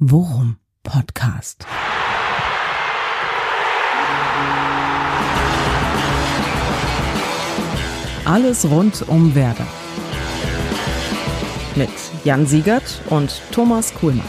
Worum 0.00 0.56
Podcast. 0.82 1.64
Alles 8.24 8.68
rund 8.68 9.08
um 9.08 9.36
Werder. 9.36 9.66
Mit 11.76 11.90
Jan 12.24 12.44
Siegert 12.46 13.02
und 13.08 13.40
Thomas 13.52 13.94
Kuhlmann. 13.94 14.24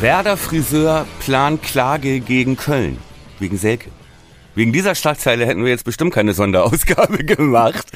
Werder 0.00 0.36
Friseur 0.36 1.06
plant 1.20 1.62
Klage 1.62 2.18
gegen 2.18 2.56
Köln. 2.56 2.98
Wegen 3.38 3.56
Selke. 3.56 3.90
Wegen 4.56 4.72
dieser 4.72 4.94
Schlagzeile 4.96 5.46
hätten 5.46 5.62
wir 5.62 5.70
jetzt 5.70 5.84
bestimmt 5.84 6.12
keine 6.12 6.32
Sonderausgabe 6.32 7.18
gemacht. 7.24 7.86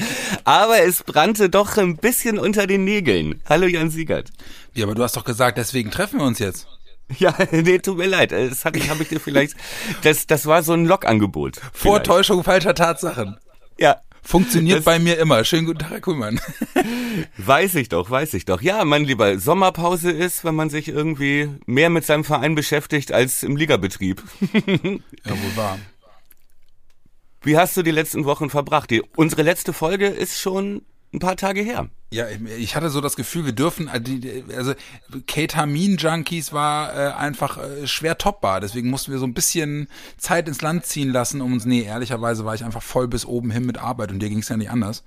Aber 0.45 0.83
es 0.83 1.03
brannte 1.03 1.49
doch 1.51 1.77
ein 1.77 1.97
bisschen 1.97 2.39
unter 2.39 2.67
den 2.67 2.85
Nägeln. 2.85 3.41
Hallo 3.49 3.67
Jan 3.67 3.91
Siegert. 3.91 4.31
Ja, 4.75 4.85
aber 4.85 4.95
du 4.95 5.03
hast 5.03 5.17
doch 5.17 5.25
gesagt, 5.25 5.59
deswegen 5.59 5.91
treffen 5.91 6.21
wir 6.21 6.27
uns 6.27 6.39
jetzt. 6.39 6.66
Ja, 7.19 7.35
nee, 7.52 7.79
tut 7.79 7.97
mir 7.97 8.07
leid. 8.07 8.33
Das 8.33 8.66
habe 8.66 8.77
ich, 8.77 8.91
hab 8.91 9.01
ich 9.01 9.09
dir 9.09 9.19
vielleicht. 9.19 9.57
Das, 10.02 10.27
das 10.27 10.45
war 10.45 10.62
so 10.62 10.75
ein 10.75 10.85
Logangebot. 10.85 11.59
Vortäuschung 11.73 12.45
falscher 12.45 12.75
Tatsachen. 12.75 13.38
Ja. 13.79 13.97
Funktioniert 14.23 14.79
das 14.79 14.85
bei 14.85 14.99
mir 14.99 15.16
immer. 15.16 15.43
Schönen 15.43 15.65
guten 15.65 15.79
Tag, 15.79 15.91
Herr 15.91 16.01
Kuhlmann. 16.02 16.38
Weiß 17.38 17.77
ich 17.77 17.88
doch, 17.88 18.10
weiß 18.10 18.35
ich 18.35 18.45
doch. 18.45 18.60
Ja, 18.60 18.85
mein 18.85 19.05
lieber, 19.05 19.38
Sommerpause 19.38 20.10
ist, 20.10 20.45
wenn 20.45 20.55
man 20.55 20.69
sich 20.69 20.88
irgendwie 20.88 21.49
mehr 21.65 21.88
mit 21.88 22.05
seinem 22.05 22.24
Verein 22.24 22.55
beschäftigt 22.55 23.10
als 23.10 23.43
im 23.43 23.57
Ligabetrieb. 23.57 24.23
ja, 24.52 24.60
wohl 25.30 25.57
wahr. 25.57 25.79
Wie 27.42 27.56
hast 27.56 27.77
du 27.77 27.83
die 27.83 27.91
letzten 27.91 28.24
Wochen 28.24 28.51
verbracht? 28.51 28.91
Die, 28.91 29.02
unsere 29.16 29.42
letzte 29.42 29.73
Folge 29.73 30.06
ist 30.06 30.41
schon 30.41 30.83
ein 31.12 31.20
paar 31.20 31.37
Tage 31.37 31.62
her. 31.62 31.88
Ja, 32.10 32.27
ich 32.59 32.74
hatte 32.74 32.91
so 32.91 33.01
das 33.01 33.16
Gefühl, 33.16 33.45
wir 33.45 33.52
dürfen, 33.52 33.88
äh, 33.88 34.42
also 34.56 34.74
Ketamin-Junkies 35.27 36.52
war 36.52 36.95
äh, 36.95 37.12
einfach 37.12 37.59
äh, 37.59 37.87
schwer 37.87 38.18
toppbar. 38.18 38.60
Deswegen 38.60 38.90
mussten 38.90 39.13
wir 39.13 39.18
so 39.18 39.26
ein 39.26 39.35
bisschen 39.35 39.88
Zeit 40.16 40.48
ins 40.48 40.63
Land 40.63 40.87
ziehen 40.87 41.10
lassen, 41.10 41.40
um 41.40 41.52
uns, 41.52 41.65
nee, 41.65 41.82
ehrlicherweise 41.82 42.45
war 42.45 42.54
ich 42.54 42.65
einfach 42.65 42.82
voll 42.82 43.09
bis 43.09 43.24
oben 43.24 43.51
hin 43.51 43.65
mit 43.65 43.79
Arbeit 43.79 44.10
und 44.10 44.20
dir 44.20 44.29
ging 44.29 44.38
es 44.38 44.48
ja 44.48 44.57
nicht 44.57 44.70
anders. 44.70 45.04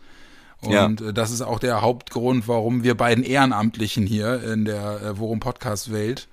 Und 0.62 1.02
ja. 1.02 1.12
das 1.12 1.32
ist 1.32 1.42
auch 1.42 1.58
der 1.58 1.82
Hauptgrund, 1.82 2.48
warum 2.48 2.84
wir 2.84 2.96
beiden 2.96 3.24
Ehrenamtlichen 3.24 4.06
hier 4.06 4.44
in 4.44 4.66
der 4.66 5.02
äh, 5.02 5.20
Worum 5.20 5.40
Podcast 5.40 5.92
Welt 5.92 6.28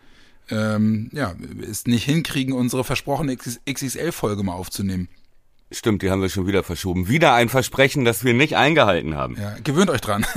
ähm, 0.50 1.10
ja, 1.12 1.34
es 1.68 1.86
nicht 1.86 2.04
hinkriegen, 2.04 2.54
unsere 2.54 2.84
versprochene 2.84 3.36
XXL-Folge 3.36 4.42
mal 4.42 4.54
aufzunehmen. 4.54 5.08
Stimmt, 5.70 6.02
die 6.02 6.10
haben 6.10 6.22
wir 6.22 6.30
schon 6.30 6.46
wieder 6.46 6.62
verschoben. 6.62 7.08
Wieder 7.08 7.34
ein 7.34 7.48
Versprechen, 7.48 8.04
das 8.04 8.24
wir 8.24 8.34
nicht 8.34 8.56
eingehalten 8.56 9.14
haben. 9.14 9.36
Ja, 9.38 9.56
gewöhnt 9.62 9.90
euch 9.90 10.00
dran. 10.00 10.24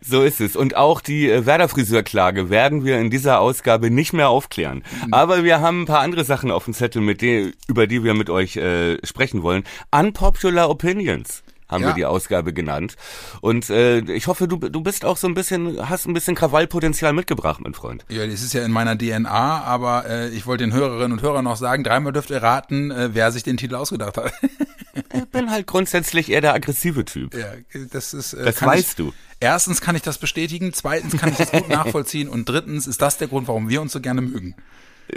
So 0.00 0.22
ist 0.22 0.40
es. 0.40 0.54
Und 0.54 0.76
auch 0.76 1.00
die 1.00 1.28
äh, 1.28 1.46
Werder-Friseurklage 1.46 2.48
werden 2.48 2.84
wir 2.84 2.98
in 3.00 3.10
dieser 3.10 3.40
Ausgabe 3.40 3.90
nicht 3.90 4.12
mehr 4.12 4.28
aufklären. 4.28 4.84
Mhm. 5.06 5.14
Aber 5.14 5.42
wir 5.42 5.60
haben 5.60 5.82
ein 5.82 5.86
paar 5.86 6.00
andere 6.00 6.24
Sachen 6.24 6.50
auf 6.50 6.66
dem 6.66 6.74
Zettel, 6.74 7.02
mit 7.02 7.22
denen, 7.22 7.54
über 7.66 7.86
die 7.86 8.04
wir 8.04 8.14
mit 8.14 8.30
euch 8.30 8.56
äh, 8.56 9.04
sprechen 9.04 9.42
wollen. 9.42 9.64
Unpopular 9.90 10.70
Opinions 10.70 11.43
haben 11.68 11.82
ja. 11.82 11.88
wir 11.88 11.94
die 11.94 12.04
Ausgabe 12.04 12.52
genannt. 12.52 12.96
Und 13.40 13.70
äh, 13.70 14.00
ich 14.00 14.26
hoffe, 14.26 14.48
du, 14.48 14.56
du 14.56 14.80
bist 14.80 15.04
auch 15.04 15.16
so 15.16 15.26
ein 15.26 15.34
bisschen, 15.34 15.88
hast 15.88 16.06
ein 16.06 16.14
bisschen 16.14 16.34
Krawallpotenzial 16.34 17.12
mitgebracht, 17.12 17.60
mein 17.62 17.74
Freund. 17.74 18.04
Ja, 18.08 18.26
das 18.26 18.42
ist 18.42 18.52
ja 18.52 18.64
in 18.64 18.72
meiner 18.72 18.96
DNA, 18.96 19.28
aber 19.28 20.06
äh, 20.08 20.28
ich 20.30 20.46
wollte 20.46 20.64
den 20.64 20.72
Hörerinnen 20.72 21.12
und 21.12 21.22
Hörern 21.22 21.44
noch 21.44 21.56
sagen, 21.56 21.84
dreimal 21.84 22.12
dürft 22.12 22.30
ihr 22.30 22.42
raten, 22.42 22.90
äh, 22.90 23.10
wer 23.12 23.32
sich 23.32 23.42
den 23.42 23.56
Titel 23.56 23.76
ausgedacht 23.76 24.16
hat. 24.16 24.32
ich 25.12 25.24
bin 25.26 25.50
halt 25.50 25.66
grundsätzlich 25.66 26.30
eher 26.30 26.40
der 26.40 26.54
aggressive 26.54 27.04
Typ. 27.04 27.34
Ja, 27.34 27.52
das 27.90 28.14
ist. 28.14 28.34
Äh, 28.34 28.44
das 28.44 28.62
weißt 28.62 28.90
ich, 28.90 28.96
du. 28.96 29.12
Erstens 29.40 29.80
kann 29.80 29.96
ich 29.96 30.02
das 30.02 30.18
bestätigen, 30.18 30.72
zweitens 30.72 31.16
kann 31.16 31.30
ich 31.30 31.36
das 31.36 31.50
gut 31.50 31.68
nachvollziehen 31.68 32.28
und 32.28 32.48
drittens 32.48 32.86
ist 32.86 33.02
das 33.02 33.18
der 33.18 33.28
Grund, 33.28 33.48
warum 33.48 33.68
wir 33.68 33.80
uns 33.80 33.92
so 33.92 34.00
gerne 34.00 34.20
mögen. 34.20 34.54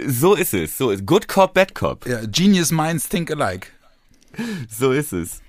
So 0.06 0.34
ist 0.34 0.54
es. 0.54 0.76
So 0.76 0.90
ist 0.90 1.06
Good 1.06 1.28
Cop, 1.28 1.54
Bad 1.54 1.74
Cop. 1.74 2.06
Ja, 2.06 2.20
Genius 2.26 2.70
Minds 2.70 3.08
think 3.08 3.30
alike. 3.30 3.68
So 4.68 4.92
ist 4.92 5.12
es. 5.12 5.40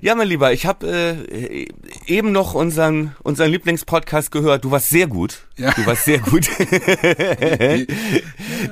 Ja, 0.00 0.14
mein 0.14 0.28
Lieber, 0.28 0.52
ich 0.52 0.66
habe 0.66 0.86
äh, 0.86 1.66
eben 2.06 2.32
noch 2.32 2.54
unseren 2.54 3.14
unseren 3.22 3.50
Lieblingspodcast 3.50 4.30
gehört. 4.30 4.64
Du 4.64 4.70
warst 4.70 4.90
sehr 4.90 5.06
gut. 5.06 5.40
Ja. 5.56 5.72
Du 5.72 5.86
warst 5.86 6.04
sehr 6.04 6.18
gut. 6.18 6.48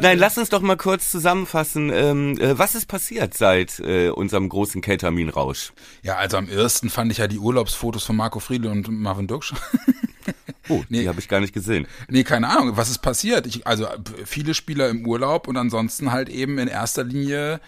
Nein, 0.01 0.19
lass 0.19 0.39
uns 0.39 0.49
doch 0.51 0.61
mal 0.61 0.77
kurz 0.77 1.11
zusammenfassen. 1.11 1.91
Ähm, 1.93 2.39
äh, 2.39 2.59
was 2.59 2.75
ist 2.75 2.87
passiert 2.87 3.35
seit 3.35 3.81
äh, 3.81 4.11
unserem 4.11 4.49
großen 4.49 4.81
Ketaminrausch? 4.83 5.73
Ja, 6.03 6.17
also 6.17 6.37
am 6.37 6.49
ersten 6.49 6.91
fand 6.91 7.13
ich 7.13 7.19
ja 7.19 7.27
die 7.27 7.39
Urlaubsfotos 7.39 8.05
von 8.05 8.17
Marco 8.17 8.41
Friedl 8.41 8.69
und 8.69 8.89
Marvin 8.89 9.27
Duksch. 9.27 9.55
Oh, 10.69 10.85
nee, 10.89 11.03
die 11.03 11.09
habe 11.09 11.21
ich 11.21 11.29
gar 11.29 11.41
nicht 11.41 11.53
gesehen. 11.53 11.87
Nee, 12.09 12.25
keine 12.25 12.49
Ahnung, 12.49 12.77
was 12.77 12.89
ist 12.91 12.99
passiert? 12.99 13.47
Ich, 13.47 13.67
also 13.67 13.87
viele 14.25 14.55
Spieler 14.55 14.89
im 14.89 15.07
Urlaub 15.07 15.49
und 15.49 15.57
ansonsten 15.57 16.13
halt 16.13 16.29
eben 16.29 16.59
in 16.59 16.69
erster 16.69 17.05
Linie 17.05 17.61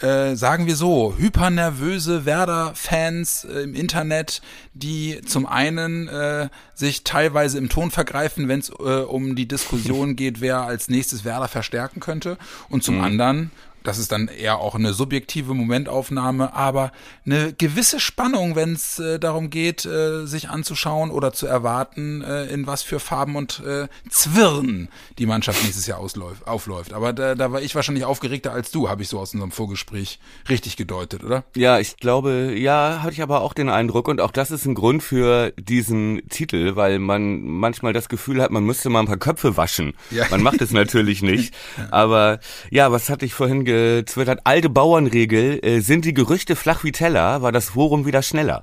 äh, 0.00 0.36
sagen 0.36 0.66
wir 0.66 0.76
so, 0.76 1.14
hypernervöse 1.18 2.24
Werder-Fans 2.24 3.44
äh, 3.44 3.62
im 3.62 3.74
Internet, 3.74 4.42
die 4.74 5.20
zum 5.24 5.46
einen 5.46 6.08
äh, 6.08 6.48
sich 6.74 7.04
teilweise 7.04 7.58
im 7.58 7.68
Ton 7.68 7.90
vergreifen, 7.90 8.48
wenn 8.48 8.60
es 8.60 8.70
äh, 8.70 8.72
um 8.72 9.34
die 9.34 9.48
Diskussion 9.48 10.14
geht, 10.16 10.40
wer 10.40 10.60
als 10.62 10.88
nächstes 10.88 11.24
Werder 11.24 11.48
verstärken 11.48 12.00
könnte, 12.00 12.38
und 12.68 12.84
zum 12.84 12.98
mhm. 12.98 13.04
anderen 13.04 13.50
das 13.82 13.98
ist 13.98 14.12
dann 14.12 14.28
eher 14.28 14.58
auch 14.58 14.74
eine 14.74 14.92
subjektive 14.92 15.54
Momentaufnahme, 15.54 16.54
aber 16.54 16.92
eine 17.24 17.52
gewisse 17.52 18.00
Spannung, 18.00 18.56
wenn 18.56 18.72
es 18.72 18.98
äh, 18.98 19.18
darum 19.18 19.50
geht, 19.50 19.84
äh, 19.84 20.26
sich 20.26 20.48
anzuschauen 20.48 21.10
oder 21.10 21.32
zu 21.32 21.46
erwarten, 21.46 22.22
äh, 22.22 22.46
in 22.46 22.66
was 22.66 22.82
für 22.82 23.00
Farben 23.00 23.36
und 23.36 23.62
äh, 23.64 23.88
Zwirren 24.08 24.88
die 25.18 25.26
Mannschaft 25.26 25.62
nächstes 25.64 25.86
Jahr 25.86 25.98
ausläuft, 25.98 26.46
aufläuft. 26.46 26.92
Aber 26.92 27.12
da, 27.12 27.34
da 27.34 27.52
war 27.52 27.62
ich 27.62 27.74
wahrscheinlich 27.74 28.04
aufgeregter 28.04 28.52
als 28.52 28.70
du, 28.70 28.88
habe 28.88 29.02
ich 29.02 29.08
so 29.08 29.18
aus 29.18 29.32
unserem 29.32 29.52
Vorgespräch 29.52 30.18
richtig 30.48 30.76
gedeutet, 30.76 31.24
oder? 31.24 31.44
Ja, 31.56 31.78
ich 31.78 31.96
glaube, 31.96 32.54
ja, 32.56 33.00
hatte 33.02 33.12
ich 33.12 33.22
aber 33.22 33.42
auch 33.42 33.52
den 33.52 33.68
Eindruck 33.68 34.08
und 34.08 34.20
auch 34.20 34.30
das 34.30 34.50
ist 34.50 34.64
ein 34.66 34.74
Grund 34.74 35.02
für 35.02 35.52
diesen 35.58 36.28
Titel, 36.28 36.76
weil 36.76 36.98
man 36.98 37.42
manchmal 37.42 37.92
das 37.92 38.08
Gefühl 38.08 38.42
hat, 38.42 38.50
man 38.50 38.64
müsste 38.64 38.90
mal 38.90 39.00
ein 39.00 39.06
paar 39.06 39.16
Köpfe 39.16 39.56
waschen. 39.56 39.94
Ja. 40.10 40.26
Man 40.30 40.42
macht 40.42 40.60
es 40.60 40.72
natürlich 40.72 41.22
nicht, 41.22 41.54
aber 41.90 42.40
ja, 42.70 42.92
was 42.92 43.08
hatte 43.08 43.24
ich 43.24 43.34
vorhin 43.34 43.64
getwittert, 43.68 44.40
alte 44.44 44.68
Bauernregel, 44.68 45.60
äh, 45.62 45.80
sind 45.80 46.04
die 46.04 46.14
Gerüchte 46.14 46.56
flach 46.56 46.84
wie 46.84 46.92
Teller, 46.92 47.42
war 47.42 47.52
das 47.52 47.70
Forum 47.70 48.06
wieder 48.06 48.22
schneller. 48.22 48.62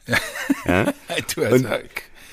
Ja? 0.66 0.86
Und, 1.52 1.68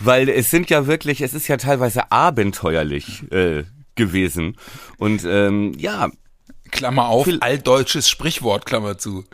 weil 0.00 0.28
es 0.28 0.50
sind 0.50 0.71
ja 0.71 0.87
wirklich, 0.87 1.21
es 1.21 1.34
ist 1.34 1.49
ja 1.49 1.56
teilweise 1.56 2.10
abenteuerlich 2.10 3.31
äh, 3.31 3.65
gewesen. 3.94 4.56
Und 4.99 5.25
ähm, 5.25 5.75
ja. 5.78 6.10
Klammer 6.71 7.09
auf, 7.09 7.28
altdeutsches 7.41 8.09
Sprichwort, 8.09 8.65
Klammer 8.65 8.97
zu. 8.97 9.25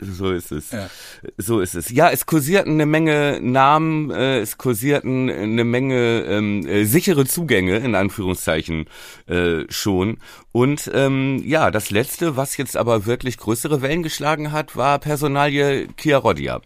So 0.00 0.30
ist 0.30 0.52
es. 0.52 0.70
Ja. 0.70 0.88
So 1.36 1.60
ist 1.60 1.74
es. 1.74 1.90
Ja, 1.90 2.10
es 2.10 2.26
kursierten 2.26 2.74
eine 2.74 2.86
Menge 2.86 3.40
Namen, 3.42 4.10
äh, 4.10 4.38
es 4.40 4.58
kursierten 4.58 5.28
eine 5.28 5.64
Menge 5.64 6.22
ähm, 6.22 6.66
äh, 6.66 6.84
sichere 6.84 7.26
Zugänge, 7.26 7.78
in 7.78 7.94
Anführungszeichen, 7.94 8.86
äh, 9.26 9.64
schon. 9.68 10.18
Und 10.52 10.90
ähm, 10.94 11.42
ja, 11.44 11.70
das 11.70 11.90
letzte, 11.90 12.36
was 12.36 12.56
jetzt 12.56 12.76
aber 12.76 13.06
wirklich 13.06 13.38
größere 13.38 13.82
Wellen 13.82 14.02
geschlagen 14.02 14.52
hat, 14.52 14.76
war 14.76 14.98
Personalie 14.98 15.88
Kia 15.96 16.18
Rodia. 16.18 16.60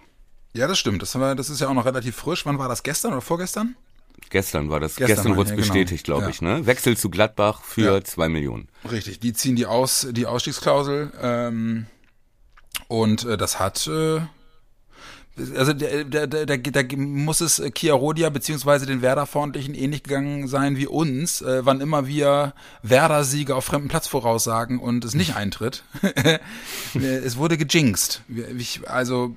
Ja, 0.55 0.67
das 0.67 0.79
stimmt. 0.79 1.01
Das, 1.01 1.15
haben 1.15 1.23
wir, 1.23 1.35
das 1.35 1.49
ist 1.49 1.61
ja 1.61 1.69
auch 1.69 1.75
noch 1.75 1.87
relativ 1.87 2.17
frisch. 2.17 2.45
Wann 2.45 2.59
war 2.59 2.69
das? 2.69 2.83
Gestern 2.83 3.13
oder 3.13 3.23
vorgestern? 3.23 3.77
Gestern 4.29 4.71
war 4.71 4.81
das. 4.81 4.97
Gestern, 4.97 5.17
Gestern 5.17 5.37
wurde 5.37 5.45
es 5.45 5.51
ja, 5.51 5.57
genau. 5.57 5.67
bestätigt, 5.69 6.05
glaube 6.05 6.25
ja. 6.25 6.29
ich. 6.29 6.43
Ne? 6.43 6.67
Wechsel 6.67 6.97
zu 6.97 7.11
Gladbach 7.11 7.63
für 7.63 7.95
ja. 7.95 8.05
zwei 8.05 8.29
Millionen. 8.29 8.69
Richtig. 8.91 9.21
Die 9.21 9.33
ziehen 9.33 9.57
die 9.57 9.67
aus 9.67 10.07
die 10.11 10.27
Ausstiegsklausel. 10.27 11.13
Ähm, 11.21 11.87
und 12.89 13.25
äh, 13.25 13.37
das 13.37 13.59
hat 13.59 13.87
äh, 13.87 14.21
also 15.57 15.73
da, 15.73 16.27
da, 16.27 16.45
da, 16.45 16.57
da 16.57 16.97
muss 16.97 17.41
es 17.41 17.59
äh, 17.59 17.71
Kia 17.71 17.95
Rodia 17.95 18.29
beziehungsweise 18.29 18.85
den 18.85 19.01
Werder-Freundlichen 19.01 19.75
ähnlich 19.75 20.03
gegangen 20.03 20.47
sein 20.47 20.77
wie 20.77 20.87
uns, 20.87 21.41
äh, 21.41 21.65
wann 21.65 21.81
immer 21.81 22.07
wir 22.07 22.53
Werder-Siege 22.83 23.57
auf 23.57 23.65
fremden 23.65 23.89
Platz 23.89 24.07
voraussagen 24.07 24.79
und 24.79 25.05
es 25.07 25.15
nicht 25.15 25.35
eintritt. 25.35 25.85
es 26.95 27.37
wurde 27.39 27.57
gejinxt. 27.57 28.23
Also 28.87 29.35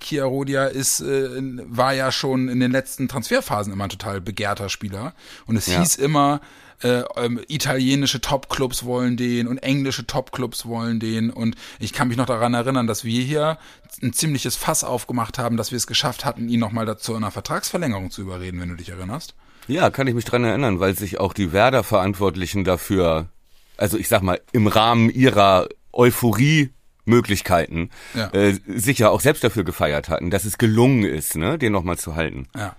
Kia 0.00 0.24
Rodia 0.24 0.66
ist, 0.66 1.00
äh, 1.00 1.28
war 1.66 1.92
ja 1.92 2.10
schon 2.12 2.48
in 2.48 2.58
den 2.58 2.72
letzten 2.72 3.06
Transferphasen 3.06 3.74
immer 3.74 3.84
ein 3.84 3.90
total 3.90 4.22
begehrter 4.22 4.70
Spieler 4.70 5.12
und 5.44 5.56
es 5.56 5.66
ja. 5.66 5.80
hieß 5.80 5.96
immer, 5.96 6.40
äh, 6.82 7.02
ähm, 7.16 7.40
italienische 7.48 8.20
Topclubs 8.20 8.84
wollen 8.84 9.16
den 9.16 9.48
und 9.48 9.58
englische 9.58 10.06
Topclubs 10.06 10.66
wollen 10.66 11.00
den. 11.00 11.30
Und 11.30 11.56
ich 11.78 11.92
kann 11.92 12.08
mich 12.08 12.16
noch 12.16 12.26
daran 12.26 12.54
erinnern, 12.54 12.86
dass 12.86 13.04
wir 13.04 13.22
hier 13.22 13.58
ein 14.02 14.12
ziemliches 14.12 14.56
Fass 14.56 14.84
aufgemacht 14.84 15.38
haben, 15.38 15.56
dass 15.56 15.70
wir 15.70 15.76
es 15.76 15.86
geschafft 15.86 16.24
hatten, 16.24 16.48
ihn 16.48 16.60
nochmal 16.60 16.86
dazu 16.86 17.14
einer 17.14 17.30
Vertragsverlängerung 17.30 18.10
zu 18.10 18.22
überreden, 18.22 18.60
wenn 18.60 18.68
du 18.68 18.76
dich 18.76 18.90
erinnerst. 18.90 19.34
Ja, 19.68 19.90
kann 19.90 20.06
ich 20.06 20.14
mich 20.14 20.24
dran 20.24 20.44
erinnern, 20.44 20.80
weil 20.80 20.96
sich 20.96 21.18
auch 21.18 21.32
die 21.32 21.52
Werder-Verantwortlichen 21.52 22.64
dafür, 22.64 23.28
also 23.76 23.98
ich 23.98 24.08
sag 24.08 24.22
mal, 24.22 24.40
im 24.52 24.66
Rahmen 24.66 25.10
ihrer 25.10 25.68
Euphorie 25.92 26.70
Möglichkeiten 27.04 27.90
ja. 28.14 28.28
äh, 28.32 28.58
sicher 28.66 29.10
auch 29.10 29.20
selbst 29.20 29.42
dafür 29.44 29.64
gefeiert 29.64 30.08
hatten, 30.08 30.30
dass 30.30 30.44
es 30.44 30.58
gelungen 30.58 31.04
ist, 31.04 31.36
ne, 31.36 31.56
den 31.56 31.72
nochmal 31.72 31.98
zu 31.98 32.16
halten. 32.16 32.48
Ja. 32.54 32.76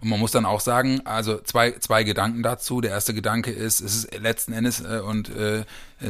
Und 0.00 0.08
man 0.08 0.20
muss 0.20 0.30
dann 0.30 0.44
auch 0.44 0.60
sagen, 0.60 1.00
also 1.04 1.38
zwei, 1.40 1.72
zwei 1.72 2.04
Gedanken 2.04 2.42
dazu. 2.42 2.80
Der 2.80 2.90
erste 2.90 3.14
Gedanke 3.14 3.50
ist, 3.50 3.80
es 3.80 3.96
ist 3.96 4.18
letzten 4.18 4.52
Endes, 4.52 4.80
äh, 4.80 5.00
und 5.00 5.28
äh, 5.34 5.64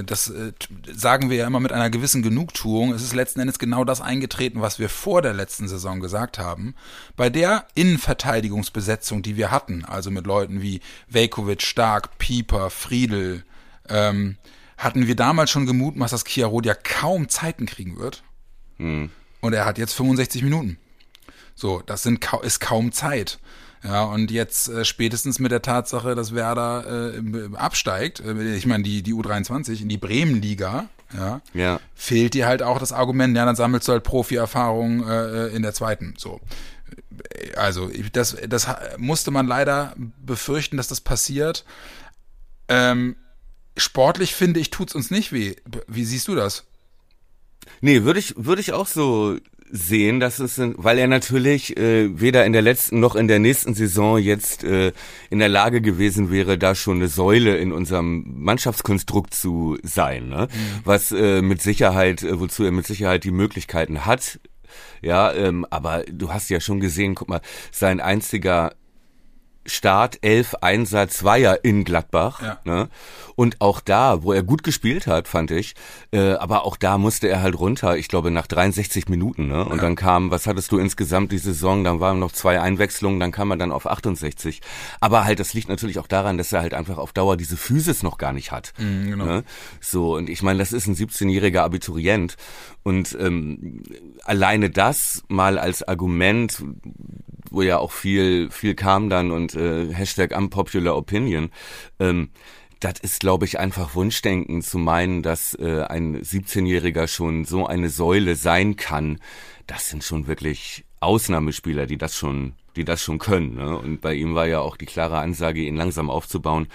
das 0.05 0.29
äh, 0.29 0.53
sagen 0.93 1.31
wir 1.31 1.37
ja 1.37 1.47
immer 1.47 1.61
mit 1.61 1.73
einer 1.73 1.91
gewissen 1.91 2.23
Genugtuung, 2.23 2.93
es 2.93 3.03
ist 3.03 3.15
letzten 3.15 3.41
Endes 3.41 3.59
genau 3.59 3.85
das 3.85 4.01
eingetreten, 4.01 4.61
was 4.61 4.79
wir 4.79 4.89
vor 4.89 5.23
der 5.23 5.35
letzten 5.35 5.69
Saison 5.69 6.01
gesagt 6.01 6.39
haben. 6.39 6.75
Bei 7.17 7.31
der 7.31 7.67
Innenverteidigungsbesetzung, 7.75 9.23
die 9.23 9.37
wir 9.37 9.51
hatten, 9.51 9.85
also 9.85 10.11
mit 10.11 10.27
Leuten 10.27 10.63
wie 10.63 10.81
Velkovic, 11.09 11.63
Stark, 11.63 12.19
Pieper, 12.19 12.71
Friedel, 12.71 13.45
ähm, 13.89 14.37
hatten 14.77 15.07
wir 15.07 15.17
damals 15.17 15.51
schon 15.51 15.67
gemutmaßt, 15.67 16.13
dass 16.13 16.25
Chiarot 16.25 16.67
ja 16.67 16.75
kaum 16.75 17.29
Zeiten 17.29 17.67
kriegen 17.67 17.99
wird. 17.99 18.23
Hm. 18.77 19.11
Und 19.41 19.53
er 19.53 19.65
hat 19.65 19.79
jetzt 19.79 19.95
65 19.95 20.43
Minuten. 20.43 20.79
So, 21.56 21.82
das 21.85 22.03
sind, 22.03 22.25
ist 22.43 22.61
kaum 22.61 22.93
Zeit. 22.93 23.38
Ja, 23.82 24.05
und 24.05 24.31
jetzt 24.31 24.69
äh, 24.69 24.85
spätestens 24.85 25.38
mit 25.38 25.53
der 25.53 25.62
Tatsache, 25.62 26.14
dass 26.14 26.35
Werder 26.35 27.14
äh, 27.14 27.56
absteigt, 27.56 28.20
äh, 28.20 28.55
ich 28.55 28.67
meine, 28.67 28.82
die, 28.82 29.03
die 29.03 29.14
U23 29.14 29.82
in 29.82 29.88
die 29.88 29.99
Bremenliga, 29.99 30.88
ja, 31.17 31.41
ja, 31.55 31.81
fehlt 31.94 32.35
dir 32.35 32.47
halt 32.47 32.62
auch 32.62 32.79
das 32.79 32.93
Argument, 32.93 33.37
ja, 33.37 33.44
dann 33.44 33.55
sammelst 33.55 33.87
du 33.87 33.93
halt 33.93 34.03
Profi-Erfahrung 34.03 35.08
äh, 35.08 35.47
in 35.49 35.62
der 35.62 35.73
zweiten. 35.73 36.14
So. 36.19 36.41
Also, 37.56 37.91
das, 38.12 38.37
das 38.49 38.67
musste 38.99 39.31
man 39.31 39.47
leider 39.47 39.94
befürchten, 39.97 40.76
dass 40.76 40.88
das 40.88 41.00
passiert. 41.00 41.64
Ähm, 42.69 43.17
sportlich 43.76 44.35
finde 44.35 44.58
ich, 44.61 44.70
tut's 44.70 44.94
uns 44.94 45.11
nicht 45.11 45.32
weh. 45.32 45.55
Wie 45.87 46.05
siehst 46.05 46.29
du 46.29 46.35
das? 46.35 46.64
Nee, 47.81 48.03
würde 48.03 48.19
ich, 48.19 48.35
würde 48.37 48.61
ich 48.61 48.73
auch 48.73 48.87
so 48.87 49.38
sehen, 49.71 50.21
dass 50.21 50.39
es, 50.39 50.59
weil 50.59 50.99
er 50.99 51.09
natürlich 51.09 51.77
äh, 51.77 52.21
weder 52.21 52.45
in 52.45 52.53
der 52.53 52.63
letzten 52.63 53.01
noch 53.01 53.17
in 53.17 53.29
der 53.29 53.39
nächsten 53.39 53.75
Saison 53.75 54.19
jetzt 54.19 54.65
äh, 54.65 54.93
in 55.31 55.39
der 55.39 55.49
Lage 55.49 55.81
gewesen 55.81 56.31
wäre, 56.31 56.59
da 56.59 56.75
schon 56.75 56.97
eine 56.97 57.09
Säule 57.09 57.57
in 57.57 57.73
unserem 57.73 58.25
Mannschaftskonstrukt 58.39 59.35
zu 59.35 59.79
sein, 59.83 60.29
ne? 60.29 60.49
Mhm. 60.51 60.81
was 60.85 61.13
äh, 61.13 61.43
mit 61.43 61.63
Sicherheit, 61.63 62.23
äh, 62.23 62.39
wozu 62.41 62.65
er 62.65 62.73
mit 62.73 62.87
Sicherheit 62.87 63.25
die 63.25 63.31
Möglichkeiten 63.31 64.07
hat. 64.07 64.41
Ja, 65.03 65.33
ähm, 65.33 65.67
aber 65.71 66.05
du 66.11 66.33
hast 66.33 66.51
ja 66.51 66.61
schon 66.61 66.81
gesehen, 66.81 67.15
guck 67.15 67.29
mal, 67.29 67.41
sein 67.71 68.01
einziger 68.01 68.73
Start, 69.67 70.19
elf 70.23 70.55
Einsatz 70.61 71.25
war 71.25 71.37
ja 71.37 71.55
in 71.55 71.85
Gladbach. 71.85 72.43
Ja. 72.43 72.59
Ne? 72.65 72.89
Und 73.35 73.61
auch 73.61 73.81
da, 73.81 74.23
wo 74.23 74.33
er 74.33 74.43
gut 74.43 74.63
gespielt 74.63 75.07
hat, 75.07 75.29
fand 75.29 75.51
ich, 75.51 75.75
äh, 76.13 76.33
aber 76.33 76.65
auch 76.65 76.77
da 76.77 76.99
musste 76.99 77.29
er 77.29 77.43
halt 77.43 77.59
runter, 77.59 77.97
ich 77.97 78.09
glaube 78.09 78.31
nach 78.31 78.47
63 78.47 79.09
Minuten. 79.09 79.49
Ne? 79.49 79.65
Und 79.65 79.77
ja. 79.77 79.83
dann 79.83 79.95
kam, 79.95 80.31
was 80.31 80.47
hattest 80.47 80.73
du 80.73 80.79
insgesamt 80.79 81.33
die 81.33 81.39
Saison? 81.39 81.85
Dann 81.85 82.01
waren 82.01 82.19
noch 82.19 82.33
zwei 82.33 82.61
Einwechslungen, 82.61 83.21
dann 83.21 83.33
kam 83.33 83.51
er 83.51 83.57
dann 83.57 83.73
auf 83.73 83.87
68. 83.87 84.61
Aber 85.01 85.25
halt, 85.25 85.39
das 85.39 85.53
liegt 85.55 85.69
natürlich 85.69 85.99
auch 85.99 86.07
daran, 86.07 86.39
dass 86.39 86.53
er 86.53 86.63
halt 86.63 86.75
einfach 86.75 86.99
auf 86.99 87.13
Dauer 87.13 87.37
diese 87.37 87.57
Physis 87.57 88.03
noch 88.03 88.19
gar 88.19 88.33
nicht 88.33 88.53
hat. 88.53 88.73
Mhm, 88.79 89.11
genau. 89.11 89.25
ne? 89.25 89.45
So, 89.81 90.17
und 90.17 90.31
ich 90.31 90.43
meine, 90.43 90.59
das 90.59 90.73
ist 90.73 90.87
ein 90.87 90.95
17-jähriger 90.95 91.61
Abiturient. 91.61 92.37
Und 92.83 93.17
ähm, 93.21 93.83
alleine 94.25 94.71
das 94.71 95.25
mal 95.29 95.59
als 95.59 95.87
Argument, 95.87 96.63
wo 97.50 97.62
ja 97.62 97.78
auch 97.78 97.93
viel, 97.93 98.50
viel 98.50 98.75
kam 98.75 99.10
dann 99.10 99.31
und 99.31 99.54
äh, 99.54 99.93
Hashtag 99.93 100.37
Unpopular 100.37 100.96
Opinion, 100.96 101.50
ähm, 101.98 102.31
das 102.81 103.00
ist, 103.00 103.20
glaube 103.20 103.46
ich, 103.46 103.58
einfach 103.58 103.94
Wunschdenken 103.94 104.62
zu 104.62 104.78
meinen, 104.78 105.22
dass 105.22 105.54
äh, 105.54 105.82
ein 105.88 106.20
17-Jähriger 106.20 107.08
schon 107.08 107.44
so 107.44 107.66
eine 107.66 107.88
Säule 107.88 108.37
sein 108.37 108.76
kann. 108.76 109.19
Das 109.66 109.88
sind 109.88 110.04
schon 110.04 110.26
wirklich 110.26 110.84
Ausnahmespieler, 111.00 111.87
die 111.87 111.96
das 111.96 112.14
schon, 112.14 112.52
die 112.76 112.84
das 112.84 113.02
schon 113.02 113.19
können. 113.19 113.54
Ne? 113.54 113.78
Und 113.78 114.00
bei 114.02 114.14
ihm 114.14 114.34
war 114.34 114.46
ja 114.46 114.60
auch 114.60 114.76
die 114.76 114.87
klare 114.87 115.19
Ansage, 115.19 115.60
ihn 115.60 115.76
langsam 115.76 116.10
aufzubauen. 116.10 116.69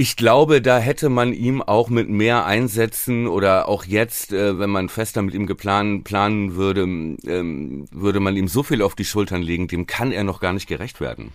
Ich 0.00 0.14
glaube, 0.14 0.62
da 0.62 0.78
hätte 0.78 1.08
man 1.08 1.32
ihm 1.32 1.60
auch 1.60 1.88
mit 1.88 2.08
mehr 2.08 2.46
Einsätzen 2.46 3.26
oder 3.26 3.66
auch 3.66 3.84
jetzt, 3.84 4.32
äh, 4.32 4.56
wenn 4.56 4.70
man 4.70 4.88
fester 4.88 5.22
mit 5.22 5.34
ihm 5.34 5.48
geplant 5.48 6.04
planen 6.04 6.54
würde, 6.54 6.82
ähm, 6.82 7.88
würde 7.90 8.20
man 8.20 8.36
ihm 8.36 8.46
so 8.46 8.62
viel 8.62 8.80
auf 8.80 8.94
die 8.94 9.04
Schultern 9.04 9.42
legen, 9.42 9.66
dem 9.66 9.88
kann 9.88 10.12
er 10.12 10.22
noch 10.22 10.38
gar 10.38 10.52
nicht 10.52 10.68
gerecht 10.68 11.00
werden. 11.00 11.32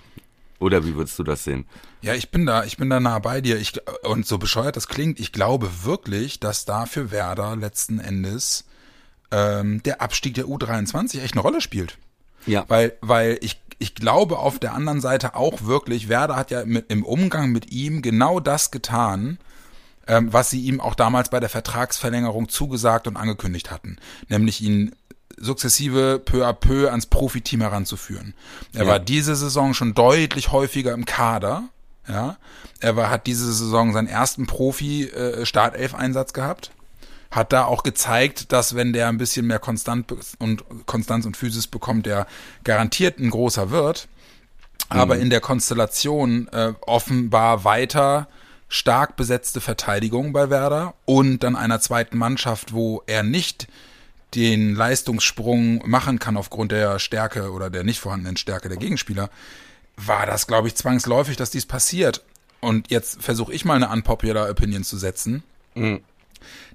Oder 0.60 0.86
wie 0.86 0.96
würdest 0.96 1.20
du 1.20 1.24
das 1.24 1.44
sehen? 1.44 1.66
Ja, 2.04 2.14
ich 2.14 2.32
bin 2.32 2.46
da, 2.46 2.64
ich 2.64 2.78
bin 2.78 2.90
da 2.90 3.02
nah 3.02 3.20
bei 3.20 3.42
dir. 3.42 3.60
Ich, 3.60 3.74
und 4.04 4.26
so 4.26 4.38
bescheuert 4.38 4.78
das 4.78 4.88
klingt, 4.88 5.20
ich 5.20 5.34
glaube 5.34 5.70
wirklich, 5.84 6.40
dass 6.40 6.64
da 6.64 6.86
für 6.86 7.12
Werder 7.12 7.58
letzten 7.58 8.00
Endes 8.00 8.64
ähm, 9.32 9.84
der 9.84 10.00
Abstieg 10.02 10.36
der 10.36 10.46
U23 10.46 11.22
echt 11.22 11.34
eine 11.34 11.42
Rolle 11.42 11.60
spielt. 11.60 11.98
Ja. 12.46 12.66
Weil, 12.68 12.94
weil 13.02 13.38
ich 13.42 13.62
ich 13.84 13.96
glaube 13.96 14.40
auf 14.40 14.60
der 14.60 14.74
anderen 14.74 15.02
Seite 15.02 15.36
auch 15.36 15.64
wirklich, 15.64 16.08
Werder 16.08 16.38
hat 16.38 16.52
ja 16.52 16.66
mit, 16.66 16.90
im 16.90 17.04
Umgang 17.04 17.52
mit 17.52 17.72
ihm 17.72 18.02
genau 18.02 18.40
das 18.40 18.72
getan, 18.72 19.40
ähm, 20.08 20.32
was 20.32 20.50
sie 20.50 20.62
ihm 20.62 20.80
auch 20.80 20.96
damals 20.96 21.30
bei 21.30 21.42
der 21.42 21.50
Vertragsverlängerung 21.50 22.48
zugesagt 22.48 23.08
und 23.08 23.18
angekündigt 23.18 23.72
hatten, 23.72 23.98
nämlich 24.30 24.62
ihn 24.62 24.96
sukzessive 25.38 26.22
peu 26.24 26.48
à 26.48 26.54
peu 26.54 26.90
ans 26.90 27.08
Profiteam 27.08 27.60
heranzuführen. 27.60 28.34
Er 28.74 28.84
ja. 28.84 28.88
war 28.88 29.00
diese 29.00 29.36
Saison 29.36 29.74
schon 29.74 29.94
deutlich 29.94 30.52
häufiger 30.54 30.94
im 30.94 31.04
Kader, 31.06 31.64
ja. 32.08 32.38
Er 32.80 32.96
war, 32.96 33.10
hat 33.10 33.28
diese 33.28 33.52
Saison 33.52 33.94
seinen 33.94 34.08
ersten 34.08 34.46
Profi-Startelf-Einsatz 34.46 36.32
äh, 36.32 36.34
gehabt 36.34 36.72
hat 37.36 37.54
da 37.54 37.66
auch 37.66 37.84
gezeigt, 37.84 38.52
dass 38.52 38.76
wenn 38.76 38.94
der 38.94 39.08
ein 39.10 39.18
bisschen 39.18 39.48
mehr 39.48 39.60
Konstant 39.60 40.14
und 40.40 40.64
Konstanz 40.86 41.26
und 41.26 41.38
Physis 41.38 41.68
bekommt, 41.68 42.06
der 42.06 42.28
garantiert 42.64 43.20
ein 43.20 43.30
großer 43.30 43.72
wird. 43.72 44.08
Aber 44.90 45.16
mhm. 45.16 45.22
in 45.22 45.30
der 45.30 45.42
Konstellation 45.42 46.48
äh, 46.50 46.74
offenbar 46.82 47.64
weiter 47.64 48.28
stark 48.68 49.16
besetzte 49.16 49.62
Verteidigung 49.62 50.34
bei 50.34 50.50
Werder 50.50 50.96
und 51.06 51.44
dann 51.44 51.56
einer 51.56 51.80
zweiten 51.80 52.18
Mannschaft, 52.18 52.74
wo 52.74 53.04
er 53.06 53.24
nicht 53.24 53.68
den 54.34 54.76
Leistungssprung 54.76 55.88
machen 55.88 56.20
kann 56.20 56.38
aufgrund 56.38 56.72
der 56.72 56.98
Stärke 57.00 57.52
oder 57.52 57.70
der 57.70 57.84
nicht 57.84 58.00
vorhandenen 58.00 58.38
Stärke 58.38 58.70
der 58.70 58.78
Gegenspieler, 58.78 59.30
war 59.96 60.26
das, 60.26 60.48
glaube 60.48 60.68
ich, 60.68 60.76
zwangsläufig, 60.76 61.38
dass 61.38 61.52
dies 61.52 61.68
passiert. 61.68 62.24
Und 62.62 62.90
jetzt 62.90 63.22
versuche 63.22 63.54
ich 63.54 63.66
mal 63.66 63.76
eine 63.76 63.90
unpopular 63.90 64.50
Opinion 64.50 64.84
zu 64.84 64.98
setzen. 64.98 65.44
Mhm. 65.76 66.02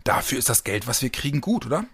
Dafür 0.04 0.38
ist 0.38 0.48
das 0.48 0.64
Geld, 0.64 0.86
was 0.86 1.02
wir 1.02 1.10
kriegen, 1.10 1.40
gut, 1.40 1.66
oder? 1.66 1.84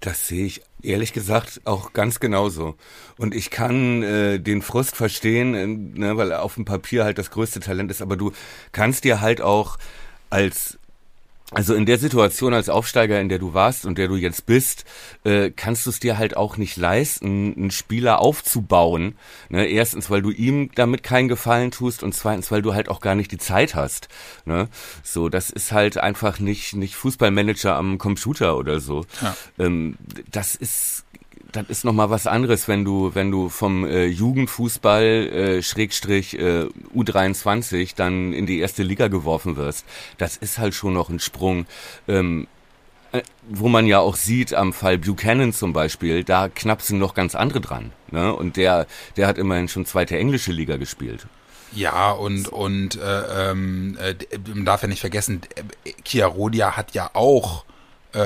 Das 0.00 0.26
sehe 0.26 0.46
ich 0.46 0.62
ehrlich 0.82 1.12
gesagt 1.12 1.60
auch 1.64 1.92
ganz 1.92 2.18
genauso. 2.18 2.76
Und 3.18 3.34
ich 3.34 3.50
kann 3.50 4.02
äh, 4.02 4.40
den 4.40 4.60
Frust 4.60 4.96
verstehen, 4.96 5.54
äh, 5.54 5.66
ne, 5.66 6.16
weil 6.16 6.32
er 6.32 6.42
auf 6.42 6.56
dem 6.56 6.64
Papier 6.64 7.04
halt 7.04 7.18
das 7.18 7.30
größte 7.30 7.60
Talent 7.60 7.90
ist, 7.90 8.02
aber 8.02 8.16
du 8.16 8.32
kannst 8.72 9.04
dir 9.04 9.20
halt 9.20 9.40
auch 9.40 9.78
als 10.28 10.78
also 11.54 11.74
in 11.74 11.86
der 11.86 11.98
Situation 11.98 12.54
als 12.54 12.68
Aufsteiger, 12.68 13.20
in 13.20 13.28
der 13.28 13.38
du 13.38 13.54
warst 13.54 13.84
und 13.86 13.98
der 13.98 14.08
du 14.08 14.16
jetzt 14.16 14.46
bist, 14.46 14.84
äh, 15.24 15.50
kannst 15.50 15.86
du 15.86 15.90
es 15.90 16.00
dir 16.00 16.18
halt 16.18 16.36
auch 16.36 16.56
nicht 16.56 16.76
leisten, 16.76 17.54
einen 17.54 17.70
Spieler 17.70 18.20
aufzubauen. 18.20 19.16
Ne? 19.48 19.66
Erstens, 19.66 20.10
weil 20.10 20.22
du 20.22 20.30
ihm 20.30 20.70
damit 20.74 21.02
keinen 21.02 21.28
Gefallen 21.28 21.70
tust 21.70 22.02
und 22.02 22.14
zweitens, 22.14 22.50
weil 22.50 22.62
du 22.62 22.74
halt 22.74 22.88
auch 22.88 23.00
gar 23.00 23.14
nicht 23.14 23.32
die 23.32 23.38
Zeit 23.38 23.74
hast. 23.74 24.08
Ne? 24.44 24.68
So, 25.02 25.28
das 25.28 25.50
ist 25.50 25.72
halt 25.72 25.98
einfach 25.98 26.38
nicht 26.38 26.74
nicht 26.74 26.94
Fußballmanager 26.96 27.74
am 27.76 27.98
Computer 27.98 28.56
oder 28.56 28.80
so. 28.80 29.04
Ja. 29.20 29.36
Ähm, 29.58 29.96
das 30.30 30.54
ist 30.54 31.01
das 31.52 31.66
ist 31.68 31.84
noch 31.84 31.92
mal 31.92 32.10
was 32.10 32.26
anderes, 32.26 32.66
wenn 32.66 32.84
du 32.84 33.14
wenn 33.14 33.30
du 33.30 33.48
vom 33.48 33.84
äh, 33.84 34.06
Jugendfußball 34.06 35.04
äh, 35.04 35.62
Schrägstrich 35.62 36.38
äh, 36.38 36.66
U23 36.94 37.92
dann 37.94 38.32
in 38.32 38.46
die 38.46 38.58
erste 38.58 38.82
Liga 38.82 39.08
geworfen 39.08 39.56
wirst. 39.56 39.84
Das 40.18 40.36
ist 40.36 40.58
halt 40.58 40.74
schon 40.74 40.94
noch 40.94 41.10
ein 41.10 41.20
Sprung. 41.20 41.66
Ähm, 42.08 42.46
äh, 43.12 43.22
wo 43.46 43.68
man 43.68 43.86
ja 43.86 44.00
auch 44.00 44.16
sieht 44.16 44.54
am 44.54 44.72
Fall 44.72 44.96
Buchanan 44.96 45.52
zum 45.52 45.74
Beispiel, 45.74 46.24
da 46.24 46.48
knapp 46.48 46.80
sind 46.80 46.98
noch 46.98 47.12
ganz 47.12 47.34
andere 47.34 47.60
dran. 47.60 47.92
Ne? 48.10 48.34
Und 48.34 48.56
der, 48.56 48.86
der 49.16 49.26
hat 49.26 49.36
immerhin 49.36 49.68
schon 49.68 49.84
zweite 49.84 50.16
englische 50.16 50.52
Liga 50.52 50.76
gespielt. 50.78 51.26
Ja, 51.74 52.10
und, 52.12 52.48
und 52.48 52.96
äh, 52.96 53.50
ähm, 53.50 53.98
äh, 54.00 54.14
man 54.54 54.64
darf 54.64 54.82
ja 54.82 54.88
nicht 54.88 55.00
vergessen, 55.00 55.42
äh, 55.84 55.92
Kia 56.04 56.26
Rodia 56.26 56.76
hat 56.76 56.94
ja 56.94 57.10
auch 57.12 57.64
äh, 58.14 58.18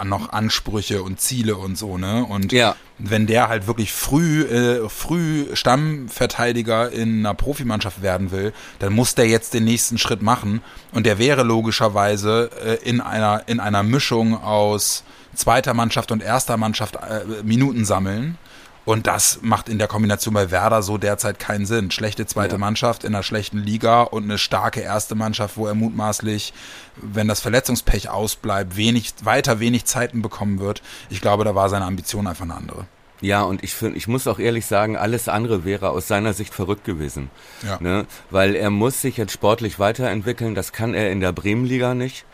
äh, 0.00 0.04
noch 0.04 0.32
Ansprüche 0.32 1.02
und 1.02 1.20
Ziele 1.20 1.56
und 1.56 1.76
so, 1.76 1.98
ne? 1.98 2.24
Und 2.24 2.52
ja. 2.52 2.76
wenn 2.98 3.26
der 3.26 3.48
halt 3.48 3.66
wirklich 3.66 3.92
früh, 3.92 4.42
äh, 4.42 4.88
früh 4.88 5.46
Stammverteidiger 5.54 6.92
in 6.92 7.18
einer 7.20 7.34
Profimannschaft 7.34 8.00
werden 8.00 8.30
will, 8.30 8.52
dann 8.78 8.92
muss 8.92 9.16
der 9.16 9.26
jetzt 9.26 9.54
den 9.54 9.64
nächsten 9.64 9.98
Schritt 9.98 10.22
machen. 10.22 10.62
Und 10.92 11.04
der 11.04 11.18
wäre 11.18 11.42
logischerweise 11.42 12.50
äh, 12.64 12.88
in 12.88 13.00
einer, 13.00 13.42
in 13.46 13.58
einer 13.58 13.82
Mischung 13.82 14.40
aus 14.40 15.02
zweiter 15.34 15.74
Mannschaft 15.74 16.12
und 16.12 16.22
erster 16.22 16.56
Mannschaft 16.56 16.96
äh, 16.96 17.42
Minuten 17.42 17.84
sammeln. 17.84 18.38
Und 18.84 19.06
das 19.06 19.38
macht 19.40 19.68
in 19.68 19.78
der 19.78 19.88
Kombination 19.88 20.34
bei 20.34 20.50
Werder 20.50 20.82
so 20.82 20.98
derzeit 20.98 21.38
keinen 21.38 21.64
Sinn. 21.64 21.90
Schlechte 21.90 22.26
zweite 22.26 22.56
ja. 22.56 22.58
Mannschaft 22.58 23.04
in 23.04 23.14
einer 23.14 23.22
schlechten 23.22 23.58
Liga 23.58 24.02
und 24.02 24.24
eine 24.24 24.38
starke 24.38 24.80
erste 24.80 25.14
Mannschaft, 25.14 25.56
wo 25.56 25.66
er 25.66 25.74
mutmaßlich, 25.74 26.52
wenn 26.96 27.28
das 27.28 27.40
Verletzungspech 27.40 28.10
ausbleibt, 28.10 28.76
wenig, 28.76 29.14
weiter 29.22 29.58
wenig 29.58 29.86
Zeiten 29.86 30.20
bekommen 30.20 30.58
wird. 30.58 30.82
Ich 31.08 31.20
glaube, 31.20 31.44
da 31.44 31.54
war 31.54 31.68
seine 31.70 31.86
Ambition 31.86 32.26
einfach 32.26 32.44
eine 32.44 32.54
andere. 32.54 32.86
Ja, 33.20 33.42
und 33.42 33.64
ich 33.64 33.72
finde, 33.72 33.96
ich 33.96 34.06
muss 34.06 34.26
auch 34.26 34.38
ehrlich 34.38 34.66
sagen, 34.66 34.96
alles 34.98 35.28
andere 35.28 35.64
wäre 35.64 35.90
aus 35.90 36.08
seiner 36.08 36.34
Sicht 36.34 36.52
verrückt 36.52 36.84
gewesen. 36.84 37.30
Ja. 37.62 37.78
Ne? 37.80 38.06
Weil 38.30 38.54
er 38.54 38.68
muss 38.68 39.00
sich 39.00 39.16
jetzt 39.16 39.32
sportlich 39.32 39.78
weiterentwickeln, 39.78 40.54
das 40.54 40.72
kann 40.72 40.92
er 40.92 41.10
in 41.10 41.20
der 41.20 41.32
Bremenliga 41.32 41.94
nicht. 41.94 42.26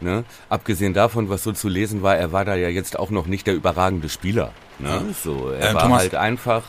Ne? 0.00 0.24
Abgesehen 0.48 0.94
davon, 0.94 1.28
was 1.28 1.42
so 1.42 1.52
zu 1.52 1.68
lesen 1.68 2.02
war, 2.02 2.16
er 2.16 2.32
war 2.32 2.44
da 2.44 2.54
ja 2.54 2.68
jetzt 2.68 2.98
auch 2.98 3.10
noch 3.10 3.26
nicht 3.26 3.46
der 3.46 3.54
überragende 3.54 4.08
Spieler. 4.08 4.52
Ne? 4.78 5.14
So, 5.22 5.50
er 5.50 5.70
ähm, 5.70 5.74
war 5.74 5.82
Thomas, 5.82 6.00
halt 6.00 6.14
einfach 6.14 6.62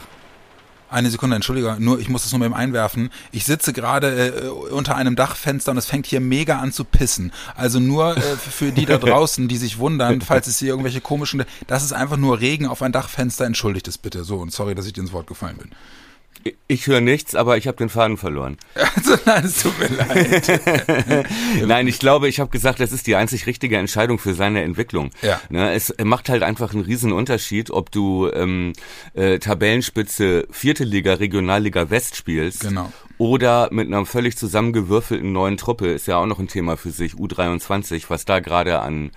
eine 0.90 1.10
Sekunde, 1.10 1.36
entschuldige, 1.36 1.76
nur 1.80 2.00
ich 2.00 2.10
muss 2.10 2.24
das 2.24 2.32
nur 2.32 2.40
mit 2.40 2.50
ihm 2.50 2.54
einwerfen. 2.54 3.10
Ich 3.32 3.46
sitze 3.46 3.74
gerade 3.74 4.28
äh, 4.28 4.48
unter 4.48 4.96
einem 4.96 5.16
Dachfenster 5.16 5.72
und 5.72 5.78
es 5.78 5.88
fängt 5.88 6.06
hier 6.06 6.22
mega 6.22 6.60
an 6.60 6.72
zu 6.72 6.86
pissen. 6.86 7.32
Also 7.56 7.80
nur 7.80 8.16
äh, 8.16 8.22
für 8.22 8.72
die 8.72 8.86
da 8.86 8.98
draußen, 9.00 9.48
die 9.48 9.58
sich 9.58 9.80
wundern, 9.80 10.22
falls 10.22 10.48
es 10.48 10.60
hier 10.60 10.70
irgendwelche 10.70 11.02
komischen, 11.02 11.44
das 11.68 11.84
ist 11.84 11.92
einfach 11.92 12.18
nur 12.18 12.40
Regen 12.40 12.68
auf 12.68 12.82
ein 12.82 12.92
Dachfenster. 12.92 13.46
Entschuldigt 13.46 13.88
es 13.88 13.98
bitte. 13.98 14.24
So 14.24 14.38
und 14.38 14.54
sorry, 14.54 14.76
dass 14.76 14.86
ich 14.86 14.94
dir 14.94 15.02
ins 15.02 15.12
Wort 15.12 15.28
gefallen 15.28 15.58
bin. 15.58 15.72
Ich 16.68 16.86
höre 16.86 17.02
nichts, 17.02 17.34
aber 17.34 17.58
ich 17.58 17.68
habe 17.68 17.78
den 17.78 17.90
Faden 17.90 18.18
verloren. 18.18 18.58
Also, 18.96 19.18
nein, 19.26 19.44
es 19.46 19.62
tut 19.62 19.78
mir 19.78 19.88
leid. 19.88 21.28
nein, 21.66 21.88
ich 21.88 22.00
glaube, 22.00 22.28
ich 22.28 22.40
habe 22.40 22.50
gesagt, 22.50 22.80
das 22.80 22.92
ist 22.92 23.08
die 23.08 23.16
einzig 23.16 23.46
richtige 23.46 23.78
Entscheidung 23.78 24.20
für 24.20 24.34
seine 24.34 24.64
Entwicklung. 24.64 25.12
Ja. 25.22 25.42
Ne, 25.50 25.74
es 25.74 25.94
macht 26.04 26.30
halt 26.30 26.44
einfach 26.44 26.74
einen 26.74 26.84
riesen 26.84 27.12
Unterschied, 27.12 27.72
ob 27.72 27.92
du 27.92 28.30
ähm, 28.32 28.74
äh, 29.14 29.38
Tabellenspitze 29.40 30.48
vierte 30.50 30.86
Liga, 30.86 31.16
Regionalliga 31.16 31.90
West 31.90 32.16
spielst 32.16 32.62
genau. 32.62 32.92
Oder 33.18 33.70
mit 33.72 33.88
einer 33.88 34.06
völlig 34.06 34.38
zusammengewürfelten 34.38 35.32
neuen 35.32 35.58
Truppe, 35.58 35.88
ist 35.88 36.08
ja 36.08 36.18
auch 36.18 36.26
noch 36.26 36.40
ein 36.40 36.48
Thema 36.48 36.78
für 36.78 36.92
sich, 36.92 37.14
U23, 37.14 38.06
was 38.10 38.26
da 38.26 38.40
gerade 38.40 38.80
an 38.80 39.12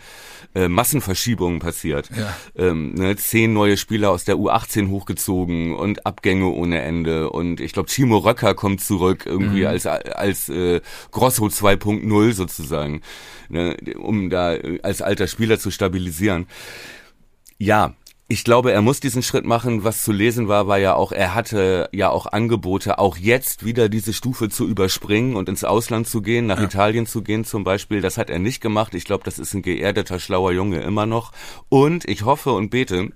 äh, 0.54 0.68
Massenverschiebungen 0.68 1.58
passiert. 1.58 2.08
Ja. 2.16 2.36
Ähm, 2.56 2.94
ne, 2.94 3.16
zehn 3.16 3.52
neue 3.52 3.76
Spieler 3.76 4.10
aus 4.10 4.24
der 4.24 4.36
U18 4.36 4.88
hochgezogen 4.88 5.74
und 5.74 6.06
Abgänge 6.06 6.46
ohne 6.46 6.80
Ende. 6.80 7.30
Und 7.30 7.60
ich 7.60 7.72
glaube, 7.72 7.88
Timo 7.88 8.18
Röcker 8.18 8.54
kommt 8.54 8.80
zurück 8.80 9.24
irgendwie 9.26 9.60
mhm. 9.60 9.66
als, 9.66 9.86
als 9.86 10.48
äh, 10.48 10.80
Grosso 11.10 11.46
2.0 11.46 12.32
sozusagen, 12.32 13.02
ne, 13.48 13.76
um 13.98 14.30
da 14.30 14.54
äh, 14.54 14.80
als 14.82 15.02
alter 15.02 15.26
Spieler 15.26 15.58
zu 15.58 15.70
stabilisieren. 15.70 16.46
Ja, 17.58 17.94
ich 18.30 18.44
glaube, 18.44 18.72
er 18.72 18.82
muss 18.82 19.00
diesen 19.00 19.22
Schritt 19.22 19.46
machen. 19.46 19.84
Was 19.84 20.02
zu 20.02 20.12
lesen 20.12 20.48
war, 20.48 20.66
war 20.66 20.76
ja 20.76 20.94
auch, 20.94 21.12
er 21.12 21.34
hatte 21.34 21.88
ja 21.92 22.10
auch 22.10 22.26
Angebote, 22.26 22.98
auch 22.98 23.16
jetzt 23.16 23.64
wieder 23.64 23.88
diese 23.88 24.12
Stufe 24.12 24.50
zu 24.50 24.68
überspringen 24.68 25.34
und 25.34 25.48
ins 25.48 25.64
Ausland 25.64 26.06
zu 26.06 26.20
gehen, 26.20 26.46
nach 26.46 26.58
ja. 26.58 26.64
Italien 26.64 27.06
zu 27.06 27.22
gehen 27.22 27.46
zum 27.46 27.64
Beispiel. 27.64 28.02
Das 28.02 28.18
hat 28.18 28.28
er 28.28 28.38
nicht 28.38 28.60
gemacht. 28.60 28.94
Ich 28.94 29.04
glaube, 29.04 29.24
das 29.24 29.38
ist 29.38 29.54
ein 29.54 29.62
geerdeter, 29.62 30.18
schlauer 30.18 30.52
Junge 30.52 30.80
immer 30.82 31.06
noch. 31.06 31.32
Und 31.70 32.06
ich 32.06 32.26
hoffe 32.26 32.52
und 32.52 32.68
bete, 32.68 33.12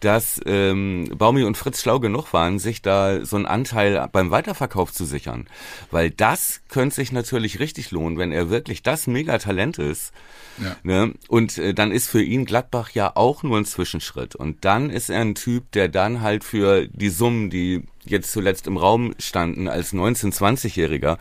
dass 0.00 0.40
ähm, 0.46 1.10
Baumi 1.16 1.44
und 1.44 1.56
Fritz 1.56 1.82
schlau 1.82 2.00
genug 2.00 2.32
waren, 2.32 2.58
sich 2.58 2.82
da 2.82 3.24
so 3.24 3.36
einen 3.36 3.46
Anteil 3.46 4.08
beim 4.12 4.30
Weiterverkauf 4.30 4.92
zu 4.92 5.04
sichern. 5.04 5.48
Weil 5.90 6.10
das 6.10 6.60
könnte 6.68 6.96
sich 6.96 7.12
natürlich 7.12 7.58
richtig 7.58 7.90
lohnen, 7.90 8.18
wenn 8.18 8.32
er 8.32 8.50
wirklich 8.50 8.82
das 8.82 9.06
Megatalent 9.06 9.78
ist 9.78 10.12
ja. 10.60 10.76
Ne? 10.82 11.14
Und 11.28 11.58
äh, 11.58 11.74
dann 11.74 11.92
ist 11.92 12.08
für 12.08 12.22
ihn 12.22 12.44
Gladbach 12.44 12.90
ja 12.90 13.12
auch 13.14 13.42
nur 13.42 13.58
ein 13.58 13.64
Zwischenschritt. 13.64 14.34
Und 14.34 14.64
dann 14.64 14.90
ist 14.90 15.10
er 15.10 15.20
ein 15.20 15.34
Typ, 15.34 15.70
der 15.72 15.88
dann 15.88 16.20
halt 16.20 16.44
für 16.44 16.86
die 16.88 17.10
Summen, 17.10 17.50
die 17.50 17.84
jetzt 18.04 18.32
zuletzt 18.32 18.66
im 18.66 18.76
Raum 18.76 19.14
standen, 19.18 19.68
als 19.68 19.92
19-, 19.92 20.34
20-Jähriger, 20.34 21.18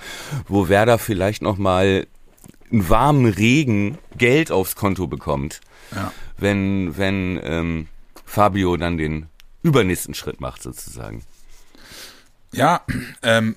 wo 0.48 0.70
Werder 0.70 0.98
vielleicht 0.98 1.42
nochmal 1.42 2.08
einen 2.72 2.90
warmen 2.90 3.26
Regen 3.26 3.98
Geld 4.18 4.52
aufs 4.52 4.76
Konto 4.76 5.08
bekommt, 5.08 5.62
ja. 5.96 6.12
wenn, 6.38 6.98
wenn 6.98 7.40
ähm, 7.44 7.88
Fabio 8.38 8.78
dann 8.78 9.00
den 9.00 9.26
übernächsten 9.64 10.14
Schritt 10.14 10.40
macht 10.42 10.62
sozusagen. 10.62 11.24
Ja, 12.52 12.82
ähm, 13.24 13.56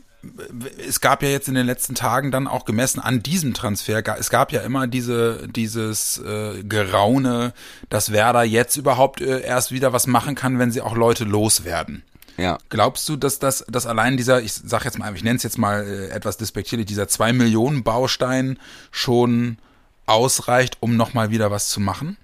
es 0.87 1.03
gab 1.03 1.23
ja 1.23 1.29
jetzt 1.29 1.49
in 1.49 1.55
den 1.55 1.67
letzten 1.67 1.95
Tagen 1.95 2.31
dann 2.31 2.49
auch 2.49 2.65
gemessen 2.65 2.99
an 2.99 3.23
diesem 3.23 3.53
Transfer, 3.53 4.03
es 4.19 4.31
gab 4.31 4.53
ja 4.53 4.63
immer 4.63 4.87
diese, 4.87 5.47
dieses 5.49 6.17
äh, 6.19 6.63
Geraune, 6.63 7.53
dass 7.91 8.11
Werder 8.11 8.43
jetzt 8.43 8.79
überhaupt 8.79 9.21
äh, 9.21 9.43
erst 9.43 9.71
wieder 9.71 9.93
was 9.93 10.07
machen 10.07 10.35
kann, 10.35 10.59
wenn 10.59 10.73
sie 10.73 10.81
auch 10.81 10.97
Leute 10.97 11.25
loswerden. 11.25 12.03
Ja. 12.39 12.57
Glaubst 12.71 13.07
du, 13.07 13.17
dass 13.17 13.39
das, 13.39 13.67
dass 13.69 13.87
allein 13.87 14.17
dieser, 14.17 14.41
ich 14.41 14.55
sag 14.55 14.87
jetzt 14.87 14.99
mal, 14.99 15.15
ich 15.15 15.23
nenne 15.23 15.37
es 15.37 15.43
jetzt 15.43 15.59
mal 15.59 15.87
äh, 15.87 16.09
etwas 16.09 16.39
despektierlich, 16.39 16.87
dieser 16.87 17.07
zwei 17.07 17.35
Millionen 17.35 17.83
Baustein 17.83 18.59
schon 18.91 19.59
ausreicht, 20.07 20.79
um 20.81 20.97
nochmal 20.97 21.31
wieder 21.31 21.51
was 21.51 21.69
zu 21.69 21.81
machen? 21.81 22.17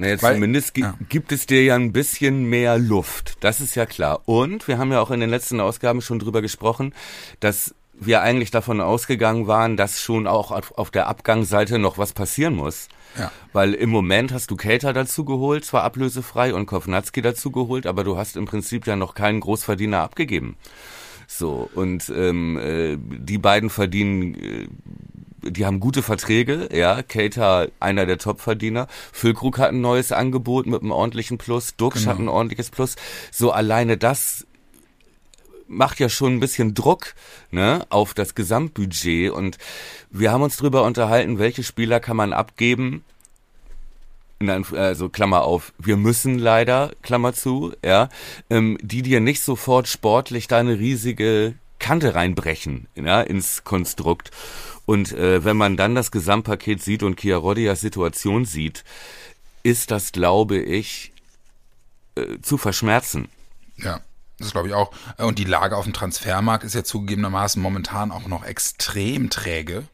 Naja, 0.00 0.16
zumindest 0.16 0.78
ja. 0.78 0.94
gibt 1.10 1.30
es 1.30 1.44
dir 1.44 1.62
ja 1.62 1.74
ein 1.74 1.92
bisschen 1.92 2.44
mehr 2.44 2.78
Luft. 2.78 3.36
Das 3.40 3.60
ist 3.60 3.74
ja 3.74 3.84
klar. 3.84 4.22
Und 4.24 4.66
wir 4.66 4.78
haben 4.78 4.90
ja 4.92 5.00
auch 5.00 5.10
in 5.10 5.20
den 5.20 5.28
letzten 5.28 5.60
Ausgaben 5.60 6.00
schon 6.00 6.18
drüber 6.18 6.40
gesprochen, 6.40 6.94
dass 7.38 7.74
wir 7.92 8.22
eigentlich 8.22 8.50
davon 8.50 8.80
ausgegangen 8.80 9.46
waren, 9.46 9.76
dass 9.76 10.00
schon 10.00 10.26
auch 10.26 10.52
auf 10.52 10.90
der 10.90 11.06
Abgangsseite 11.06 11.78
noch 11.78 11.98
was 11.98 12.14
passieren 12.14 12.54
muss. 12.54 12.88
Ja. 13.18 13.30
Weil 13.52 13.74
im 13.74 13.90
Moment 13.90 14.32
hast 14.32 14.50
du 14.50 14.56
Cater 14.56 14.94
dazu 14.94 15.26
geholt, 15.26 15.66
zwar 15.66 15.82
ablösefrei 15.82 16.54
und 16.54 16.64
Kovnatski 16.64 17.20
dazu 17.20 17.50
geholt, 17.50 17.86
aber 17.86 18.02
du 18.02 18.16
hast 18.16 18.38
im 18.38 18.46
Prinzip 18.46 18.86
ja 18.86 18.96
noch 18.96 19.12
keinen 19.14 19.40
Großverdiener 19.40 20.00
abgegeben. 20.00 20.56
So, 21.26 21.68
und 21.74 22.10
ähm, 22.16 22.58
äh, 22.58 22.96
die 22.98 23.38
beiden 23.38 23.68
verdienen 23.68 24.34
äh, 24.34 24.68
die 25.42 25.66
haben 25.66 25.80
gute 25.80 26.02
Verträge, 26.02 26.68
ja. 26.72 27.02
Cater, 27.02 27.68
einer 27.80 28.06
der 28.06 28.18
Topverdiener. 28.18 28.86
Füllkrug 29.12 29.58
hat 29.58 29.70
ein 29.70 29.80
neues 29.80 30.12
Angebot 30.12 30.66
mit 30.66 30.82
einem 30.82 30.92
ordentlichen 30.92 31.38
Plus. 31.38 31.76
Dux 31.76 32.00
genau. 32.00 32.10
hat 32.10 32.18
ein 32.18 32.28
ordentliches 32.28 32.70
Plus. 32.70 32.96
So 33.30 33.50
alleine 33.50 33.96
das 33.96 34.46
macht 35.70 36.00
ja 36.00 36.08
schon 36.08 36.34
ein 36.34 36.40
bisschen 36.40 36.74
Druck 36.74 37.14
ne, 37.50 37.86
auf 37.90 38.12
das 38.12 38.34
Gesamtbudget. 38.34 39.30
Und 39.30 39.56
wir 40.10 40.32
haben 40.32 40.42
uns 40.42 40.56
drüber 40.56 40.82
unterhalten, 40.82 41.38
welche 41.38 41.62
Spieler 41.62 42.00
kann 42.00 42.16
man 42.16 42.32
abgeben. 42.32 43.04
Also 44.40 45.10
Klammer 45.10 45.42
auf, 45.42 45.72
wir 45.78 45.96
müssen 45.96 46.38
leider, 46.38 46.92
Klammer 47.02 47.34
zu, 47.34 47.74
ja, 47.84 48.08
ähm, 48.48 48.78
die 48.80 49.02
dir 49.02 49.20
nicht 49.20 49.42
sofort 49.42 49.86
sportlich 49.86 50.48
da 50.48 50.58
eine 50.58 50.78
riesige 50.78 51.54
Kante 51.78 52.14
reinbrechen 52.14 52.86
ja, 52.94 53.20
ins 53.20 53.64
Konstrukt. 53.64 54.30
Und 54.90 55.12
äh, 55.12 55.44
wenn 55.44 55.56
man 55.56 55.76
dann 55.76 55.94
das 55.94 56.10
Gesamtpaket 56.10 56.82
sieht 56.82 57.04
und 57.04 57.20
Chiarodias 57.20 57.80
Situation 57.80 58.44
sieht, 58.44 58.82
ist 59.62 59.92
das, 59.92 60.10
glaube 60.10 60.58
ich, 60.58 61.12
äh, 62.16 62.40
zu 62.42 62.58
verschmerzen. 62.58 63.28
Ja. 63.76 64.00
Das 64.40 64.50
glaube 64.50 64.66
ich 64.66 64.74
auch. 64.74 64.90
Und 65.16 65.38
die 65.38 65.44
Lage 65.44 65.76
auf 65.76 65.84
dem 65.84 65.92
Transfermarkt 65.92 66.64
ist 66.64 66.74
ja 66.74 66.82
zugegebenermaßen 66.82 67.62
momentan 67.62 68.10
auch 68.10 68.26
noch 68.26 68.44
extrem 68.44 69.30
träge. 69.30 69.84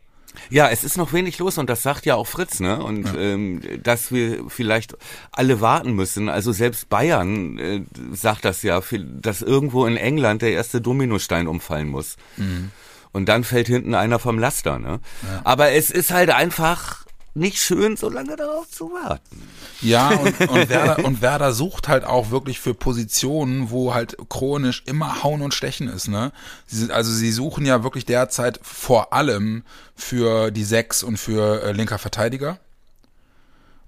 Ja, 0.48 0.70
es 0.70 0.82
ist 0.82 0.96
noch 0.96 1.12
wenig 1.12 1.38
los 1.40 1.58
und 1.58 1.68
das 1.68 1.82
sagt 1.82 2.06
ja 2.06 2.14
auch 2.14 2.26
Fritz, 2.26 2.60
ne? 2.60 2.82
Und 2.82 3.04
ja. 3.04 3.16
ähm, 3.16 3.60
dass 3.82 4.12
wir 4.12 4.48
vielleicht 4.48 4.96
alle 5.30 5.60
warten 5.60 5.92
müssen. 5.92 6.30
Also 6.30 6.52
selbst 6.52 6.88
Bayern 6.88 7.58
äh, 7.58 7.82
sagt 8.12 8.46
das 8.46 8.62
ja, 8.62 8.80
dass 9.20 9.42
irgendwo 9.42 9.84
in 9.84 9.98
England 9.98 10.40
der 10.40 10.52
erste 10.52 10.80
Dominostein 10.80 11.48
umfallen 11.48 11.88
muss. 11.88 12.16
Mhm. 12.38 12.70
Und 13.16 13.30
dann 13.30 13.44
fällt 13.44 13.66
hinten 13.66 13.94
einer 13.94 14.18
vom 14.18 14.38
Laster. 14.38 14.78
Ne? 14.78 15.00
Ja. 15.22 15.40
Aber 15.44 15.70
es 15.70 15.90
ist 15.90 16.10
halt 16.10 16.28
einfach 16.28 17.06
nicht 17.32 17.56
schön, 17.56 17.96
so 17.96 18.10
lange 18.10 18.36
darauf 18.36 18.70
zu 18.70 18.90
warten. 18.92 19.42
Ja, 19.80 20.08
und, 20.10 20.38
und, 20.38 20.68
Werder, 20.68 21.02
und 21.02 21.22
Werder 21.22 21.54
sucht 21.54 21.88
halt 21.88 22.04
auch 22.04 22.30
wirklich 22.30 22.60
für 22.60 22.74
Positionen, 22.74 23.70
wo 23.70 23.94
halt 23.94 24.18
chronisch 24.28 24.82
immer 24.84 25.22
Hauen 25.22 25.40
und 25.40 25.54
Stechen 25.54 25.88
ist. 25.88 26.08
Ne? 26.08 26.30
Sie, 26.66 26.92
also 26.92 27.10
sie 27.10 27.32
suchen 27.32 27.64
ja 27.64 27.82
wirklich 27.82 28.04
derzeit 28.04 28.60
vor 28.62 29.14
allem 29.14 29.64
für 29.94 30.50
die 30.50 30.64
Sechs 30.64 31.02
und 31.02 31.16
für 31.16 31.62
äh, 31.62 31.72
linker 31.72 31.98
Verteidiger. 31.98 32.58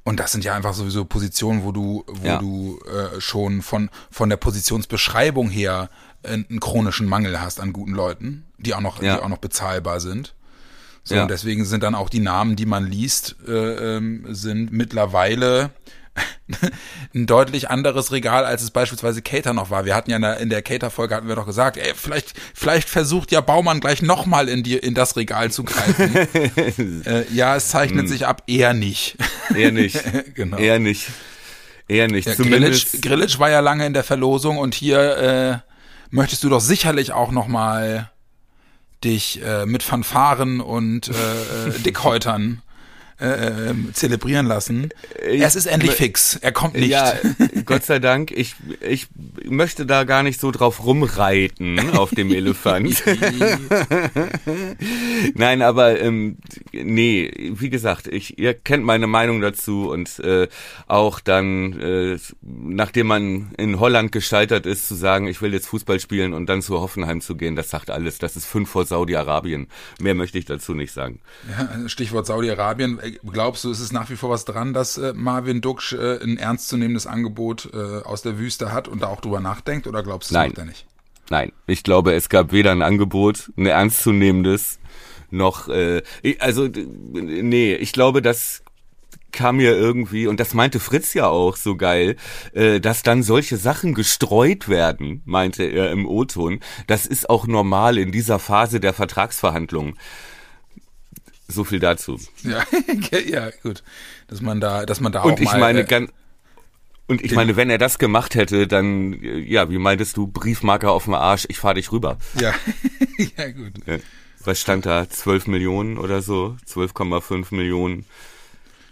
Und 0.05 0.21
das 0.21 0.33
sind 0.33 0.43
ja 0.43 0.55
einfach 0.55 0.73
sowieso 0.73 1.05
Positionen, 1.05 1.65
wo 1.65 1.73
du, 1.73 2.03
wo 2.07 2.27
ja. 2.27 2.39
du 2.39 2.81
äh, 2.87 3.21
schon 3.21 3.61
von, 3.61 3.91
von 4.11 4.31
der 4.31 4.39
Positionsbeschreibung 4.39 5.51
her 5.51 5.91
einen 6.23 6.61
chronischen 6.61 7.07
Mangel 7.07 7.41
hast 7.41 7.61
an 7.61 7.73
guten 7.73 7.93
Leuten, 7.93 8.45
die 8.59 8.75
auch 8.75 8.81
noch, 8.81 9.03
ja. 9.03 9.17
die 9.17 9.23
auch 9.23 9.29
noch 9.29 9.39
bezahlbar 9.39 10.01
sind. 10.01 10.35
So, 11.05 11.15
ja. 11.15 11.23
und 11.23 11.31
deswegen 11.31 11.65
sind 11.65 11.83
dann 11.83 11.95
auch 11.95 12.11
die 12.11 12.21
Namen, 12.21 12.57
die 12.57 12.67
man 12.67 12.87
liest, 12.87 13.37
äh, 13.47 13.97
ähm, 13.97 14.27
sind 14.29 14.73
mittlerweile 14.73 15.71
ein 17.15 17.27
deutlich 17.27 17.71
anderes 17.71 18.13
Regal, 18.13 18.45
als 18.45 18.63
es 18.63 18.71
beispielsweise 18.71 19.23
Cater 19.23 19.55
noch 19.55 19.71
war. 19.71 19.85
Wir 19.85 19.95
hatten 19.95 20.11
ja 20.11 20.17
in 20.17 20.23
der, 20.23 20.37
in 20.39 20.51
der 20.51 20.63
Cater-Folge 20.63 21.15
hatten 21.15 21.29
wir 21.29 21.37
doch 21.37 21.47
gesagt, 21.47 21.77
ey, 21.77 21.93
vielleicht, 21.95 22.35
vielleicht 22.55 22.89
versucht 22.89 23.33
ja 23.33 23.41
Baumann 23.41 23.81
gleich 23.81 24.03
nochmal 24.03 24.49
in 24.49 24.63
die, 24.63 24.77
in 24.77 24.95
das 24.95 25.17
Regal 25.17 25.51
zu 25.51 25.65
greifen. 25.65 26.15
äh, 27.07 27.25
ja, 27.33 27.57
es 27.57 27.69
zeichnet 27.69 28.03
hm. 28.03 28.09
sich 28.09 28.27
ab, 28.27 28.43
eher 28.47 28.75
nicht. 28.75 29.17
Eher 29.55 29.73
nicht. 29.73 29.99
genau. 30.35 30.57
Eher 30.57 30.79
nicht. 30.79 31.09
Eher 31.87 32.09
nicht. 32.09 32.29
Ja, 32.29 32.35
Zumindest. 32.35 33.01
Grillitsch, 33.01 33.39
war 33.39 33.51
ja 33.51 33.61
lange 33.61 33.87
in 33.87 33.95
der 33.95 34.05
Verlosung 34.05 34.59
und 34.59 34.75
hier, 34.75 35.63
äh, 35.65 35.68
möchtest 36.11 36.45
du 36.45 36.49
doch 36.49 36.61
sicherlich 36.61 37.13
auch 37.13 37.31
noch 37.31 37.49
mal 37.49 38.11
dich 39.05 39.43
äh, 39.43 39.67
mit 39.67 39.83
Fanfaren 39.83 40.61
und 40.61 41.09
äh, 41.09 41.69
äh 41.69 41.79
Dickhäutern 41.85 42.63
äh, 43.19 43.75
zelebrieren 43.93 44.47
lassen. 44.47 44.91
Es 45.21 45.57
ist 45.57 45.67
endlich 45.67 45.93
fix. 45.93 46.37
Er 46.37 46.53
kommt 46.53 46.75
nicht. 46.75 46.91
Ja, 46.91 47.15
Gott 47.65 47.85
sei 47.85 47.99
Dank. 47.99 48.31
Ich, 48.31 48.55
ich 48.81 49.09
möchte 49.45 49.87
da 49.87 50.05
gar 50.05 50.23
nicht 50.23 50.41
so 50.41 50.51
drauf 50.51 50.85
rumreiten 50.85 51.91
auf 51.97 52.11
dem 52.11 52.31
Elefant. 52.33 53.03
Nein, 55.35 55.63
aber 55.63 56.01
ähm, 56.01 56.39
nee, 56.85 57.31
wie 57.55 57.71
gesagt, 57.71 58.07
ich, 58.07 58.39
ihr 58.39 58.55
kennt 58.55 58.85
meine 58.85 59.07
Meinung 59.07 59.41
dazu 59.41 59.91
und 59.91 60.19
äh, 60.21 60.49
auch 60.87 61.21
dann, 61.21 61.79
äh, 61.81 62.19
nachdem 62.43 63.07
man 63.09 63.53
in 63.57 63.81
Holland 63.81 64.13
gescheitert 64.13 64.67
ist, 64.67 64.89
zu 64.89 64.95
sagen, 64.95 65.27
ich 65.27 65.43
will 65.43 65.53
jetzt 65.53 65.69
Fußball 65.69 66.01
spielen 66.01 66.35
und 66.35 66.47
dann 66.47 66.63
zu 66.63 66.81
Hoffenheim 66.81 67.21
zu 67.21 67.37
gehen, 67.37 67.57
das 67.57 67.71
sagt 67.71 67.91
alles. 67.91 68.19
Das 68.19 68.37
ist 68.37 68.47
fünf 68.47 68.69
vor 68.69 68.85
Saudi-Arabien. 68.85 69.69
Mehr 70.01 70.15
möchte 70.15 70.39
ich 70.39 70.45
dazu 70.45 70.75
nicht 70.75 70.93
sagen. 70.93 71.21
Ja, 71.51 71.89
Stichwort 71.89 72.27
Saudi-Arabien. 72.27 73.01
Glaubst 73.31 73.65
du, 73.65 73.71
ist 73.71 73.81
es 73.81 73.93
nach 73.93 74.11
wie 74.11 74.17
vor 74.17 74.31
was 74.31 74.45
dran, 74.45 74.73
dass 74.73 74.99
äh, 74.99 75.13
Marvin 75.15 75.61
Duksch 75.61 75.93
äh, 75.93 76.23
ein 76.23 76.37
ernstzunehmendes 76.37 77.07
Angebot 77.07 77.71
äh, 77.73 77.77
aus 77.77 78.23
der 78.23 78.39
Wüste 78.39 78.73
hat 78.73 78.89
und 78.89 79.03
da 79.03 79.09
auch 79.09 79.21
drüber 79.21 79.41
nachdenkt 79.41 79.87
oder 79.87 80.03
glaubst 80.03 80.31
du 80.31 80.35
Nein. 80.35 80.53
das 80.55 80.65
nicht? 80.65 80.87
Nein, 81.31 81.53
ich 81.67 81.83
glaube, 81.83 82.15
es 82.15 82.29
gab 82.29 82.53
weder 82.53 82.73
ein 82.73 82.83
Angebot, 82.83 83.51
ein 83.57 83.67
ernstzunehmendes, 83.67 84.79
noch, 85.31 85.69
äh, 85.69 86.03
also, 86.39 86.69
nee, 86.69 87.75
ich 87.75 87.93
glaube, 87.93 88.23
das 88.23 88.63
kam 89.33 89.57
mir 89.57 89.77
irgendwie, 89.77 90.27
und 90.27 90.41
das 90.41 90.55
meinte 90.55 90.81
Fritz 90.81 91.15
ja 91.15 91.27
auch 91.27 91.57
so 91.57 91.77
geil, 91.77 92.17
äh, 92.55 92.81
dass 92.81 93.03
dann 93.03 93.23
solche 93.23 93.57
Sachen 93.57 93.95
gestreut 93.95 94.69
werden, 94.69 95.23
meinte 95.25 95.65
er 95.65 95.91
im 95.91 96.07
O-Ton. 96.07 96.61
Das 96.87 97.07
ist 97.07 97.29
auch 97.29 97.47
normal 97.47 97.99
in 97.99 98.11
dieser 98.11 98.39
Phase 98.39 98.81
der 98.81 98.95
Vertragsverhandlungen. 98.95 99.99
So 101.47 101.65
viel 101.65 101.79
dazu. 101.79 102.19
Ja, 102.43 102.63
ja, 103.27 103.51
gut. 103.63 103.83
Dass 104.29 104.41
man 104.41 104.61
da, 104.61 104.85
dass 104.87 105.01
man 105.01 105.13
da 105.13 105.23
und 105.23 105.35
auch 105.35 105.41
ich 105.41 105.53
mal, 105.53 105.61
meine, 105.61 105.81
äh, 105.81 105.85
ganz, 105.85 106.11
und 107.07 107.25
ich 107.25 107.33
meine, 107.33 107.57
wenn 107.57 107.71
er 107.71 107.79
das 107.79 107.99
gemacht 107.99 108.35
hätte, 108.35 108.67
dann, 108.67 109.15
äh, 109.15 109.39
ja, 109.39 109.71
wie 109.71 109.79
meintest 109.79 110.17
du, 110.19 110.27
Briefmarker 110.27 110.93
auf 110.93 111.05
dem 111.05 111.15
Arsch, 111.15 111.47
ich 111.49 111.59
fahr 111.59 111.75
dich 111.75 111.91
rüber. 111.91 112.19
Ja, 112.39 112.53
ja 113.37 113.51
gut. 113.51 113.73
Was 114.49 114.63
stand 114.63 114.87
da? 114.87 115.07
12 115.07 115.47
Millionen 115.47 115.99
oder 115.99 116.23
so? 116.23 116.57
12,5 116.67 117.55
Millionen. 117.55 118.07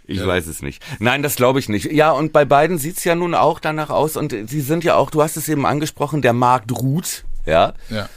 Ich 0.05 0.19
ja. 0.19 0.27
weiß 0.27 0.45
es 0.45 0.61
nicht. 0.61 0.83
Nein, 0.99 1.23
das 1.23 1.35
glaube 1.35 1.57
ich 1.57 1.67
nicht. 1.67 1.91
Ja, 1.91 2.11
und 2.11 2.31
bei 2.31 2.45
beiden 2.45 2.77
sieht's 2.77 3.03
ja 3.05 3.15
nun 3.15 3.33
auch 3.33 3.59
danach 3.59 3.89
aus. 3.89 4.17
Und 4.17 4.35
sie 4.47 4.61
sind 4.61 4.83
ja 4.83 4.93
auch, 4.93 5.09
du 5.09 5.23
hast 5.23 5.35
es 5.35 5.49
eben 5.49 5.65
angesprochen, 5.65 6.21
der 6.21 6.33
Markt 6.33 6.71
ruht. 6.71 7.23
Ja. 7.47 7.73
Ja. 7.89 8.07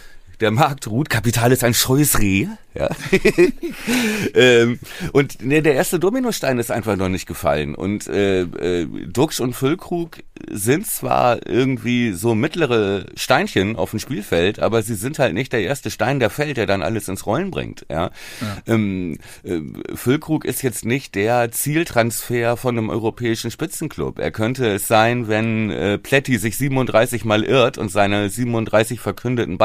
Der 0.40 0.50
Markt 0.50 0.88
ruht. 0.88 1.11
Kapital 1.11 1.52
ist 1.52 1.64
ein 1.64 1.75
scheues 1.75 2.18
Reh. 2.18 2.47
Ja. 2.75 2.88
ähm, 4.35 4.78
und 5.12 5.44
ne, 5.44 5.61
der 5.61 5.75
erste 5.75 5.99
Dominostein 5.99 6.59
ist 6.59 6.70
einfach 6.70 6.97
noch 6.97 7.09
nicht 7.09 7.26
gefallen. 7.26 7.75
Und 7.75 8.06
äh, 8.06 8.42
äh, 8.42 8.87
Duxch 9.06 9.40
und 9.40 9.54
Füllkrug 9.54 10.18
sind 10.49 10.87
zwar 10.87 11.47
irgendwie 11.47 12.12
so 12.12 12.35
mittlere 12.35 13.06
Steinchen 13.16 13.76
auf 13.76 13.90
dem 13.90 13.99
Spielfeld, 13.99 14.61
aber 14.61 14.82
sie 14.82 14.94
sind 14.94 15.18
halt 15.18 15.35
nicht 15.35 15.52
der 15.52 15.62
erste 15.62 15.90
Stein, 15.90 16.20
der 16.20 16.30
fällt, 16.30 16.56
der 16.56 16.66
dann 16.66 16.82
alles 16.82 17.09
ins 17.09 17.26
Rollen 17.26 17.50
bringt. 17.50 17.85
Ja. 17.90 18.11
ja. 18.40 18.56
Ähm, 18.66 19.18
äh, 19.42 19.61
Füllkrug 19.94 20.44
ist 20.44 20.62
jetzt 20.62 20.85
nicht 20.85 21.16
der 21.16 21.50
Zieltransfer 21.50 22.56
von 22.56 22.78
einem 22.78 22.88
europäischen 22.88 23.50
Spitzenclub. 23.50 24.20
Er 24.20 24.30
könnte 24.30 24.68
es 24.68 24.87
sein, 24.87 25.26
wenn 25.26 25.70
äh, 25.70 25.99
Pletti 25.99 26.38
sich 26.38 26.56
37 26.56 27.25
mal 27.25 27.42
irrt 27.42 27.78
und 27.78 27.90
seine 27.90 28.30
37 28.30 29.00
verkündeten 29.00 29.59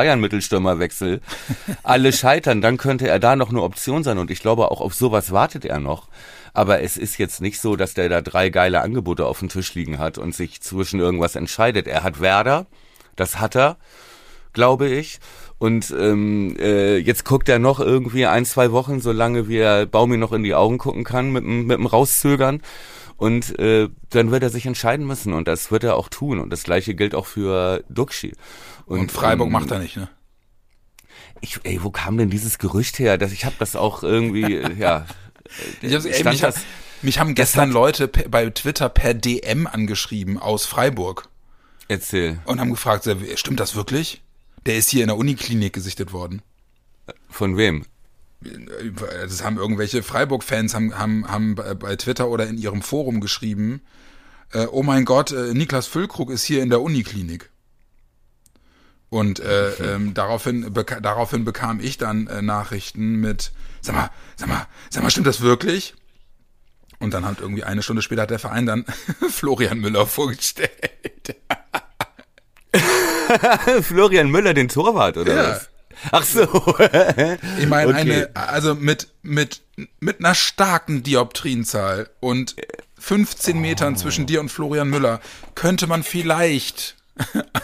Bayern-Mittelstürmerwechsel 0.65 1.21
alle 1.83 2.11
scheitern, 2.13 2.61
dann 2.61 2.77
könnte 2.77 3.07
er 3.07 3.19
da 3.19 3.35
noch 3.35 3.49
eine 3.49 3.61
Option 3.61 4.03
sein 4.03 4.17
und 4.17 4.31
ich 4.31 4.41
glaube, 4.41 4.71
auch 4.71 4.81
auf 4.81 4.93
sowas 4.93 5.31
wartet 5.31 5.65
er 5.65 5.79
noch. 5.79 6.07
Aber 6.53 6.81
es 6.81 6.97
ist 6.97 7.17
jetzt 7.17 7.41
nicht 7.41 7.59
so, 7.59 7.75
dass 7.75 7.93
der 7.93 8.07
da 8.09 8.21
drei 8.21 8.49
geile 8.49 8.81
Angebote 8.81 9.25
auf 9.25 9.39
dem 9.39 9.49
Tisch 9.49 9.73
liegen 9.75 9.99
hat 9.99 10.17
und 10.17 10.33
sich 10.33 10.61
zwischen 10.61 10.99
irgendwas 10.99 11.35
entscheidet. 11.35 11.85
Er 11.87 12.03
hat 12.03 12.21
Werder, 12.21 12.65
das 13.15 13.39
hat 13.39 13.55
er, 13.55 13.77
glaube 14.53 14.87
ich. 14.87 15.19
Und 15.57 15.93
ähm, 15.97 16.55
äh, 16.59 16.97
jetzt 16.97 17.25
guckt 17.25 17.49
er 17.49 17.59
noch 17.59 17.79
irgendwie 17.79 18.25
ein, 18.25 18.45
zwei 18.45 18.71
Wochen, 18.71 19.01
solange 19.01 19.47
wie 19.47 19.57
er 19.57 19.85
Baumi 19.85 20.17
noch 20.17 20.33
in 20.33 20.43
die 20.43 20.55
Augen 20.55 20.77
gucken 20.77 21.03
kann, 21.03 21.31
mit, 21.31 21.43
mit 21.43 21.77
dem 21.77 21.85
Rauszögern. 21.85 22.61
Und 23.17 23.57
äh, 23.59 23.89
dann 24.09 24.31
wird 24.31 24.43
er 24.43 24.49
sich 24.49 24.65
entscheiden 24.65 25.07
müssen 25.07 25.33
und 25.33 25.47
das 25.47 25.71
wird 25.71 25.85
er 25.85 25.95
auch 25.95 26.09
tun. 26.09 26.39
Und 26.39 26.49
das 26.51 26.63
gleiche 26.63 26.95
gilt 26.95 27.15
auch 27.15 27.25
für 27.25 27.83
Duxi. 27.89 28.33
Und, 28.85 28.99
und 28.99 29.11
Freiburg 29.11 29.47
ähm, 29.47 29.53
macht 29.53 29.71
er 29.71 29.79
nicht, 29.79 29.97
ne? 29.97 30.09
Ich, 31.45 31.59
ey, 31.63 31.83
wo 31.83 31.91
kam 31.91 32.17
denn 32.17 32.29
dieses 32.29 32.57
Gerücht 32.57 32.99
her? 32.99 33.17
Dass 33.17 33.31
ich 33.31 33.45
habe 33.45 33.55
das 33.59 33.75
auch 33.75 34.03
irgendwie, 34.03 34.61
ja. 34.79 35.05
Ich 35.81 35.93
hab's, 35.93 36.05
ey, 36.05 36.23
mich, 36.23 36.41
das, 36.41 36.57
mich 37.01 37.19
haben 37.19 37.35
gestern 37.35 37.71
Leute 37.71 38.07
bei 38.07 38.49
Twitter 38.49 38.89
per 38.89 39.13
DM 39.13 39.67
angeschrieben 39.67 40.37
aus 40.37 40.65
Freiburg. 40.65 41.29
Erzähl. 41.87 42.39
Und 42.45 42.59
haben 42.59 42.71
gefragt, 42.71 43.07
stimmt 43.35 43.59
das 43.59 43.75
wirklich? 43.75 44.21
Der 44.65 44.77
ist 44.77 44.89
hier 44.89 45.03
in 45.03 45.07
der 45.07 45.17
Uniklinik 45.17 45.73
gesichtet 45.73 46.13
worden. 46.13 46.41
Von 47.29 47.57
wem? 47.57 47.85
Das 48.41 49.43
haben 49.43 49.57
irgendwelche 49.57 50.03
Freiburg-Fans 50.03 50.73
haben, 50.73 50.97
haben, 50.97 51.27
haben 51.27 51.55
bei 51.55 51.95
Twitter 51.95 52.27
oder 52.27 52.47
in 52.47 52.57
ihrem 52.57 52.81
Forum 52.81 53.21
geschrieben, 53.21 53.81
äh, 54.51 54.67
oh 54.71 54.83
mein 54.83 55.05
Gott, 55.05 55.31
äh, 55.31 55.53
Niklas 55.53 55.87
Füllkrug 55.87 56.31
ist 56.31 56.43
hier 56.43 56.61
in 56.63 56.69
der 56.69 56.81
Uniklinik. 56.81 57.49
Und 59.09 59.39
äh, 59.39 59.69
ähm, 59.75 60.13
daraufhin, 60.13 60.73
beka 60.73 60.99
daraufhin 60.99 61.45
bekam 61.45 61.79
ich 61.79 61.97
dann 61.97 62.27
äh, 62.27 62.41
Nachrichten 62.41 63.15
mit, 63.15 63.51
sag 63.81 63.95
mal, 63.95 64.09
sag 64.35 64.49
mal, 64.49 64.67
sag 64.89 65.03
mal, 65.03 65.09
stimmt 65.09 65.27
das 65.27 65.41
wirklich? 65.41 65.93
Und 66.99 67.13
dann 67.13 67.25
hat 67.25 67.39
irgendwie 67.39 67.63
eine 67.63 67.83
Stunde 67.83 68.01
später 68.01 68.23
hat 68.23 68.29
der 68.31 68.39
Verein 68.39 68.65
dann 68.65 68.85
Florian 69.29 69.79
Müller 69.79 70.07
vorgestellt. 70.07 71.35
Florian 73.81 74.29
Müller, 74.29 74.53
den 74.53 74.69
Torwart, 74.69 75.17
oder 75.17 75.33
ja. 75.33 75.49
was? 75.51 75.69
Ach 76.11 76.23
so. 76.23 76.43
ich 77.59 77.67
meine, 77.67 77.89
okay. 77.89 77.99
eine, 77.99 78.29
also 78.35 78.75
mit, 78.75 79.07
mit, 79.21 79.61
mit 79.99 80.19
einer 80.19 80.35
starken 80.35 81.03
Dioptrienzahl 81.03 82.09
und 82.19 82.55
15 82.99 83.59
Metern 83.59 83.93
oh. 83.93 83.97
zwischen 83.97 84.25
dir 84.25 84.39
und 84.39 84.49
Florian 84.49 84.89
Müller 84.89 85.21
könnte 85.53 85.87
man 85.87 86.03
vielleicht, 86.03 86.95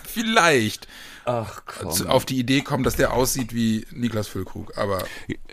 vielleicht 0.08 0.88
Ach, 1.26 1.62
komm. 1.66 2.08
auf 2.08 2.26
die 2.26 2.40
Idee 2.40 2.62
kommen, 2.62 2.84
dass 2.84 2.96
der 2.96 3.14
aussieht 3.14 3.54
wie 3.54 3.86
Niklas 3.92 4.28
Füllkrug. 4.28 4.78
Aber 4.78 5.04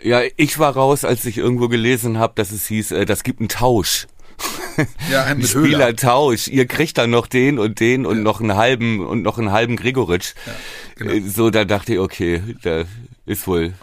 ja, 0.01 0.21
ich 0.35 0.57
war 0.59 0.73
raus, 0.73 1.05
als 1.05 1.25
ich 1.25 1.37
irgendwo 1.37 1.67
gelesen 1.67 2.17
habe, 2.17 2.33
dass 2.35 2.51
es 2.51 2.67
hieß, 2.67 2.91
äh, 2.91 3.05
das 3.05 3.23
gibt 3.23 3.39
einen 3.39 3.49
Tausch. 3.49 4.07
Ja, 5.11 5.25
ein 5.25 5.43
Spielertausch. 5.43 6.47
Ihr 6.47 6.65
kriegt 6.65 6.97
dann 6.97 7.09
noch 7.09 7.27
den 7.27 7.59
und 7.59 7.81
den 7.81 8.05
und 8.05 8.17
ja. 8.17 8.23
noch 8.23 8.39
einen 8.39 8.55
halben 8.55 9.05
und 9.05 9.23
noch 9.23 9.37
einen 9.37 9.51
halben 9.51 9.75
Gregoritsch. 9.75 10.35
Ja, 10.45 10.53
genau. 10.95 11.11
Äh, 11.11 11.21
so, 11.21 11.49
da 11.49 11.65
dachte 11.65 11.95
ich, 11.95 11.99
okay, 11.99 12.41
da 12.61 12.85
ist 13.25 13.45
wohl 13.45 13.73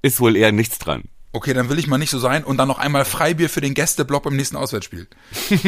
ist 0.00 0.20
wohl 0.20 0.36
eher 0.36 0.52
nichts 0.52 0.78
dran. 0.78 1.04
Okay, 1.30 1.52
dann 1.52 1.68
will 1.68 1.78
ich 1.78 1.86
mal 1.86 1.98
nicht 1.98 2.10
so 2.10 2.18
sein 2.18 2.42
und 2.42 2.56
dann 2.56 2.68
noch 2.68 2.78
einmal 2.78 3.04
Freibier 3.04 3.50
für 3.50 3.60
den 3.60 3.74
Gästeblock 3.74 4.22
beim 4.22 4.36
nächsten 4.36 4.56
Auswärtsspiel. 4.56 5.06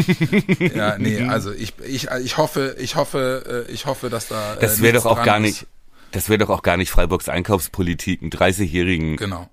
ja, 0.75 0.97
nee, 0.97 1.23
also 1.23 1.53
ich, 1.53 1.75
ich, 1.87 2.09
ich 2.09 2.37
hoffe, 2.39 2.77
ich 2.79 2.97
hoffe, 2.97 3.67
äh, 3.69 3.73
ich 3.73 3.85
hoffe, 3.85 4.09
dass 4.09 4.29
da. 4.29 4.55
Äh, 4.55 4.61
das 4.61 4.81
wäre 4.81 4.95
doch 4.95 5.07
auch 5.07 5.23
gar 5.23 5.39
nicht, 5.39 5.67
das 6.13 6.31
wäre 6.31 6.39
doch 6.39 6.49
auch 6.49 6.63
gar 6.63 6.79
nicht 6.79 6.91
Freiburgs 6.91 7.29
Einkaufspolitik, 7.29 8.23
einen 8.23 8.31
30-jährigen 8.31 9.17
genau. 9.17 9.51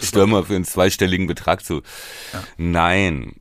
Stürmer 0.00 0.44
für 0.44 0.56
einen 0.56 0.64
zweistelligen 0.64 1.26
Betrag 1.26 1.62
zu. 1.62 1.82
Ja. 2.32 2.42
Nein, 2.56 3.34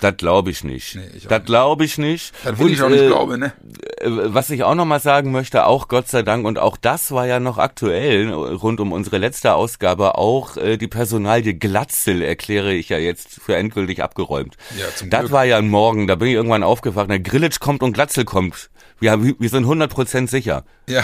das 0.00 0.16
glaube 0.16 0.50
ich 0.50 0.64
nicht. 0.64 0.96
Nee, 0.96 1.08
das 1.28 1.44
glaube 1.44 1.84
ich 1.84 1.98
nicht. 1.98 2.32
Das 2.44 2.58
will 2.58 2.72
ich 2.72 2.82
auch 2.82 2.88
nicht 2.88 3.02
äh, 3.02 3.08
glauben, 3.08 3.40
ne? 3.40 3.52
Äh, 4.00 4.08
was 4.08 4.50
ich 4.50 4.64
auch 4.64 4.74
noch 4.74 4.84
mal 4.84 5.00
sagen 5.00 5.32
möchte, 5.32 5.66
auch 5.66 5.88
Gott 5.88 6.08
sei 6.08 6.22
Dank, 6.22 6.46
und 6.46 6.58
auch 6.58 6.76
das 6.76 7.10
war 7.12 7.26
ja 7.26 7.40
noch 7.40 7.58
aktuell, 7.58 8.32
rund 8.32 8.80
um 8.80 8.92
unsere 8.92 9.18
letzte 9.18 9.54
Ausgabe, 9.54 10.16
auch 10.16 10.56
äh, 10.56 10.76
die 10.76 10.88
Personalie 10.88 11.54
Glatzel 11.54 12.22
erkläre 12.22 12.72
ich 12.74 12.88
ja 12.88 12.98
jetzt 12.98 13.40
für 13.40 13.56
endgültig 13.56 14.02
abgeräumt. 14.02 14.56
Ja, 14.78 14.86
zum 14.94 15.10
das 15.10 15.20
Glück. 15.20 15.32
war 15.32 15.44
ja 15.44 15.58
ein 15.58 15.68
Morgen, 15.68 16.06
da 16.06 16.16
bin 16.16 16.28
ich 16.28 16.34
irgendwann 16.34 16.62
aufgewacht, 16.62 17.10
der 17.10 17.20
Grillitsch 17.20 17.60
kommt 17.60 17.82
und 17.82 17.92
Glatzel 17.92 18.24
kommt. 18.24 18.70
Wir, 18.98 19.22
wir 19.22 19.48
sind 19.50 19.66
100% 19.66 20.28
sicher. 20.28 20.64
Ja. 20.88 21.02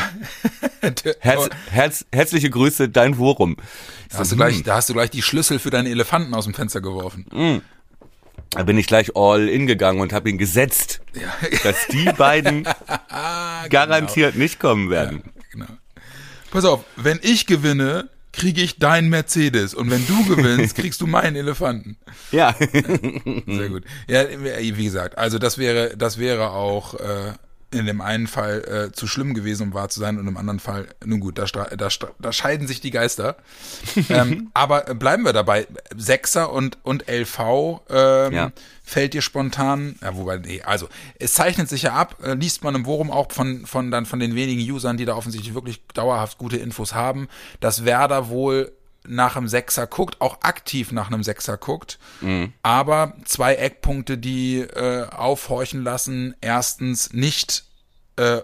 Herz, 1.21 1.49
Herz, 1.71 2.07
herzliche 2.11 2.49
Grüße, 2.49 2.89
dein 2.89 3.19
Worum. 3.19 3.57
Da 4.11 4.19
hast, 4.19 4.33
du 4.33 4.37
gleich, 4.37 4.63
da 4.63 4.77
hast 4.77 4.89
du 4.89 4.95
gleich 4.95 5.11
die 5.11 5.23
Schlüssel 5.23 5.59
für 5.59 5.71
deinen 5.71 5.87
Elefanten 5.87 6.35
aus 6.35 6.45
dem 6.45 6.55
Fenster 6.55 6.81
geworfen. 6.81 7.27
Mm. 7.33 7.59
Da 8.55 8.65
bin 8.65 8.77
ich 8.77 8.87
gleich 8.87 9.17
all 9.17 9.49
in 9.49 9.67
gegangen 9.67 10.01
und 10.01 10.13
habe 10.13 10.29
ihn 10.29 10.37
gesetzt, 10.37 11.01
ja. 11.15 11.33
dass 11.63 11.87
die 11.89 12.05
beiden 12.17 12.65
garantiert 13.71 14.33
genau. 14.33 14.43
nicht 14.43 14.61
kommen 14.61 14.91
werden. 14.91 15.23
Ja, 15.25 15.43
genau. 15.53 15.67
Pass 16.51 16.67
auf, 16.67 16.85
wenn 16.97 17.19
ich 17.23 17.47
gewinne, 17.47 18.11
kriege 18.33 18.63
ich 18.63 18.79
deinen 18.79 19.09
Mercedes 19.09 19.75
und 19.75 19.91
wenn 19.91 20.07
du 20.07 20.25
gewinnst, 20.25 20.77
kriegst 20.77 21.01
du 21.01 21.07
meinen 21.07 21.37
Elefanten. 21.37 21.97
Ja. 22.31 22.55
Sehr 23.47 23.69
gut. 23.69 23.85
Ja, 24.07 24.25
wie 24.29 24.85
gesagt, 24.85 25.17
also 25.17 25.39
das 25.39 25.57
wäre, 25.59 25.97
das 25.97 26.19
wäre 26.19 26.51
auch, 26.51 26.95
äh, 26.95 27.33
in 27.73 27.87
dem 27.87 28.01
einen 28.01 28.27
Fall 28.27 28.91
äh, 28.91 28.93
zu 28.93 29.07
schlimm 29.07 29.35
gewesen, 29.35 29.69
um 29.69 29.75
wahr 29.75 29.89
zu 29.89 30.01
sein, 30.01 30.19
und 30.19 30.29
im 30.29 30.37
anderen 30.37 30.61
Fall, 30.61 30.89
nun 31.05 31.21
gut, 31.21 31.39
da, 31.39 31.47
da, 31.47 31.89
da 32.19 32.33
scheiden 32.33 32.67
sich 32.67 32.81
die 32.81 32.91
Geister. 32.91 33.37
ähm, 34.09 34.51
aber 34.55 34.83
bleiben 34.95 35.25
wir 35.25 35.33
dabei. 35.33 35.67
Sechser 35.97 36.53
und, 36.53 36.79
und 36.83 37.09
LV 37.09 37.81
ähm, 37.91 38.33
ja. 38.33 38.53
fällt 38.85 39.15
dir 39.15 39.23
spontan, 39.23 39.97
ja, 40.03 40.17
wobei, 40.17 40.39
nee, 40.39 40.63
also 40.63 40.89
es 41.19 41.35
zeichnet 41.35 41.69
sich 41.69 41.83
ja 41.83 41.95
ab, 41.95 42.17
äh, 42.23 42.35
liest 42.35 42.63
man 42.63 42.75
im 42.75 42.85
Forum 42.85 43.11
auch 43.11 43.33
von, 43.33 43.67
von 43.67 43.91
dann 43.91 44.07
von 44.07 44.21
den 44.21 44.35
wenigen 44.35 44.71
Usern, 44.71 44.97
die 44.97 45.05
da 45.05 45.15
offensichtlich 45.17 45.55
wirklich 45.55 45.83
dauerhaft 45.95 46.39
gute 46.39 46.57
Infos 46.57 46.95
haben, 46.95 47.29
dass 47.61 47.85
Werder 47.85 48.29
wohl 48.29 48.73
nach 49.07 49.37
einem 49.37 49.49
Sechser 49.49 49.87
guckt, 49.87 50.21
auch 50.21 50.43
aktiv 50.43 50.93
nach 50.93 51.09
einem 51.09 51.23
Sechser 51.23 51.57
guckt. 51.57 51.99
Mhm. 52.21 52.53
Aber 52.63 53.15
zwei 53.25 53.55
Eckpunkte, 53.55 54.19
die 54.19 54.61
äh, 54.61 55.09
aufhorchen 55.09 55.83
lassen. 55.83 56.35
Erstens 56.41 57.13
nicht 57.13 57.65
äh, 58.17 58.43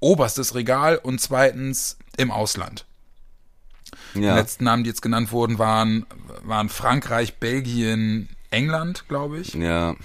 oberstes 0.00 0.54
Regal 0.54 0.96
und 0.96 1.20
zweitens 1.20 1.98
im 2.16 2.30
Ausland. 2.30 2.84
Ja. 4.14 4.34
Die 4.34 4.40
letzten 4.40 4.64
Namen, 4.64 4.84
die 4.84 4.90
jetzt 4.90 5.02
genannt 5.02 5.32
wurden, 5.32 5.58
waren, 5.58 6.06
waren 6.42 6.68
Frankreich, 6.68 7.38
Belgien, 7.38 8.28
England, 8.50 9.08
glaube 9.08 9.38
ich. 9.40 9.54
Ja. 9.54 9.96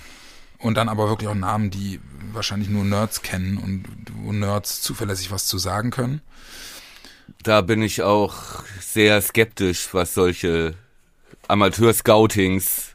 Und 0.58 0.75
dann 0.75 0.89
aber 0.89 1.10
wirklich 1.10 1.29
auch 1.29 1.36
Namen, 1.36 1.69
die 1.69 1.99
wahrscheinlich 2.32 2.69
nur 2.69 2.86
Nerds 2.86 3.21
kennen 3.21 3.58
und 3.58 3.86
wo 4.15 4.32
Nerds 4.32 4.82
zuverlässig 4.82 5.29
was 5.29 5.45
zu 5.45 5.58
sagen 5.58 5.91
können 5.91 6.21
da 7.44 7.62
bin 7.62 7.82
ich 7.82 8.02
auch 8.02 8.64
sehr 8.80 9.22
skeptisch, 9.22 9.90
was 9.94 10.14
solche 10.14 10.76
Amateur-Scoutings 11.48 12.94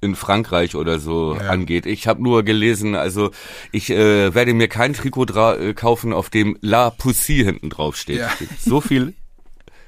in 0.00 0.14
Frankreich 0.14 0.76
oder 0.76 0.98
so 0.98 1.34
ja. 1.34 1.48
angeht. 1.50 1.86
Ich 1.86 2.06
habe 2.06 2.22
nur 2.22 2.44
gelesen, 2.44 2.94
also 2.94 3.30
ich 3.72 3.90
äh, 3.90 4.34
werde 4.34 4.54
mir 4.54 4.68
kein 4.68 4.92
Trikot 4.92 5.26
äh, 5.34 5.74
kaufen, 5.74 6.12
auf 6.12 6.30
dem 6.30 6.56
La 6.60 6.90
Pussy 6.90 7.38
hinten 7.38 7.70
drauf 7.70 7.96
steht. 7.96 8.18
Ja. 8.18 8.30
So 8.64 8.80
viel, 8.80 9.14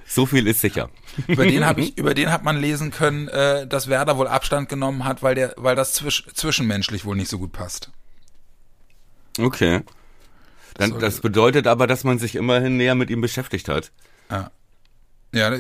so 0.07 0.27
viel 0.27 0.47
ist 0.47 0.61
sicher. 0.61 0.91
Über 1.29 1.45
den 1.47 1.65
habe 1.65 1.81
ich, 1.83 1.97
über 1.97 2.15
den 2.15 2.33
hat 2.33 2.43
man 2.43 2.61
lesen 2.61 2.91
können, 2.91 3.29
äh, 3.29 3.67
dass 3.67 3.89
Werder 3.89 4.19
wohl 4.19 4.27
Abstand 4.27 4.69
genommen 4.69 5.05
hat, 5.05 5.23
weil 5.23 5.35
der, 5.35 5.55
weil 5.57 5.77
das 5.77 5.93
zwisch, 5.93 6.27
zwischenmenschlich 6.35 7.05
wohl 7.05 7.17
nicht 7.17 7.31
so 7.31 7.39
gut 7.39 7.53
passt. 7.53 7.91
Okay. 9.39 9.83
Dann, 10.75 10.99
das 10.99 11.21
bedeutet 11.21 11.67
aber, 11.67 11.87
dass 11.87 12.05
man 12.05 12.19
sich 12.19 12.37
immerhin 12.37 12.77
näher 12.77 12.95
mit 12.95 13.11
ihm 13.11 13.21
beschäftigt 13.21 13.69
hat. 13.69 13.91
Ja. 14.31 14.51
Ja, 15.33 15.55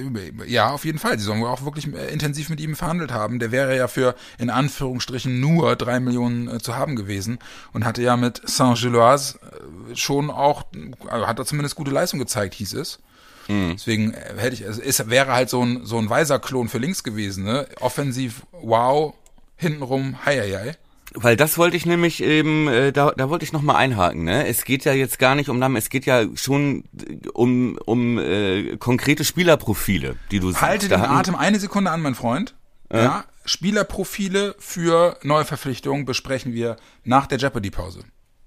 ja, 0.46 0.70
auf 0.70 0.84
jeden 0.84 0.98
Fall. 0.98 1.16
Sie 1.16 1.24
sollen 1.24 1.44
auch 1.44 1.64
wirklich 1.64 1.86
äh, 1.94 2.12
intensiv 2.12 2.48
mit 2.48 2.58
ihm 2.58 2.74
verhandelt 2.74 3.12
haben. 3.12 3.38
Der 3.38 3.52
wäre 3.52 3.76
ja 3.76 3.86
für 3.86 4.16
in 4.36 4.50
Anführungsstrichen 4.50 5.38
nur 5.38 5.76
drei 5.76 6.00
Millionen 6.00 6.48
äh, 6.48 6.58
zu 6.58 6.74
haben 6.74 6.96
gewesen 6.96 7.38
und 7.72 7.84
hatte 7.84 8.02
ja 8.02 8.16
mit 8.16 8.42
Saint-Gilloise 8.44 9.38
äh, 9.38 9.94
schon 9.96 10.28
auch, 10.28 10.64
also 11.06 11.28
hat 11.28 11.38
er 11.38 11.46
zumindest 11.46 11.76
gute 11.76 11.92
Leistung 11.92 12.18
gezeigt, 12.18 12.54
hieß 12.54 12.74
es. 12.74 12.98
Mhm. 13.46 13.74
Deswegen 13.74 14.12
äh, 14.12 14.34
hätte 14.38 14.54
ich, 14.54 14.62
es 14.62 14.78
ist, 14.78 15.08
wäre 15.08 15.32
halt 15.32 15.50
so 15.50 15.64
ein, 15.64 15.86
so 15.86 15.98
ein 15.98 16.10
weiser 16.10 16.40
Klon 16.40 16.68
für 16.68 16.78
links 16.78 17.04
gewesen, 17.04 17.44
ne? 17.44 17.68
Offensiv, 17.78 18.42
wow, 18.50 19.14
hintenrum, 19.56 20.24
hei, 20.24 20.38
hei, 20.38 20.50
hei. 20.50 20.76
Weil 21.14 21.36
das 21.36 21.58
wollte 21.58 21.76
ich 21.76 21.86
nämlich 21.86 22.22
eben, 22.22 22.68
äh, 22.68 22.92
da, 22.92 23.12
da 23.16 23.28
wollte 23.28 23.44
ich 23.44 23.52
noch 23.52 23.62
mal 23.62 23.74
einhaken. 23.74 24.24
Ne? 24.24 24.46
Es 24.46 24.64
geht 24.64 24.84
ja 24.84 24.92
jetzt 24.92 25.18
gar 25.18 25.34
nicht 25.34 25.48
um 25.48 25.58
Namen, 25.58 25.76
es 25.76 25.90
geht 25.90 26.06
ja 26.06 26.24
schon 26.34 26.84
äh, 26.98 27.28
um, 27.32 27.78
um 27.84 28.18
äh, 28.18 28.76
konkrete 28.76 29.24
Spielerprofile, 29.24 30.16
die 30.30 30.40
du 30.40 30.50
siehst. 30.50 30.62
Halte 30.62 30.88
den 30.88 31.00
Atem 31.00 31.34
eine 31.34 31.58
Sekunde 31.58 31.90
an, 31.90 32.00
mein 32.00 32.14
Freund. 32.14 32.54
Äh? 32.90 33.02
Ja, 33.02 33.24
Spielerprofile 33.44 34.54
für 34.58 35.18
Neuverpflichtungen 35.22 36.04
besprechen 36.04 36.52
wir 36.52 36.76
nach 37.04 37.26
der 37.26 37.38
Jeopardy-Pause. 37.38 38.04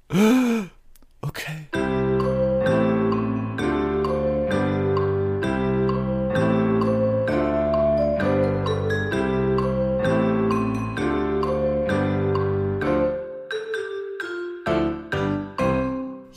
Okay. 1.26 2.13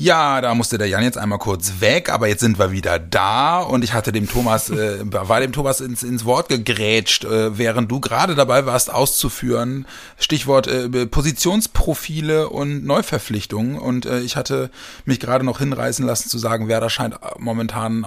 Ja, 0.07 0.41
da 0.41 0.55
musste 0.55 0.79
der 0.79 0.87
Jan 0.87 1.03
jetzt 1.03 1.19
einmal 1.19 1.41
kurz 1.41 1.81
weg, 1.81 2.11
aber 2.11 2.29
jetzt 2.29 2.39
sind 2.39 2.61
wir 2.61 2.71
wieder 2.71 3.01
da 3.01 3.59
und 3.59 3.83
ich 3.83 3.93
hatte 3.93 4.13
dem 4.13 4.29
Thomas, 4.29 4.71
äh, 4.71 5.01
war 5.05 5.41
dem 5.41 5.51
Thomas 5.51 5.81
ins, 5.81 6.05
ins 6.05 6.25
Wort 6.25 6.49
gegrätscht, 6.49 7.25
äh, 7.25 7.59
während 7.59 7.91
du 7.91 7.99
gerade 7.99 8.37
dabei 8.37 8.67
warst 8.67 8.95
auszuführen. 8.95 9.85
Stichwort 10.17 10.69
äh, 10.69 11.07
Positionsprofile 11.07 12.51
und 12.51 12.85
Neuverpflichtungen 12.85 13.81
und 13.81 14.07
äh, 14.07 14.21
ich 14.21 14.37
hatte 14.37 14.71
mich 15.07 15.19
gerade 15.19 15.45
noch 15.45 15.59
hinreißen 15.59 16.07
lassen 16.07 16.29
zu 16.29 16.39
sagen, 16.39 16.69
wer 16.69 16.81
da 16.81 16.89
scheint 16.89 17.17
momentan 17.39 18.07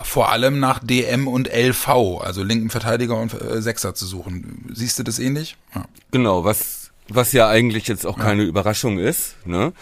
vor 0.00 0.32
allem 0.32 0.60
nach 0.60 0.78
DM 0.82 1.28
und 1.28 1.50
LV, 1.52 2.22
also 2.22 2.42
linken 2.42 2.70
Verteidiger 2.70 3.18
und 3.18 3.34
äh, 3.34 3.60
Sechser 3.60 3.94
zu 3.94 4.06
suchen. 4.06 4.70
Siehst 4.72 4.98
du 4.98 5.02
das 5.02 5.18
ähnlich? 5.18 5.58
Ja. 5.74 5.84
Genau, 6.10 6.44
was 6.44 6.84
was 7.08 7.32
ja 7.32 7.48
eigentlich 7.48 7.86
jetzt 7.86 8.06
auch 8.06 8.18
keine 8.18 8.42
ja. 8.42 8.48
Überraschung 8.48 8.98
ist, 8.98 9.34
ne? 9.44 9.74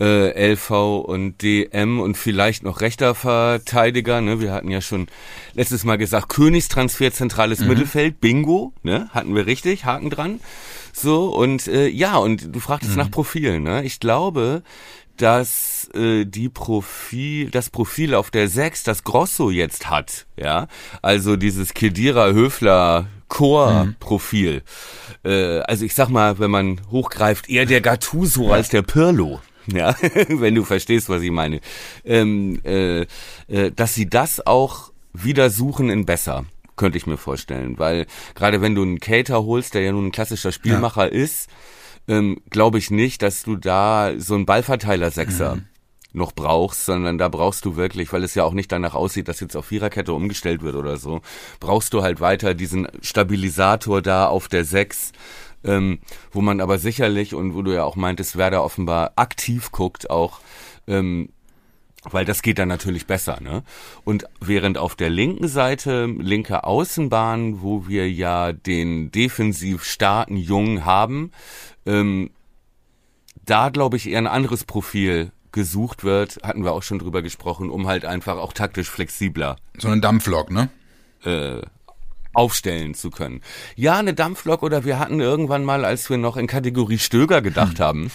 Äh, 0.00 0.52
LV 0.52 0.70
und 1.06 1.42
DM 1.42 2.00
und 2.00 2.16
vielleicht 2.16 2.62
noch 2.62 2.80
rechter 2.80 3.14
Verteidiger. 3.14 4.20
Ne? 4.20 4.40
Wir 4.40 4.52
hatten 4.52 4.70
ja 4.70 4.80
schon 4.80 5.06
letztes 5.54 5.84
Mal 5.84 5.98
gesagt, 5.98 6.28
Königstransfer 6.28 7.12
zentrales 7.12 7.60
mhm. 7.60 7.68
Mittelfeld, 7.68 8.20
Bingo, 8.20 8.72
ne? 8.82 9.08
hatten 9.12 9.34
wir 9.34 9.46
richtig, 9.46 9.84
Haken 9.84 10.10
dran. 10.10 10.40
So, 10.92 11.34
und 11.34 11.66
äh, 11.66 11.88
ja, 11.88 12.16
und 12.16 12.54
du 12.54 12.60
fragtest 12.60 12.92
mhm. 12.92 12.98
nach 12.98 13.10
Profilen. 13.10 13.62
Ne? 13.62 13.84
Ich 13.84 14.00
glaube, 14.00 14.62
dass 15.16 15.88
äh, 15.94 16.24
die 16.24 16.48
Profil, 16.48 17.50
das 17.50 17.70
Profil 17.70 18.14
auf 18.14 18.30
der 18.30 18.48
6, 18.48 18.82
das 18.82 19.04
Grosso 19.04 19.50
jetzt 19.50 19.88
hat, 19.88 20.26
ja, 20.36 20.66
also 21.02 21.36
dieses 21.36 21.72
Kedira 21.72 22.30
Höfler 22.30 23.06
Chor-Profil. 23.28 24.62
Mhm. 25.24 25.30
Äh, 25.30 25.60
also 25.60 25.84
ich 25.84 25.94
sag 25.94 26.08
mal, 26.08 26.38
wenn 26.38 26.50
man 26.50 26.80
hochgreift, 26.90 27.48
eher 27.48 27.66
der 27.66 27.80
Gattuso 27.80 28.52
als 28.52 28.68
der 28.68 28.82
Pirlo 28.82 29.40
ja, 29.72 29.96
wenn 30.28 30.54
du 30.54 30.64
verstehst, 30.64 31.08
was 31.08 31.22
ich 31.22 31.30
meine, 31.30 31.60
ähm, 32.04 32.60
äh, 32.64 33.06
äh, 33.48 33.70
dass 33.74 33.94
sie 33.94 34.08
das 34.08 34.46
auch 34.46 34.92
wieder 35.12 35.50
suchen 35.50 35.90
in 35.90 36.04
besser, 36.04 36.44
könnte 36.76 36.98
ich 36.98 37.06
mir 37.06 37.16
vorstellen, 37.16 37.78
weil 37.78 38.06
gerade 38.34 38.60
wenn 38.60 38.74
du 38.74 38.82
einen 38.82 39.00
Cater 39.00 39.44
holst, 39.44 39.74
der 39.74 39.82
ja 39.82 39.92
nun 39.92 40.06
ein 40.06 40.12
klassischer 40.12 40.52
Spielmacher 40.52 41.12
ja. 41.12 41.22
ist, 41.22 41.48
ähm, 42.08 42.40
glaube 42.50 42.78
ich 42.78 42.90
nicht, 42.90 43.22
dass 43.22 43.42
du 43.44 43.56
da 43.56 44.12
so 44.18 44.34
einen 44.34 44.46
Ballverteiler-Sechser 44.46 45.56
mhm. 45.56 45.64
noch 46.12 46.32
brauchst, 46.32 46.84
sondern 46.84 47.16
da 47.16 47.28
brauchst 47.28 47.64
du 47.64 47.76
wirklich, 47.76 48.12
weil 48.12 48.24
es 48.24 48.34
ja 48.34 48.44
auch 48.44 48.52
nicht 48.52 48.72
danach 48.72 48.94
aussieht, 48.94 49.28
dass 49.28 49.40
jetzt 49.40 49.56
auf 49.56 49.66
Viererkette 49.66 50.12
umgestellt 50.12 50.62
wird 50.62 50.74
oder 50.74 50.96
so, 50.96 51.22
brauchst 51.60 51.94
du 51.94 52.02
halt 52.02 52.20
weiter 52.20 52.54
diesen 52.54 52.88
Stabilisator 53.00 54.02
da 54.02 54.26
auf 54.26 54.48
der 54.48 54.64
Sechs, 54.64 55.12
ähm, 55.64 55.98
wo 56.32 56.40
man 56.40 56.60
aber 56.60 56.78
sicherlich 56.78 57.34
und 57.34 57.54
wo 57.54 57.62
du 57.62 57.72
ja 57.72 57.84
auch 57.84 57.96
meintest, 57.96 58.36
wer 58.36 58.50
da 58.50 58.60
offenbar 58.60 59.12
aktiv 59.16 59.72
guckt, 59.72 60.10
auch 60.10 60.40
ähm, 60.86 61.28
weil 62.10 62.24
das 62.24 62.42
geht 62.42 62.58
dann 62.58 62.68
natürlich 62.68 63.06
besser, 63.06 63.40
ne? 63.40 63.62
Und 64.04 64.26
während 64.40 64.78
auf 64.78 64.94
der 64.94 65.10
linken 65.10 65.48
Seite, 65.48 66.06
linke 66.06 66.64
Außenbahn, 66.64 67.62
wo 67.62 67.88
wir 67.88 68.10
ja 68.10 68.52
den 68.52 69.10
defensiv 69.10 69.84
starken 69.84 70.36
Jungen 70.36 70.84
haben, 70.84 71.32
ähm, 71.86 72.30
da 73.46 73.70
glaube 73.70 73.96
ich 73.96 74.08
eher 74.08 74.18
ein 74.18 74.26
anderes 74.26 74.64
Profil 74.64 75.32
gesucht 75.52 76.04
wird, 76.04 76.40
hatten 76.42 76.64
wir 76.64 76.72
auch 76.72 76.82
schon 76.82 76.98
drüber 76.98 77.22
gesprochen, 77.22 77.70
um 77.70 77.86
halt 77.86 78.04
einfach 78.04 78.36
auch 78.36 78.52
taktisch 78.52 78.90
flexibler. 78.90 79.56
So 79.78 79.88
ein 79.88 80.00
Dampflok, 80.00 80.50
ne? 80.50 80.68
Äh, 81.24 81.62
aufstellen 82.34 82.94
zu 82.94 83.10
können. 83.10 83.40
Ja, 83.76 83.98
eine 83.98 84.14
Dampflok 84.14 84.62
oder 84.62 84.84
wir 84.84 84.98
hatten 84.98 85.20
irgendwann 85.20 85.64
mal, 85.64 85.84
als 85.84 86.10
wir 86.10 86.18
noch 86.18 86.36
in 86.36 86.46
Kategorie 86.46 86.98
Stöger 86.98 87.42
gedacht 87.42 87.78
hm. 87.78 87.84
haben, 87.84 88.10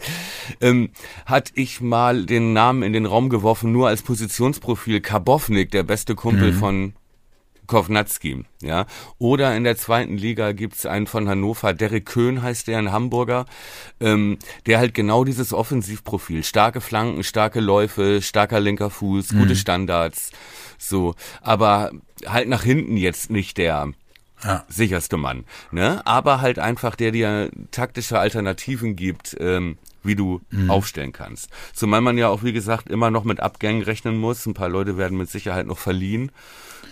ähm, 0.60 0.90
hat 1.26 1.52
ich 1.54 1.80
mal 1.80 2.26
den 2.26 2.52
Namen 2.52 2.82
in 2.82 2.92
den 2.92 3.06
Raum 3.06 3.28
geworfen, 3.28 3.72
nur 3.72 3.88
als 3.88 4.02
Positionsprofil 4.02 5.00
Karbovnik, 5.00 5.70
der 5.70 5.82
beste 5.82 6.14
Kumpel 6.14 6.52
mhm. 6.52 6.58
von 6.58 6.92
Kovnatski, 7.68 8.44
ja. 8.62 8.86
Oder 9.18 9.54
in 9.54 9.62
der 9.62 9.76
zweiten 9.76 10.16
Liga 10.16 10.52
gibt's 10.52 10.86
einen 10.86 11.06
von 11.06 11.28
Hannover, 11.28 11.74
Derek 11.74 12.06
Köhn 12.06 12.42
heißt 12.42 12.66
der, 12.66 12.78
ein 12.78 12.90
Hamburger, 12.90 13.44
ähm, 14.00 14.38
der 14.66 14.78
halt 14.78 14.94
genau 14.94 15.22
dieses 15.22 15.52
Offensivprofil, 15.52 16.42
starke 16.42 16.80
Flanken, 16.80 17.22
starke 17.22 17.60
Läufe, 17.60 18.20
starker 18.22 18.58
linker 18.58 18.90
Fuß, 18.90 19.32
mhm. 19.32 19.38
gute 19.38 19.54
Standards, 19.54 20.32
so. 20.78 21.14
Aber 21.42 21.90
halt 22.26 22.48
nach 22.48 22.62
hinten 22.62 22.96
jetzt 22.96 23.30
nicht 23.30 23.58
der 23.58 23.88
ja. 24.42 24.64
sicherste 24.68 25.16
Mann, 25.16 25.44
ne? 25.72 26.00
Aber 26.06 26.40
halt 26.40 26.58
einfach 26.58 26.94
der 26.94 27.10
dir 27.10 27.50
taktische 27.70 28.18
Alternativen 28.18 28.96
gibt, 28.96 29.36
ähm, 29.40 29.78
wie 30.02 30.14
du 30.14 30.40
mhm. 30.50 30.70
aufstellen 30.70 31.12
kannst. 31.12 31.50
Zumal 31.74 32.00
man 32.00 32.16
ja 32.16 32.28
auch, 32.28 32.42
wie 32.42 32.52
gesagt, 32.52 32.88
immer 32.88 33.10
noch 33.10 33.24
mit 33.24 33.40
Abgängen 33.40 33.82
rechnen 33.82 34.16
muss. 34.16 34.46
Ein 34.46 34.54
paar 34.54 34.68
Leute 34.68 34.96
werden 34.96 35.18
mit 35.18 35.28
Sicherheit 35.28 35.66
noch 35.66 35.78
verliehen. 35.78 36.30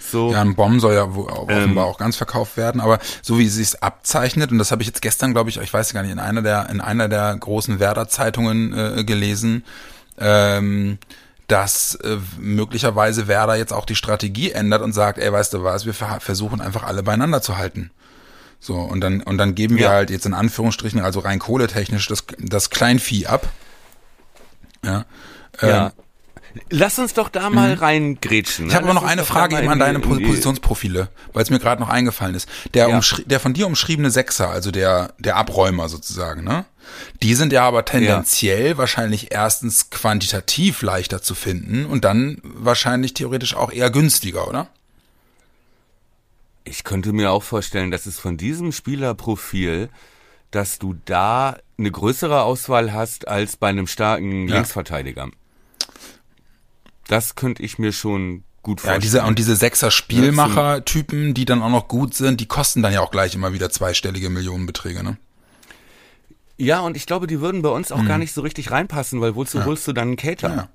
So. 0.00 0.30
Ja, 0.30 0.40
ein 0.40 0.54
Bomb 0.54 0.80
soll 0.80 0.94
ja 0.94 1.04
offenbar 1.04 1.64
ähm, 1.64 1.78
auch 1.78 1.98
ganz 1.98 2.16
verkauft 2.16 2.56
werden, 2.56 2.80
aber 2.80 3.00
so 3.22 3.38
wie 3.38 3.48
sie 3.48 3.62
es 3.62 3.82
abzeichnet, 3.82 4.52
und 4.52 4.58
das 4.58 4.70
habe 4.70 4.82
ich 4.82 4.86
jetzt 4.86 5.02
gestern, 5.02 5.32
glaube 5.32 5.50
ich, 5.50 5.56
ich 5.56 5.72
weiß 5.72 5.92
gar 5.94 6.02
nicht, 6.02 6.12
in 6.12 6.20
einer 6.20 6.42
der, 6.42 6.68
in 6.70 6.80
einer 6.80 7.08
der 7.08 7.34
großen 7.34 7.80
Werder-Zeitungen 7.80 8.72
äh, 8.72 9.04
gelesen, 9.04 9.64
ähm, 10.18 10.98
dass 11.46 11.94
äh, 11.96 12.18
möglicherweise 12.38 13.28
Werder 13.28 13.56
jetzt 13.56 13.72
auch 13.72 13.84
die 13.84 13.94
Strategie 13.94 14.50
ändert 14.52 14.82
und 14.82 14.92
sagt, 14.92 15.18
ey, 15.18 15.32
weißt 15.32 15.54
du 15.54 15.62
was, 15.62 15.86
wir 15.86 15.94
versuchen 15.94 16.60
einfach 16.60 16.82
alle 16.82 17.02
beieinander 17.02 17.40
zu 17.40 17.56
halten. 17.56 17.90
So, 18.58 18.74
und 18.74 19.00
dann, 19.00 19.22
und 19.22 19.38
dann 19.38 19.54
geben 19.54 19.76
wir 19.76 19.90
halt 19.90 20.10
jetzt 20.10 20.26
in 20.26 20.34
Anführungsstrichen, 20.34 21.00
also 21.00 21.20
rein 21.20 21.38
kohletechnisch, 21.38 22.08
das, 22.08 22.24
das 22.38 22.70
Kleinvieh 22.70 23.26
ab. 23.26 23.48
Ja. 24.84 25.04
ja. 25.60 25.86
Ähm, 25.86 25.92
Lass 26.70 26.98
uns 26.98 27.14
doch 27.14 27.28
da 27.28 27.50
mal 27.50 27.74
mhm. 27.76 27.82
reingrätschen. 27.82 28.66
Ne? 28.66 28.70
Ich 28.70 28.76
habe 28.76 28.86
aber 28.86 28.94
noch 28.94 29.04
eine 29.04 29.24
Frage 29.24 29.58
eben 29.58 29.68
an 29.68 29.78
deine 29.78 30.00
Positionsprofile, 30.00 31.08
weil 31.32 31.42
es 31.42 31.50
mir 31.50 31.58
gerade 31.58 31.80
noch 31.80 31.88
eingefallen 31.88 32.34
ist. 32.34 32.48
Der, 32.74 32.88
ja. 32.88 33.00
der 33.24 33.40
von 33.40 33.54
dir 33.54 33.66
umschriebene 33.66 34.10
Sechser, 34.10 34.50
also 34.50 34.70
der, 34.70 35.14
der 35.18 35.36
Abräumer 35.36 35.88
sozusagen, 35.88 36.44
ne? 36.44 36.64
Die 37.22 37.34
sind 37.34 37.52
ja 37.52 37.66
aber 37.66 37.84
tendenziell 37.84 38.70
ja. 38.70 38.78
wahrscheinlich 38.78 39.32
erstens 39.32 39.90
quantitativ 39.90 40.82
leichter 40.82 41.20
zu 41.20 41.34
finden 41.34 41.84
und 41.84 42.04
dann 42.04 42.38
wahrscheinlich 42.42 43.12
theoretisch 43.12 43.56
auch 43.56 43.72
eher 43.72 43.90
günstiger, 43.90 44.46
oder? 44.46 44.68
Ich 46.62 46.84
könnte 46.84 47.12
mir 47.12 47.32
auch 47.32 47.42
vorstellen, 47.42 47.90
dass 47.90 48.06
es 48.06 48.18
von 48.18 48.36
diesem 48.36 48.72
Spielerprofil, 48.72 49.88
dass 50.50 50.78
du 50.78 50.96
da 51.04 51.58
eine 51.78 51.90
größere 51.90 52.42
Auswahl 52.42 52.92
hast 52.92 53.28
als 53.28 53.56
bei 53.56 53.68
einem 53.68 53.86
starken 53.86 54.48
ja. 54.48 54.56
Linksverteidiger. 54.56 55.28
Das 57.08 57.34
könnte 57.34 57.62
ich 57.62 57.78
mir 57.78 57.92
schon 57.92 58.44
gut 58.62 58.80
vorstellen. 58.80 59.00
Ja, 59.00 59.04
diese, 59.04 59.22
und 59.24 59.38
diese 59.38 59.56
Sechser-Spielmacher-Typen, 59.56 61.34
die 61.34 61.44
dann 61.44 61.62
auch 61.62 61.70
noch 61.70 61.88
gut 61.88 62.14
sind, 62.14 62.40
die 62.40 62.46
kosten 62.46 62.82
dann 62.82 62.92
ja 62.92 63.00
auch 63.00 63.10
gleich 63.10 63.34
immer 63.34 63.52
wieder 63.52 63.70
zweistellige 63.70 64.28
Millionenbeträge, 64.28 65.02
ne? 65.02 65.16
Ja, 66.58 66.80
und 66.80 66.96
ich 66.96 67.06
glaube, 67.06 67.26
die 67.26 67.40
würden 67.40 67.62
bei 67.62 67.68
uns 67.68 67.92
auch 67.92 67.98
hm. 67.98 68.08
gar 68.08 68.18
nicht 68.18 68.32
so 68.32 68.40
richtig 68.40 68.70
reinpassen, 68.70 69.20
weil 69.20 69.34
wozu 69.34 69.58
ja. 69.58 69.64
holst 69.66 69.86
du 69.86 69.92
dann 69.92 70.08
einen 70.08 70.16
Cater? 70.16 70.48
Ja. 70.48 70.68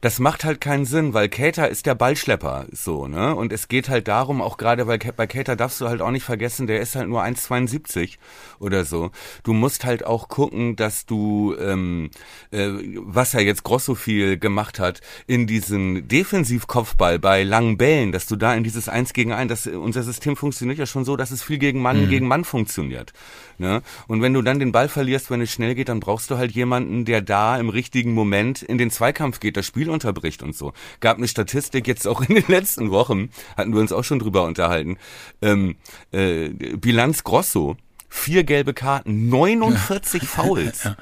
Das 0.00 0.18
macht 0.18 0.44
halt 0.44 0.60
keinen 0.60 0.84
Sinn, 0.84 1.14
weil 1.14 1.28
Cater 1.28 1.68
ist 1.68 1.86
der 1.86 1.94
Ballschlepper, 1.94 2.66
so, 2.72 3.06
ne? 3.06 3.34
Und 3.34 3.52
es 3.52 3.68
geht 3.68 3.88
halt 3.88 4.08
darum, 4.08 4.40
auch 4.40 4.56
gerade 4.56 4.86
weil 4.86 4.98
bei 4.98 5.26
Cater 5.26 5.56
darfst 5.56 5.80
du 5.80 5.88
halt 5.88 6.02
auch 6.02 6.10
nicht 6.10 6.24
vergessen, 6.24 6.66
der 6.66 6.80
ist 6.80 6.96
halt 6.96 7.08
nur 7.08 7.22
1,72 7.22 8.16
oder 8.58 8.84
so. 8.84 9.10
Du 9.42 9.52
musst 9.52 9.84
halt 9.84 10.04
auch 10.04 10.28
gucken, 10.28 10.76
dass 10.76 11.06
du, 11.06 11.54
ähm, 11.58 12.10
äh, 12.50 12.68
was 12.96 13.34
er 13.34 13.42
jetzt 13.42 13.64
Grosso 13.64 13.94
viel 13.94 14.38
gemacht 14.38 14.78
hat, 14.78 15.00
in 15.26 15.46
diesen 15.46 16.08
Defensivkopfball 16.08 17.18
bei 17.18 17.42
langen 17.42 17.76
Bällen, 17.76 18.12
dass 18.12 18.26
du 18.26 18.36
da 18.36 18.54
in 18.54 18.64
dieses 18.64 18.88
Eins 18.88 19.12
gegen 19.12 19.32
Eins, 19.32 19.50
das, 19.50 19.66
unser 19.66 20.02
System 20.02 20.36
funktioniert 20.36 20.78
ja 20.78 20.86
schon 20.86 21.04
so, 21.04 21.16
dass 21.16 21.30
es 21.30 21.42
viel 21.42 21.58
gegen 21.58 21.80
Mann 21.82 22.04
mhm. 22.04 22.08
gegen 22.08 22.26
Mann 22.26 22.44
funktioniert. 22.44 23.12
Ne? 23.58 23.82
Und 24.08 24.22
wenn 24.22 24.34
du 24.34 24.42
dann 24.42 24.58
den 24.58 24.72
Ball 24.72 24.88
verlierst, 24.88 25.30
wenn 25.30 25.40
es 25.40 25.52
schnell 25.52 25.74
geht, 25.74 25.88
dann 25.88 26.00
brauchst 26.00 26.30
du 26.30 26.36
halt 26.36 26.52
jemanden, 26.52 27.04
der 27.04 27.20
da 27.20 27.58
im 27.58 27.68
richtigen 27.68 28.12
Moment 28.12 28.62
in 28.62 28.78
den 28.78 28.90
Zweikampf 28.90 29.40
geht, 29.40 29.56
das 29.56 29.66
Spiel 29.72 29.88
unterbricht 29.88 30.42
und 30.42 30.54
so. 30.54 30.74
Gab 31.00 31.16
eine 31.16 31.26
Statistik 31.26 31.86
jetzt 31.86 32.06
auch 32.06 32.20
in 32.20 32.34
den 32.34 32.44
letzten 32.46 32.90
Wochen, 32.90 33.30
hatten 33.56 33.72
wir 33.72 33.80
uns 33.80 33.90
auch 33.90 34.04
schon 34.04 34.18
drüber 34.18 34.44
unterhalten. 34.44 34.98
Ähm, 35.40 35.76
äh, 36.10 36.50
Bilanz 36.50 37.24
Grosso, 37.24 37.78
vier 38.10 38.44
gelbe 38.44 38.74
Karten, 38.74 39.30
49 39.30 40.22
ja. 40.22 40.28
Fouls. 40.28 40.84
ja. 40.84 40.96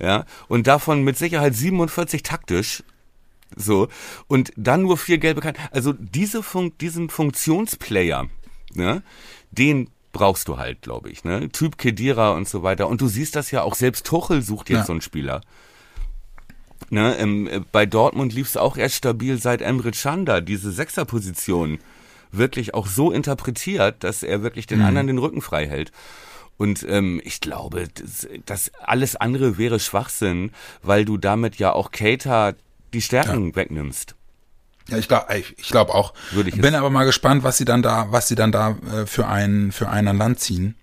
ja. 0.00 0.24
Und 0.48 0.66
davon 0.66 1.04
mit 1.04 1.18
Sicherheit 1.18 1.54
47 1.54 2.22
taktisch. 2.22 2.82
So. 3.54 3.88
Und 4.26 4.54
dann 4.56 4.82
nur 4.82 4.96
vier 4.96 5.18
gelbe 5.18 5.42
Karten. 5.42 5.60
Also 5.70 5.92
diese 5.92 6.42
Fun 6.42 6.72
diesen 6.80 7.10
Funktionsplayer, 7.10 8.30
ne, 8.72 9.02
den 9.50 9.90
brauchst 10.14 10.48
du 10.48 10.56
halt, 10.56 10.80
glaube 10.80 11.10
ich, 11.10 11.24
ne? 11.24 11.50
Typ 11.50 11.76
Kedira 11.76 12.30
und 12.30 12.48
so 12.48 12.62
weiter. 12.62 12.88
Und 12.88 13.02
du 13.02 13.06
siehst 13.06 13.36
das 13.36 13.50
ja 13.50 13.60
auch, 13.60 13.74
selbst 13.74 14.06
Tuchel 14.06 14.40
sucht 14.40 14.70
jetzt 14.70 14.78
ja. 14.78 14.84
so 14.86 14.92
einen 14.92 15.02
Spieler. 15.02 15.42
Ne, 16.90 17.16
ähm, 17.18 17.64
bei 17.72 17.86
Dortmund 17.86 18.32
lief 18.34 18.48
es 18.48 18.56
auch 18.56 18.76
erst 18.76 18.96
stabil 18.96 19.40
seit 19.40 19.62
Emre 19.62 19.90
Can 19.90 20.26
diese 20.44 20.70
Sechserposition 20.70 21.78
wirklich 22.30 22.74
auch 22.74 22.86
so 22.86 23.10
interpretiert, 23.10 24.04
dass 24.04 24.22
er 24.22 24.42
wirklich 24.42 24.66
den 24.66 24.80
mhm. 24.80 24.86
anderen 24.86 25.06
den 25.06 25.18
Rücken 25.18 25.40
frei 25.40 25.66
hält. 25.66 25.92
Und 26.56 26.86
ähm, 26.88 27.20
ich 27.24 27.40
glaube, 27.40 27.88
das, 27.94 28.28
das 28.46 28.72
alles 28.80 29.16
andere 29.16 29.58
wäre 29.58 29.80
Schwachsinn, 29.80 30.52
weil 30.82 31.04
du 31.04 31.16
damit 31.16 31.56
ja 31.56 31.72
auch 31.72 31.90
Cater 31.90 32.54
die 32.92 33.02
Stärken 33.02 33.48
ja. 33.48 33.56
wegnimmst. 33.56 34.14
Ja, 34.88 34.98
ich 34.98 35.08
glaube, 35.08 35.34
ich, 35.36 35.58
ich 35.58 35.68
glaube 35.70 35.94
auch. 35.94 36.12
Würde 36.30 36.50
ich 36.50 36.60
Bin 36.60 36.74
aber 36.74 36.90
mal 36.90 37.04
gespannt, 37.04 37.42
was 37.42 37.56
sie 37.56 37.64
dann 37.64 37.82
da, 37.82 38.06
was 38.10 38.28
sie 38.28 38.34
dann 38.34 38.52
da 38.52 38.76
äh, 38.92 39.06
für 39.06 39.26
ein 39.26 39.72
für 39.72 39.88
ein 39.88 40.06
an 40.06 40.18
Land 40.18 40.40
ziehen. 40.40 40.76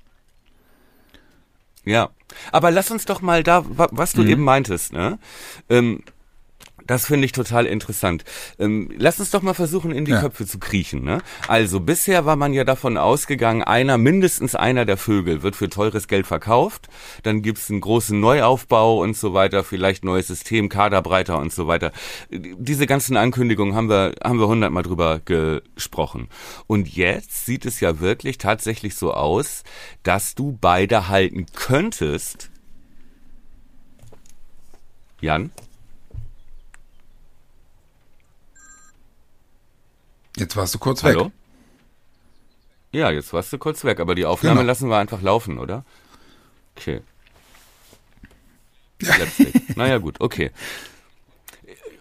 Ja, 1.85 2.09
aber 2.51 2.71
lass 2.71 2.91
uns 2.91 3.05
doch 3.05 3.21
mal 3.21 3.43
da, 3.43 3.63
was 3.67 4.13
du 4.13 4.21
mhm. 4.23 4.29
eben 4.29 4.43
meintest, 4.43 4.93
ne? 4.93 5.19
Ähm, 5.69 6.03
das 6.91 7.05
finde 7.05 7.23
ich 7.23 7.31
total 7.31 7.67
interessant. 7.67 8.25
Ähm, 8.59 8.89
lass 8.97 9.17
uns 9.21 9.31
doch 9.31 9.41
mal 9.41 9.53
versuchen, 9.53 9.91
in 9.91 10.03
die 10.03 10.11
ja. 10.11 10.19
Köpfe 10.19 10.45
zu 10.45 10.59
kriechen. 10.59 11.05
Ne? 11.05 11.19
Also 11.47 11.79
bisher 11.79 12.25
war 12.25 12.35
man 12.35 12.51
ja 12.51 12.65
davon 12.65 12.97
ausgegangen, 12.97 13.63
einer, 13.63 13.97
mindestens 13.97 14.55
einer 14.55 14.83
der 14.83 14.97
Vögel 14.97 15.41
wird 15.41 15.55
für 15.55 15.69
teures 15.69 16.09
Geld 16.09 16.27
verkauft. 16.27 16.89
Dann 17.23 17.43
gibt's 17.43 17.69
einen 17.69 17.79
großen 17.79 18.19
Neuaufbau 18.19 18.99
und 18.99 19.15
so 19.15 19.33
weiter, 19.33 19.63
vielleicht 19.63 20.03
neues 20.03 20.27
System, 20.27 20.67
Kaderbreiter 20.67 21.39
und 21.39 21.53
so 21.53 21.65
weiter. 21.65 21.93
Diese 22.29 22.87
ganzen 22.87 23.15
Ankündigungen 23.15 23.73
haben 23.73 23.87
wir, 23.87 24.13
haben 24.21 24.39
wir 24.39 24.49
hundertmal 24.49 24.83
drüber 24.83 25.21
gesprochen. 25.23 26.27
Und 26.67 26.93
jetzt 26.93 27.45
sieht 27.45 27.65
es 27.65 27.79
ja 27.79 28.01
wirklich 28.01 28.37
tatsächlich 28.37 28.95
so 28.95 29.13
aus, 29.13 29.63
dass 30.03 30.35
du 30.35 30.57
beide 30.59 31.07
halten 31.07 31.45
könntest. 31.53 32.49
Jan? 35.21 35.51
Jetzt 40.41 40.55
warst 40.57 40.73
du 40.73 40.79
kurz 40.79 41.03
Hallo? 41.03 41.25
weg. 41.25 41.31
Ja, 42.93 43.11
jetzt 43.11 43.31
warst 43.31 43.53
du 43.53 43.59
kurz 43.59 43.83
weg, 43.83 43.99
aber 43.99 44.15
die 44.15 44.25
Aufnahme 44.25 44.61
genau. 44.61 44.67
lassen 44.67 44.89
wir 44.89 44.97
einfach 44.97 45.21
laufen, 45.21 45.59
oder? 45.59 45.85
Okay. 46.75 47.01
Ja. 49.03 49.13
naja, 49.75 49.99
gut, 49.99 50.19
okay. 50.19 50.49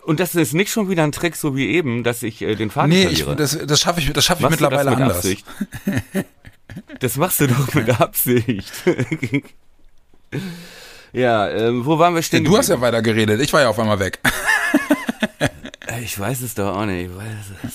Und 0.04 0.20
das 0.20 0.34
ist 0.34 0.54
nicht 0.54 0.72
schon 0.72 0.88
wieder 0.88 1.04
ein 1.04 1.12
Trick, 1.12 1.36
so 1.36 1.54
wie 1.54 1.68
eben, 1.68 2.02
dass 2.02 2.22
ich 2.22 2.40
äh, 2.40 2.54
den 2.54 2.70
Faden 2.70 2.90
nee, 2.90 3.02
verliere. 3.02 3.30
Nee, 3.32 3.36
das, 3.36 3.58
das 3.66 3.78
schaffe 3.78 4.00
ich, 4.00 4.10
das 4.10 4.24
schaffe 4.24 4.42
ich 4.42 4.50
mittlerweile 4.50 4.90
mit 4.90 5.00
anders. 5.00 5.18
Absicht? 5.18 5.46
das 7.00 7.16
machst 7.16 7.40
du 7.40 7.46
doch 7.46 7.74
mit 7.74 7.90
Absicht. 8.00 8.72
ja, 11.12 11.46
äh, 11.50 11.84
wo 11.84 11.98
waren 11.98 12.14
wir 12.14 12.22
stehen? 12.22 12.44
Ja, 12.44 12.50
du 12.50 12.56
hast 12.56 12.70
ja 12.70 12.80
weiter 12.80 13.02
geredet, 13.02 13.38
ich 13.42 13.52
war 13.52 13.60
ja 13.60 13.68
auf 13.68 13.78
einmal 13.78 14.00
weg. 14.00 14.18
Ich 16.02 16.18
weiß 16.18 16.42
es 16.42 16.54
doch 16.54 16.76
auch 16.76 16.86
nicht. 16.86 17.10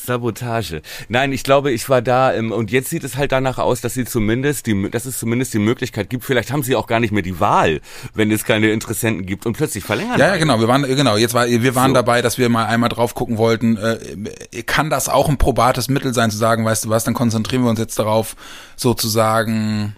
Sabotage. 0.06 0.82
Nein, 1.10 1.34
ich 1.34 1.44
glaube, 1.44 1.72
ich 1.72 1.90
war 1.90 2.02
da 2.02 2.34
ähm, 2.34 2.52
und 2.52 2.72
jetzt 2.72 2.90
sieht 2.90 3.04
es 3.04 3.18
halt 3.18 3.32
danach 3.32 3.58
aus, 3.58 3.82
dass 3.82 3.94
sie 3.94 4.06
zumindest 4.06 4.68
die, 4.68 4.90
dass 4.90 5.06
es 5.06 5.20
zumindest 5.20 5.54
die 5.54 5.60
Möglichkeit 5.60 6.10
gibt. 6.10 6.24
Vielleicht 6.24 6.52
haben 6.52 6.64
sie 6.64 6.76
auch 6.76 6.88
gar 6.88 7.00
nicht 7.00 7.12
mehr 7.12 7.24
die 7.24 7.40
Wahl, 7.40 7.82
wenn 8.14 8.32
es 8.32 8.46
keine 8.46 8.72
Interessenten 8.72 9.26
gibt 9.26 9.46
und 9.46 9.58
plötzlich 9.58 9.84
verlängern. 9.84 10.20
Ja, 10.20 10.28
ja, 10.28 10.38
genau. 10.38 10.60
Wir 10.60 10.68
waren 10.68 10.84
genau. 10.84 11.18
Jetzt 11.18 11.34
war, 11.34 11.48
wir 11.48 11.76
waren 11.76 11.92
so. 11.92 11.96
dabei, 11.96 12.22
dass 12.22 12.38
wir 12.38 12.48
mal 12.50 12.66
einmal 12.66 12.90
drauf 12.90 13.16
gucken 13.16 13.38
wollten. 13.38 13.78
Äh, 13.78 14.64
kann 14.64 14.90
das 14.90 15.10
auch 15.10 15.28
ein 15.28 15.38
probates 15.38 15.90
Mittel 15.90 16.14
sein, 16.14 16.32
zu 16.32 16.38
sagen, 16.38 16.64
weißt 16.66 16.86
du 16.86 16.90
was? 16.90 17.04
Dann 17.04 17.14
konzentrieren 17.14 17.64
wir 17.64 17.70
uns 17.70 17.80
jetzt 17.80 18.00
darauf, 18.00 18.36
sozusagen 18.76 19.96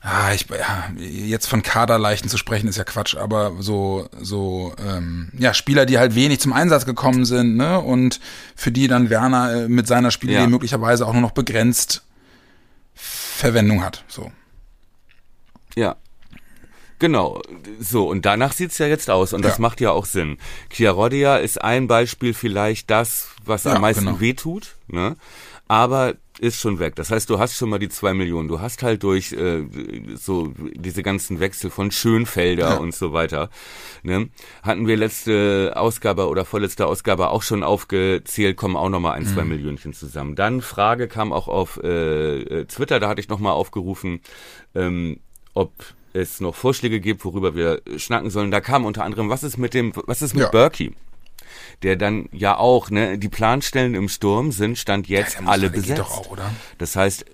ah, 0.00 0.32
ich, 0.32 0.46
ja, 0.48 0.90
jetzt 0.98 1.46
von 1.46 1.62
Kaderleichen 1.62 2.28
zu 2.28 2.38
sprechen 2.38 2.68
ist 2.68 2.76
ja 2.76 2.84
Quatsch, 2.84 3.16
aber 3.16 3.52
so, 3.60 4.08
so, 4.20 4.74
ähm, 4.84 5.30
ja, 5.38 5.54
Spieler, 5.54 5.86
die 5.86 5.98
halt 5.98 6.14
wenig 6.14 6.40
zum 6.40 6.52
Einsatz 6.52 6.86
gekommen 6.86 7.24
sind, 7.24 7.56
ne, 7.56 7.80
und 7.80 8.20
für 8.56 8.72
die 8.72 8.88
dann 8.88 9.10
Werner 9.10 9.64
äh, 9.64 9.68
mit 9.68 9.86
seiner 9.86 10.10
Spielidee 10.10 10.40
ja. 10.40 10.46
möglicherweise 10.46 11.06
auch 11.06 11.12
nur 11.12 11.22
noch 11.22 11.32
begrenzt 11.32 12.02
Verwendung 12.94 13.82
hat, 13.84 14.04
so. 14.08 14.30
Ja. 15.76 15.96
Genau, 16.98 17.40
so, 17.78 18.06
und 18.08 18.26
danach 18.26 18.52
sieht's 18.52 18.76
ja 18.76 18.86
jetzt 18.86 19.08
aus, 19.08 19.32
und 19.32 19.42
das 19.42 19.56
ja. 19.56 19.62
macht 19.62 19.80
ja 19.80 19.90
auch 19.90 20.04
Sinn. 20.04 20.36
Chiarodia 20.70 21.36
ist 21.36 21.62
ein 21.62 21.86
Beispiel 21.86 22.34
vielleicht 22.34 22.90
das, 22.90 23.28
was 23.44 23.66
am 23.66 23.80
meisten 23.80 24.04
genau. 24.04 24.20
wehtut, 24.20 24.76
ne? 24.88 25.16
Aber 25.66 26.14
ist 26.40 26.58
schon 26.58 26.78
weg. 26.78 26.96
Das 26.96 27.10
heißt, 27.10 27.28
du 27.28 27.38
hast 27.38 27.54
schon 27.54 27.68
mal 27.68 27.78
die 27.78 27.90
zwei 27.90 28.14
Millionen. 28.14 28.48
Du 28.48 28.60
hast 28.60 28.82
halt 28.82 29.02
durch 29.02 29.32
äh, 29.32 29.62
so 30.14 30.54
diese 30.74 31.02
ganzen 31.02 31.38
Wechsel 31.38 31.70
von 31.70 31.90
Schönfelder 31.90 32.70
ja. 32.70 32.76
und 32.76 32.94
so 32.94 33.12
weiter. 33.12 33.50
Ne? 34.02 34.30
Hatten 34.62 34.86
wir 34.86 34.96
letzte 34.96 35.74
Ausgabe 35.76 36.28
oder 36.28 36.46
vorletzte 36.46 36.86
Ausgabe 36.86 37.28
auch 37.28 37.42
schon 37.42 37.62
aufgezählt, 37.62 38.56
kommen 38.56 38.76
auch 38.76 38.88
nochmal 38.88 39.16
ein, 39.18 39.24
mhm. 39.24 39.34
zwei 39.34 39.44
Millionchen 39.44 39.92
zusammen. 39.92 40.34
Dann 40.34 40.62
Frage 40.62 41.08
kam 41.08 41.32
auch 41.32 41.46
auf 41.46 41.78
äh, 41.82 42.40
äh 42.40 42.64
Twitter, 42.64 43.00
da 43.00 43.08
hatte 43.08 43.20
ich 43.20 43.28
nochmal 43.28 43.52
aufgerufen, 43.52 44.20
ähm, 44.74 45.20
ob 45.52 45.72
es 46.14 46.40
noch 46.40 46.54
Vorschläge 46.54 47.00
gibt, 47.00 47.24
worüber 47.24 47.54
wir 47.54 47.82
schnacken 47.96 48.30
sollen. 48.30 48.50
Da 48.50 48.60
kam 48.60 48.86
unter 48.86 49.04
anderem, 49.04 49.28
was 49.28 49.42
ist 49.42 49.58
mit 49.58 49.74
dem, 49.74 49.92
was 50.06 50.22
ist 50.22 50.34
mit 50.34 50.44
ja. 50.44 50.50
Berkey? 50.50 50.94
Der 51.82 51.96
dann 51.96 52.28
ja 52.32 52.56
auch, 52.56 52.90
ne, 52.90 53.18
die 53.18 53.28
Planstellen 53.28 53.94
im 53.94 54.08
Sturm 54.08 54.52
sind 54.52 54.78
Stand 54.78 55.08
jetzt 55.08 55.40
ja, 55.40 55.46
alle 55.46 55.70
besetzt. 55.70 56.00
Auch? 56.00 56.36
Das 56.78 56.96
heißt, 56.96 57.24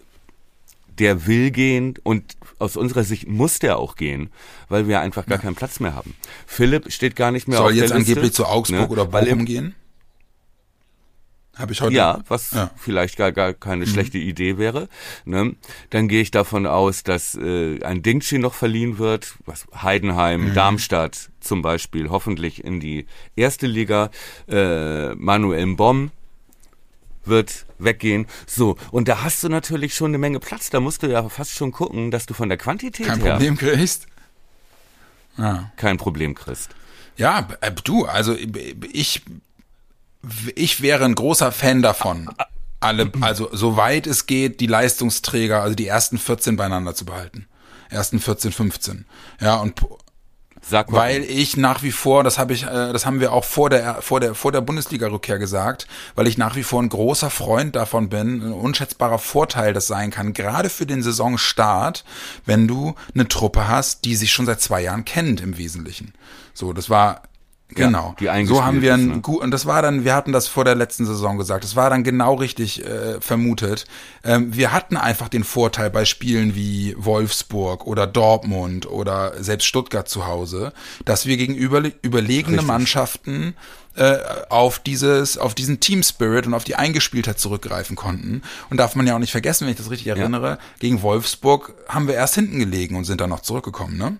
der 0.98 1.26
will 1.26 1.50
gehen 1.50 1.94
und 2.02 2.36
aus 2.58 2.76
unserer 2.76 3.04
Sicht 3.04 3.28
muss 3.28 3.58
der 3.58 3.78
auch 3.78 3.96
gehen, 3.96 4.30
weil 4.68 4.88
wir 4.88 5.00
einfach 5.00 5.26
gar 5.26 5.38
ja. 5.38 5.42
keinen 5.42 5.54
Platz 5.54 5.80
mehr 5.80 5.94
haben. 5.94 6.14
Philipp 6.46 6.90
steht 6.90 7.16
gar 7.16 7.30
nicht 7.30 7.48
mehr 7.48 7.58
Soll 7.58 7.66
auf 7.66 7.72
der 7.72 7.82
Liste. 7.82 7.88
Soll 7.88 7.98
jetzt 7.98 8.08
angeblich 8.08 8.32
zu 8.32 8.46
Augsburg 8.46 8.80
ne? 8.80 8.88
oder 8.88 9.04
Bochum 9.06 9.44
gehen? 9.44 9.74
Habe 11.56 11.72
ich 11.72 11.80
heute. 11.80 11.94
Ja, 11.94 12.20
was 12.28 12.50
ja. 12.52 12.70
vielleicht 12.76 13.16
gar, 13.16 13.32
gar 13.32 13.54
keine 13.54 13.86
mhm. 13.86 13.90
schlechte 13.90 14.18
Idee 14.18 14.58
wäre. 14.58 14.88
Ne? 15.24 15.56
Dann 15.90 16.06
gehe 16.08 16.20
ich 16.20 16.30
davon 16.30 16.66
aus, 16.66 17.02
dass 17.02 17.34
äh, 17.34 17.82
ein 17.82 18.02
Dingchi 18.02 18.38
noch 18.38 18.54
verliehen 18.54 18.98
wird, 18.98 19.34
was 19.46 19.66
Heidenheim, 19.82 20.50
mhm. 20.50 20.54
Darmstadt 20.54 21.30
zum 21.40 21.62
Beispiel, 21.62 22.10
hoffentlich 22.10 22.62
in 22.62 22.80
die 22.80 23.06
erste 23.36 23.66
Liga. 23.66 24.10
Äh, 24.48 25.14
Manuel 25.14 25.74
Bomb 25.76 26.12
wird 27.24 27.66
weggehen. 27.78 28.26
So, 28.46 28.76
und 28.90 29.08
da 29.08 29.22
hast 29.22 29.42
du 29.42 29.48
natürlich 29.48 29.94
schon 29.94 30.10
eine 30.10 30.18
Menge 30.18 30.40
Platz. 30.40 30.70
Da 30.70 30.80
musst 30.80 31.02
du 31.02 31.06
ja 31.08 31.28
fast 31.28 31.54
schon 31.54 31.72
gucken, 31.72 32.10
dass 32.10 32.26
du 32.26 32.34
von 32.34 32.48
der 32.48 32.58
Quantität 32.58 33.06
Kein 33.06 33.20
her... 33.20 33.38
Kein 33.38 33.38
Problem 33.38 33.56
kriegst. 33.56 34.06
Ja. 35.38 35.72
Kein 35.76 35.96
Problem 35.96 36.34
kriegst. 36.34 36.70
Ja, 37.16 37.48
äh, 37.62 37.72
du, 37.72 38.04
also 38.04 38.36
ich 38.92 39.22
ich 40.54 40.80
wäre 40.82 41.04
ein 41.04 41.14
großer 41.14 41.52
Fan 41.52 41.82
davon, 41.82 42.28
alle, 42.80 43.10
also 43.20 43.48
soweit 43.52 44.06
es 44.06 44.26
geht, 44.26 44.60
die 44.60 44.66
Leistungsträger, 44.66 45.62
also 45.62 45.74
die 45.74 45.86
ersten 45.86 46.18
14 46.18 46.56
beieinander 46.56 46.94
zu 46.94 47.04
behalten. 47.04 47.46
Ersten 47.88 48.18
14, 48.18 48.52
15. 48.52 49.06
Ja, 49.40 49.56
und 49.56 49.80
Sag 50.68 50.90
mal. 50.90 50.98
Weil 50.98 51.22
ich 51.22 51.56
nach 51.56 51.84
wie 51.84 51.92
vor, 51.92 52.24
das 52.24 52.38
habe 52.38 52.52
ich, 52.52 52.64
äh, 52.64 52.92
das 52.92 53.06
haben 53.06 53.20
wir 53.20 53.32
auch 53.32 53.44
vor 53.44 53.70
der 53.70 54.02
vor 54.02 54.18
der 54.18 54.34
vor 54.34 54.50
der 54.50 54.62
Bundesliga-Rückkehr 54.62 55.38
gesagt, 55.38 55.86
weil 56.16 56.26
ich 56.26 56.38
nach 56.38 56.56
wie 56.56 56.64
vor 56.64 56.82
ein 56.82 56.88
großer 56.88 57.30
Freund 57.30 57.76
davon 57.76 58.08
bin, 58.08 58.42
ein 58.42 58.52
unschätzbarer 58.52 59.20
Vorteil 59.20 59.72
das 59.72 59.86
sein 59.86 60.10
kann, 60.10 60.32
gerade 60.32 60.68
für 60.68 60.84
den 60.84 61.04
Saisonstart, 61.04 62.04
wenn 62.46 62.66
du 62.66 62.96
eine 63.14 63.28
Truppe 63.28 63.68
hast, 63.68 64.04
die 64.04 64.16
sich 64.16 64.32
schon 64.32 64.46
seit 64.46 64.60
zwei 64.60 64.80
Jahren 64.82 65.04
kennt 65.04 65.40
im 65.40 65.56
Wesentlichen. 65.56 66.14
So, 66.52 66.72
das 66.72 66.90
war 66.90 67.22
Genau. 67.68 68.14
Ja, 68.20 68.44
so 68.46 68.64
haben 68.64 68.80
wir 68.80 68.94
ein 68.94 69.06
ne? 69.08 69.20
gut 69.20 69.42
und 69.42 69.50
das 69.50 69.66
war 69.66 69.82
dann, 69.82 70.04
wir 70.04 70.14
hatten 70.14 70.32
das 70.32 70.46
vor 70.46 70.64
der 70.64 70.76
letzten 70.76 71.04
Saison 71.04 71.36
gesagt. 71.36 71.64
Das 71.64 71.74
war 71.74 71.90
dann 71.90 72.04
genau 72.04 72.34
richtig 72.34 72.84
äh, 72.84 73.20
vermutet. 73.20 73.86
Ähm, 74.22 74.54
wir 74.54 74.72
hatten 74.72 74.96
einfach 74.96 75.28
den 75.28 75.42
Vorteil 75.42 75.90
bei 75.90 76.04
Spielen 76.04 76.54
wie 76.54 76.94
Wolfsburg 76.96 77.84
oder 77.86 78.06
Dortmund 78.06 78.88
oder 78.88 79.42
selbst 79.42 79.66
Stuttgart 79.66 80.08
zu 80.08 80.26
Hause, 80.26 80.72
dass 81.04 81.26
wir 81.26 81.36
gegenüber 81.36 81.82
überlegene 82.02 82.58
richtig. 82.58 82.68
Mannschaften 82.68 83.54
äh, 83.96 84.18
auf 84.48 84.78
dieses, 84.78 85.36
auf 85.36 85.54
diesen 85.54 85.80
Team 85.80 86.02
Spirit 86.02 86.46
und 86.46 86.54
auf 86.54 86.64
die 86.64 86.76
Eingespieltheit 86.76 87.40
zurückgreifen 87.40 87.96
konnten. 87.96 88.42
Und 88.70 88.76
darf 88.76 88.94
man 88.94 89.06
ja 89.06 89.16
auch 89.16 89.18
nicht 89.18 89.32
vergessen, 89.32 89.64
wenn 89.64 89.72
ich 89.72 89.78
das 89.78 89.90
richtig 89.90 90.06
erinnere, 90.06 90.50
ja. 90.50 90.58
gegen 90.78 91.02
Wolfsburg 91.02 91.74
haben 91.88 92.06
wir 92.06 92.14
erst 92.14 92.34
hinten 92.36 92.58
gelegen 92.58 92.94
und 92.94 93.04
sind 93.04 93.20
dann 93.20 93.30
noch 93.30 93.40
zurückgekommen, 93.40 93.96
ne? 93.96 94.18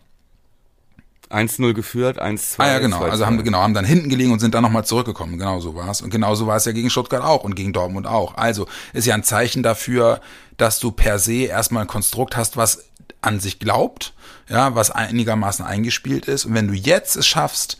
1-0 1.31 1.73
geführt, 1.75 2.21
1-2. 2.21 2.55
Ah 2.59 2.67
ja, 2.69 2.79
genau. 2.79 2.99
2, 2.99 3.11
also 3.11 3.27
haben 3.27 3.37
wir 3.37 3.45
genau, 3.45 3.59
haben 3.59 3.75
dann 3.75 3.85
hinten 3.85 4.09
gelegen 4.09 4.33
und 4.33 4.41
sind 4.41 4.55
dann 4.55 4.63
nochmal 4.63 4.85
zurückgekommen. 4.85 5.39
Genau 5.39 5.61
so 5.61 5.75
war 5.75 5.91
es. 5.91 6.01
Und 6.01 6.11
genauso 6.11 6.47
war 6.47 6.57
es 6.57 6.65
ja 6.65 6.73
gegen 6.73 6.91
Stuttgart 6.91 7.23
auch 7.23 7.45
und 7.45 7.55
gegen 7.55 7.73
Dortmund 7.73 8.07
auch. 8.07 8.37
Also 8.37 8.67
ist 8.93 9.07
ja 9.07 9.15
ein 9.15 9.25
Zeichen 9.25 9.63
dafür, 9.63 10.21
dass 10.57 10.79
du 10.79 10.91
per 10.91 11.19
se 11.19 11.45
erstmal 11.45 11.83
ein 11.83 11.89
Konstrukt 11.89 12.37
hast, 12.37 12.57
was 12.57 12.87
an 13.21 13.41
sich 13.41 13.59
glaubt, 13.59 14.15
ja, 14.49 14.75
was 14.75 14.91
einigermaßen 14.91 15.65
eingespielt 15.65 16.27
ist. 16.27 16.45
Und 16.45 16.55
wenn 16.55 16.69
du 16.69 16.75
jetzt 16.75 17.17
es 17.17 17.27
schaffst, 17.27 17.79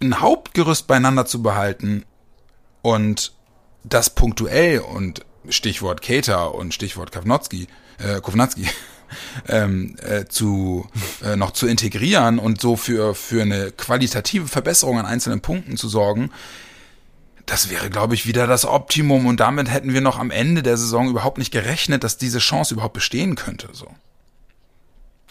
ein 0.00 0.20
Hauptgerüst 0.20 0.86
beieinander 0.86 1.26
zu 1.26 1.42
behalten 1.42 2.04
und 2.80 3.32
das 3.84 4.10
punktuell 4.10 4.80
und 4.80 5.24
Stichwort 5.48 6.02
Kater 6.02 6.54
und 6.54 6.74
Stichwort 6.74 7.12
Kovnatski, 7.12 7.66
äh, 7.98 8.20
Kovnatski, 8.20 8.68
ähm, 9.48 9.96
äh, 10.02 10.26
zu 10.26 10.86
äh, 11.24 11.36
noch 11.36 11.52
zu 11.52 11.66
integrieren 11.66 12.38
und 12.38 12.60
so 12.60 12.76
für 12.76 13.14
für 13.14 13.42
eine 13.42 13.70
qualitative 13.72 14.48
Verbesserung 14.48 14.98
an 14.98 15.06
einzelnen 15.06 15.40
Punkten 15.40 15.76
zu 15.76 15.88
sorgen, 15.88 16.30
das 17.46 17.70
wäre, 17.70 17.90
glaube 17.90 18.14
ich, 18.14 18.26
wieder 18.26 18.46
das 18.46 18.64
Optimum 18.64 19.26
und 19.26 19.40
damit 19.40 19.70
hätten 19.70 19.92
wir 19.92 20.00
noch 20.00 20.18
am 20.18 20.30
Ende 20.30 20.62
der 20.62 20.76
Saison 20.76 21.08
überhaupt 21.08 21.38
nicht 21.38 21.50
gerechnet, 21.50 22.04
dass 22.04 22.16
diese 22.16 22.38
Chance 22.38 22.74
überhaupt 22.74 22.94
bestehen 22.94 23.34
könnte. 23.34 23.68
So. 23.72 23.88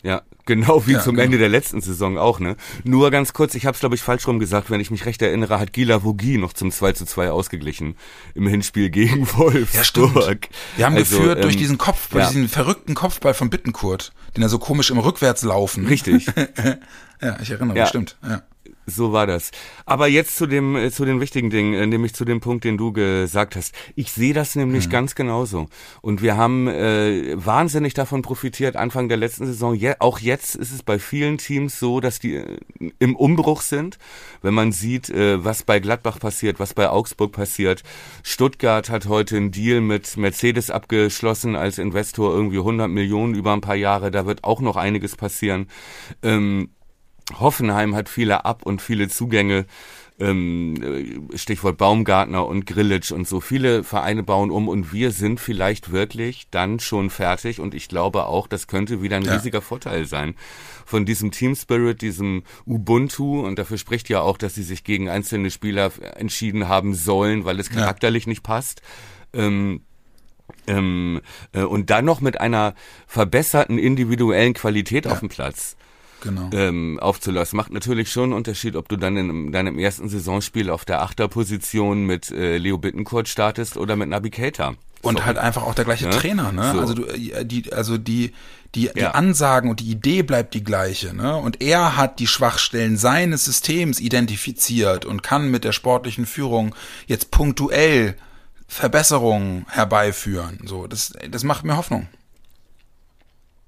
Ja, 0.03 0.23
genau 0.45 0.87
wie 0.87 0.93
ja, 0.93 1.01
zum 1.01 1.15
genau. 1.15 1.25
Ende 1.25 1.37
der 1.37 1.49
letzten 1.49 1.81
Saison 1.81 2.17
auch, 2.17 2.39
ne? 2.39 2.55
Nur 2.83 3.11
ganz 3.11 3.33
kurz, 3.33 3.55
ich 3.55 3.65
habe 3.65 3.75
es 3.75 3.79
glaube 3.79 3.95
ich 3.95 4.01
falsch 4.01 4.27
rum 4.27 4.39
gesagt, 4.39 4.71
wenn 4.71 4.79
ich 4.79 4.91
mich 4.91 5.05
recht 5.05 5.21
erinnere, 5.21 5.59
hat 5.59 5.73
Gila 5.73 6.03
Vogie 6.03 6.37
noch 6.37 6.53
zum 6.53 6.71
2 6.71 6.93
zu 6.93 7.05
2 7.05 7.31
ausgeglichen 7.31 7.95
im 8.33 8.47
Hinspiel 8.47 8.89
gegen 8.89 9.27
Wolfsburg. 9.37 9.73
Ja, 9.73 9.83
stimmt. 9.83 10.49
Wir 10.77 10.85
haben 10.85 10.95
also, 10.95 11.17
geführt 11.17 11.37
ähm, 11.37 11.41
durch 11.43 11.57
diesen 11.57 11.77
Kopfball, 11.77 12.21
ja. 12.21 12.27
diesen 12.27 12.49
verrückten 12.49 12.95
Kopfball 12.95 13.33
von 13.33 13.49
Bittenkurt, 13.49 14.11
den 14.35 14.43
er 14.43 14.49
so 14.49 14.59
komisch 14.59 14.89
im 14.89 14.97
Rückwärtslaufen. 14.97 15.85
Richtig. 15.85 16.25
ja, 17.21 17.37
ich 17.41 17.51
erinnere 17.51 17.73
mich, 17.73 17.77
ja. 17.77 17.87
stimmt. 17.87 18.17
Ja. 18.23 18.41
So 18.87 19.11
war 19.13 19.27
das. 19.27 19.51
Aber 19.85 20.07
jetzt 20.07 20.35
zu 20.35 20.47
dem 20.47 20.75
äh, 20.75 20.91
zu 20.91 21.05
den 21.05 21.21
wichtigen 21.21 21.49
Dingen, 21.49 21.73
äh, 21.73 21.85
nämlich 21.85 22.13
zu 22.13 22.25
dem 22.25 22.39
Punkt, 22.39 22.63
den 22.63 22.77
du 22.77 22.91
gesagt 22.91 23.55
hast. 23.55 23.75
Ich 23.95 24.11
sehe 24.11 24.33
das 24.33 24.55
nämlich 24.55 24.87
mhm. 24.87 24.91
ganz 24.91 25.15
genauso. 25.15 25.67
Und 26.01 26.21
wir 26.21 26.35
haben 26.35 26.67
äh, 26.67 27.33
wahnsinnig 27.35 27.93
davon 27.93 28.23
profitiert 28.23 28.75
Anfang 28.75 29.07
der 29.07 29.17
letzten 29.17 29.45
Saison. 29.45 29.75
Je, 29.75 29.93
auch 29.99 30.19
jetzt 30.19 30.55
ist 30.55 30.71
es 30.71 30.81
bei 30.81 30.97
vielen 30.97 31.37
Teams 31.37 31.79
so, 31.79 31.99
dass 31.99 32.19
die 32.19 32.35
äh, 32.35 32.57
im 32.97 33.15
Umbruch 33.15 33.61
sind. 33.61 33.99
Wenn 34.41 34.55
man 34.55 34.71
sieht, 34.71 35.09
äh, 35.09 35.43
was 35.43 35.63
bei 35.63 35.79
Gladbach 35.79 36.19
passiert, 36.19 36.59
was 36.59 36.73
bei 36.73 36.89
Augsburg 36.89 37.31
passiert. 37.31 37.83
Stuttgart 38.23 38.89
hat 38.89 39.07
heute 39.07 39.37
einen 39.37 39.51
Deal 39.51 39.81
mit 39.81 40.17
Mercedes 40.17 40.71
abgeschlossen 40.71 41.55
als 41.55 41.77
Investor 41.77 42.33
irgendwie 42.33 42.57
100 42.57 42.89
Millionen 42.89 43.35
über 43.35 43.53
ein 43.53 43.61
paar 43.61 43.75
Jahre. 43.75 44.09
Da 44.09 44.25
wird 44.25 44.43
auch 44.43 44.59
noch 44.59 44.75
einiges 44.75 45.15
passieren. 45.15 45.67
Ähm, 46.23 46.69
Hoffenheim 47.39 47.95
hat 47.95 48.09
viele 48.09 48.45
Ab- 48.45 48.65
und 48.65 48.81
viele 48.81 49.07
Zugänge. 49.07 49.65
Ähm, 50.19 51.29
Stichwort 51.33 51.77
Baumgartner 51.77 52.45
und 52.45 52.67
Grillitsch 52.67 53.11
und 53.11 53.27
so. 53.27 53.39
Viele 53.41 53.83
Vereine 53.83 54.21
bauen 54.21 54.51
um 54.51 54.67
und 54.67 54.93
wir 54.93 55.09
sind 55.11 55.39
vielleicht 55.39 55.91
wirklich 55.91 56.47
dann 56.51 56.79
schon 56.79 57.09
fertig 57.09 57.59
und 57.59 57.73
ich 57.73 57.87
glaube 57.87 58.27
auch, 58.27 58.45
das 58.45 58.67
könnte 58.67 59.01
wieder 59.01 59.15
ein 59.15 59.25
ja. 59.25 59.33
riesiger 59.33 59.61
Vorteil 59.61 60.05
sein 60.05 60.35
von 60.85 61.05
diesem 61.05 61.31
Team 61.31 61.55
Spirit, 61.55 62.03
diesem 62.03 62.43
Ubuntu 62.67 63.43
und 63.43 63.57
dafür 63.57 63.79
spricht 63.79 64.09
ja 64.09 64.21
auch, 64.21 64.37
dass 64.37 64.53
sie 64.53 64.63
sich 64.63 64.83
gegen 64.83 65.09
einzelne 65.09 65.49
Spieler 65.49 65.91
entschieden 66.15 66.67
haben 66.67 66.93
sollen, 66.93 67.43
weil 67.45 67.59
es 67.59 67.71
charakterlich 67.71 68.25
ja. 68.25 68.29
nicht 68.29 68.43
passt. 68.43 68.83
Ähm, 69.33 69.81
ähm, 70.67 71.21
äh, 71.53 71.63
und 71.63 71.89
dann 71.89 72.05
noch 72.05 72.21
mit 72.21 72.39
einer 72.39 72.75
verbesserten 73.07 73.77
individuellen 73.77 74.53
Qualität 74.53 75.05
ja. 75.05 75.11
auf 75.11 75.19
dem 75.19 75.29
Platz 75.29 75.77
genau. 76.21 76.49
ähm, 76.53 76.99
aufzulassen. 76.99 77.57
Macht 77.57 77.71
natürlich 77.71 78.11
schon 78.11 78.25
einen 78.25 78.33
Unterschied, 78.33 78.75
ob 78.75 78.89
du 78.89 78.97
dann 78.97 79.17
in 79.17 79.51
deinem 79.51 79.77
ersten 79.77 80.09
Saisonspiel 80.09 80.69
auf 80.69 80.85
der 80.85 81.01
Achterposition 81.01 82.05
mit 82.05 82.31
äh, 82.31 82.57
Leo 82.57 82.77
Bittencourt 82.77 83.27
startest 83.27 83.77
oder 83.77 83.95
mit 83.95 84.09
Nabi 84.09 84.29
Keita. 84.29 84.75
Und 85.01 85.17
so. 85.17 85.25
halt 85.25 85.37
einfach 85.37 85.63
auch 85.63 85.73
der 85.73 85.85
gleiche 85.85 86.05
ja? 86.05 86.11
Trainer, 86.11 86.51
ne? 86.51 86.71
So. 86.73 86.79
Also 86.79 86.93
du, 86.93 87.05
äh, 87.05 87.43
die, 87.43 87.73
also 87.73 87.97
die, 87.97 88.33
die, 88.75 88.83
ja. 88.83 88.91
die 88.93 89.05
Ansagen 89.05 89.69
und 89.69 89.79
die 89.79 89.89
Idee 89.89 90.21
bleibt 90.21 90.53
die 90.53 90.63
gleiche, 90.63 91.13
ne? 91.15 91.35
Und 91.35 91.61
er 91.61 91.97
hat 91.97 92.19
die 92.19 92.27
Schwachstellen 92.27 92.97
seines 92.97 93.45
Systems 93.45 93.99
identifiziert 93.99 95.05
und 95.05 95.23
kann 95.23 95.49
mit 95.49 95.63
der 95.63 95.71
sportlichen 95.71 96.25
Führung 96.25 96.75
jetzt 97.07 97.31
punktuell 97.31 98.15
Verbesserungen 98.67 99.65
herbeiführen. 99.69 100.59
So, 100.65 100.87
das, 100.87 101.13
das 101.29 101.43
macht 101.43 101.65
mir 101.65 101.77
Hoffnung. 101.77 102.07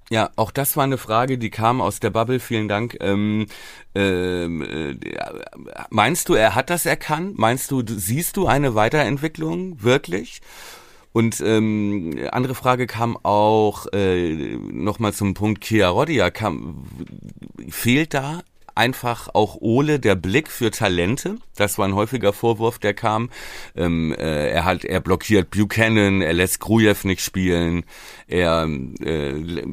Ja, 0.09 0.29
auch 0.35 0.51
das 0.51 0.75
war 0.77 0.83
eine 0.83 0.97
Frage, 0.97 1.37
die 1.37 1.49
kam 1.49 1.81
aus 1.81 1.99
der 1.99 2.09
Bubble. 2.09 2.39
Vielen 2.39 2.67
Dank. 2.67 2.97
Ähm, 2.99 3.47
ähm 3.95 4.61
äh, 4.61 4.95
meinst 5.89 6.29
du, 6.29 6.33
er 6.33 6.55
hat 6.55 6.69
das 6.69 6.85
erkannt? 6.85 7.37
Meinst 7.37 7.71
du, 7.71 7.83
siehst 7.85 8.37
du 8.37 8.47
eine 8.47 8.75
Weiterentwicklung 8.75 9.81
wirklich? 9.81 10.41
Und 11.13 11.41
ähm, 11.41 12.27
andere 12.31 12.55
Frage 12.55 12.87
kam 12.87 13.17
auch 13.21 13.85
äh, 13.93 14.57
nochmal 14.57 15.13
zum 15.13 15.35
Punkt 15.35 15.61
Kia 15.61 15.89
Rodia. 15.89 16.31
Kam, 16.31 16.85
fehlt 17.69 18.13
da 18.15 18.41
einfach 18.75 19.29
auch 19.33 19.55
Ole 19.59 19.99
der 19.99 20.15
Blick 20.15 20.49
für 20.49 20.71
Talente. 20.71 21.37
Das 21.55 21.77
war 21.77 21.87
ein 21.87 21.95
häufiger 21.95 22.33
Vorwurf, 22.33 22.79
der 22.79 22.93
kam. 22.93 23.29
Ähm, 23.75 24.13
äh, 24.13 24.49
er 24.49 24.65
hat, 24.65 24.85
er 24.85 24.99
blockiert 24.99 25.51
Buchanan, 25.51 26.21
er 26.21 26.33
lässt 26.33 26.59
Grujew 26.59 26.95
nicht 27.03 27.21
spielen, 27.21 27.85
er 28.27 28.67
äh, 29.01 29.63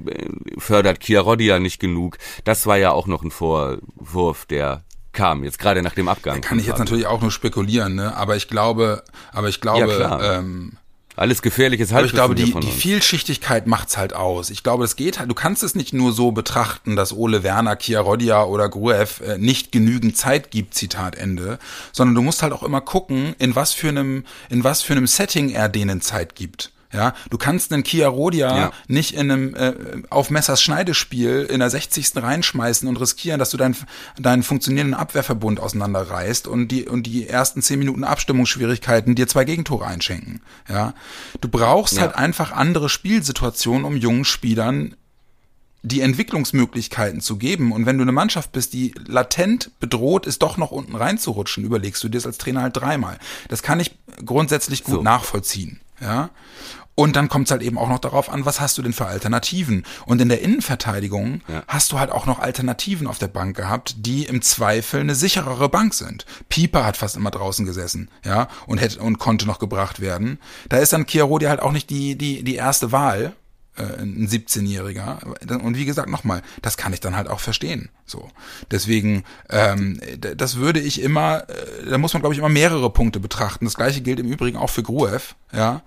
fördert 0.59 1.01
Chiarodia 1.01 1.59
nicht 1.59 1.81
genug. 1.81 2.19
Das 2.45 2.67
war 2.67 2.77
ja 2.77 2.93
auch 2.93 3.07
noch 3.07 3.23
ein 3.23 3.31
Vorwurf, 3.31 4.47
der 4.47 4.85
kam 5.13 5.45
jetzt 5.45 5.59
gerade 5.59 5.83
nach 5.83 5.95
dem 5.95 6.09
Abgang. 6.09 6.41
Da 6.41 6.49
kann 6.49 6.59
ich 6.59 6.67
jetzt 6.67 6.79
natürlich 6.79 7.07
auch 7.07 7.21
nur 7.21 7.31
spekulieren, 7.31 7.95
ne? 7.95 8.17
Aber 8.17 8.37
ich 8.37 8.49
glaube, 8.49 9.03
aber 9.33 9.49
ich 9.49 9.61
glaube, 9.61 9.99
ja, 10.01 10.39
ähm, 10.39 10.79
alles 11.21 11.43
gefährliches 11.43 11.93
Halbwissen 11.93 12.19
Aber 12.19 12.33
ich 12.35 12.45
glaube, 12.45 12.61
die, 12.61 12.67
die 12.67 12.73
Vielschichtigkeit 12.73 13.67
macht's 13.67 13.99
halt 13.99 14.15
aus. 14.15 14.49
Ich 14.49 14.63
glaube, 14.63 14.85
es 14.85 14.97
geht 14.97 15.19
halt, 15.19 15.31
du 15.31 15.35
kannst 15.35 15.63
es 15.63 15.75
nicht 15.75 15.93
nur 15.93 16.13
so 16.13 16.33
betrachten, 16.33 16.97
dass 16.97 17.13
Ole 17.13 17.43
Werner, 17.43 17.77
Kia 17.77 18.01
Rodia 18.01 18.45
oder 18.45 18.71
Gruev 18.71 19.23
äh, 19.23 19.37
nicht 19.37 19.71
genügend 19.71 20.17
Zeit 20.17 20.51
gibt, 20.51 20.75
Zitat 20.75 21.17
Ende, 21.17 21.59
sondern 21.93 22.15
du 22.15 22.23
musst 22.23 22.43
halt 22.43 22.55
auch 22.55 22.63
immer 22.63 22.81
gucken, 22.81 23.35
in 23.39 23.55
was 23.55 23.75
für 23.75 23.91
einem, 23.91 24.25
in 24.49 24.65
was 24.65 24.81
für 24.81 24.95
einem 24.95 25.07
Setting 25.07 25.51
er 25.51 25.69
denen 25.69 26.01
Zeit 26.01 26.35
gibt. 26.37 26.73
Ja, 26.93 27.15
du 27.31 27.39
kannst 27.39 27.73
einen 27.73 27.85
Kia 27.85 28.09
Rodia 28.09 28.57
ja. 28.57 28.73
nicht 28.89 29.15
in 29.15 29.31
einem 29.31 29.55
äh, 29.55 29.75
auf 30.11 30.31
Messers 30.31 30.61
Schneidespiel 30.61 31.47
in 31.49 31.61
der 31.61 31.71
60. 31.71 32.17
reinschmeißen 32.17 32.89
und 32.89 32.97
riskieren, 32.97 33.39
dass 33.39 33.51
du 33.51 33.57
deinen 33.57 33.77
deinen 34.19 34.43
funktionierenden 34.43 34.99
Abwehrverbund 34.99 35.61
auseinanderreißt 35.61 36.49
und 36.49 36.69
die 36.69 36.89
und 36.89 37.05
die 37.05 37.29
ersten 37.29 37.63
zehn 37.63 37.79
Minuten 37.79 38.03
Abstimmungsschwierigkeiten 38.03 39.15
dir 39.15 39.29
zwei 39.29 39.45
Gegentore 39.45 39.87
einschenken. 39.87 40.43
Ja, 40.69 40.95
du 41.41 41.49
brauchst 41.49 41.95
ja. 41.95 42.03
halt 42.03 42.17
einfach 42.17 42.51
andere 42.51 42.89
Spielsituationen, 42.89 43.85
um 43.85 43.97
jungen 43.97 44.25
Spielern 44.25 44.97
die 45.83 46.01
Entwicklungsmöglichkeiten 46.01 47.21
zu 47.21 47.37
geben. 47.37 47.73
Und 47.73 47.87
wenn 47.87 47.97
du 47.97 48.03
eine 48.03 48.13
Mannschaft 48.13 48.53
bist, 48.53 48.73
die 48.73 48.95
latent 49.07 49.71
bedroht 49.81 50.27
ist, 50.27 50.43
doch 50.43 50.57
noch 50.57 50.73
unten 50.73 50.95
reinzurutschen, 50.95 51.65
überlegst 51.65 52.03
du 52.05 52.09
dir 52.09 52.19
das 52.19 52.27
als 52.27 52.39
Trainer 52.39 52.63
halt 52.63 52.77
dreimal. 52.77 53.19
Das 53.49 53.63
kann 53.63 53.81
ich 53.81 53.97
grundsätzlich 54.25 54.85
gut 54.85 54.97
so. 54.97 55.03
nachvollziehen. 55.03 55.81
Ja. 56.01 56.31
Und 57.01 57.17
dann 57.17 57.31
kommt 57.31 57.47
es 57.47 57.51
halt 57.51 57.63
eben 57.63 57.79
auch 57.79 57.89
noch 57.89 57.99
darauf 57.99 58.29
an, 58.29 58.45
was 58.45 58.61
hast 58.61 58.77
du 58.77 58.83
denn 58.83 58.93
für 58.93 59.07
Alternativen? 59.07 59.87
Und 60.05 60.21
in 60.21 60.29
der 60.29 60.43
Innenverteidigung 60.43 61.41
ja. 61.49 61.63
hast 61.67 61.93
du 61.93 61.99
halt 61.99 62.11
auch 62.11 62.27
noch 62.27 62.41
Alternativen 62.41 63.07
auf 63.07 63.17
der 63.17 63.29
Bank 63.29 63.57
gehabt, 63.57 63.95
die 64.05 64.25
im 64.25 64.43
Zweifel 64.43 65.01
eine 65.01 65.15
sicherere 65.15 65.71
Bank 65.71 65.95
sind. 65.95 66.27
Pieper 66.51 66.85
hat 66.85 66.99
fast 66.99 67.17
immer 67.17 67.31
draußen 67.31 67.65
gesessen, 67.65 68.11
ja, 68.23 68.49
und 68.67 68.83
hätte 68.83 69.01
und 69.01 69.19
konnte 69.19 69.47
noch 69.47 69.59
gebracht 69.59 70.01
werden. 70.01 70.39
Da 70.69 70.77
ist 70.77 70.93
dann 70.93 71.07
Chiarodi 71.07 71.47
halt 71.47 71.61
auch 71.61 71.73
nicht 71.73 71.89
die 71.89 72.19
die 72.19 72.43
die 72.43 72.57
erste 72.57 72.93
Wahl, 72.93 73.33
äh, 73.79 74.03
ein 74.03 74.29
17-Jähriger. 74.29 75.25
Und 75.63 75.79
wie 75.79 75.87
gesagt, 75.87 76.11
nochmal, 76.11 76.43
das 76.61 76.77
kann 76.77 76.93
ich 76.93 77.01
dann 77.01 77.17
halt 77.17 77.29
auch 77.29 77.41
verstehen. 77.41 77.89
So. 78.05 78.29
Deswegen, 78.71 79.25
ähm, 79.49 80.03
das 80.19 80.57
würde 80.57 80.81
ich 80.81 81.01
immer, 81.01 81.49
äh, 81.49 81.89
da 81.89 81.97
muss 81.97 82.13
man, 82.13 82.21
glaube 82.21 82.35
ich, 82.35 82.41
immer 82.41 82.51
mehrere 82.51 82.91
Punkte 82.91 83.21
betrachten. 83.21 83.65
Das 83.65 83.77
gleiche 83.77 84.03
gilt 84.03 84.21
im 84.21 84.27
Übrigen 84.27 84.59
auch 84.59 84.69
für 84.69 84.83
Gruev, 84.83 85.35
ja. 85.51 85.81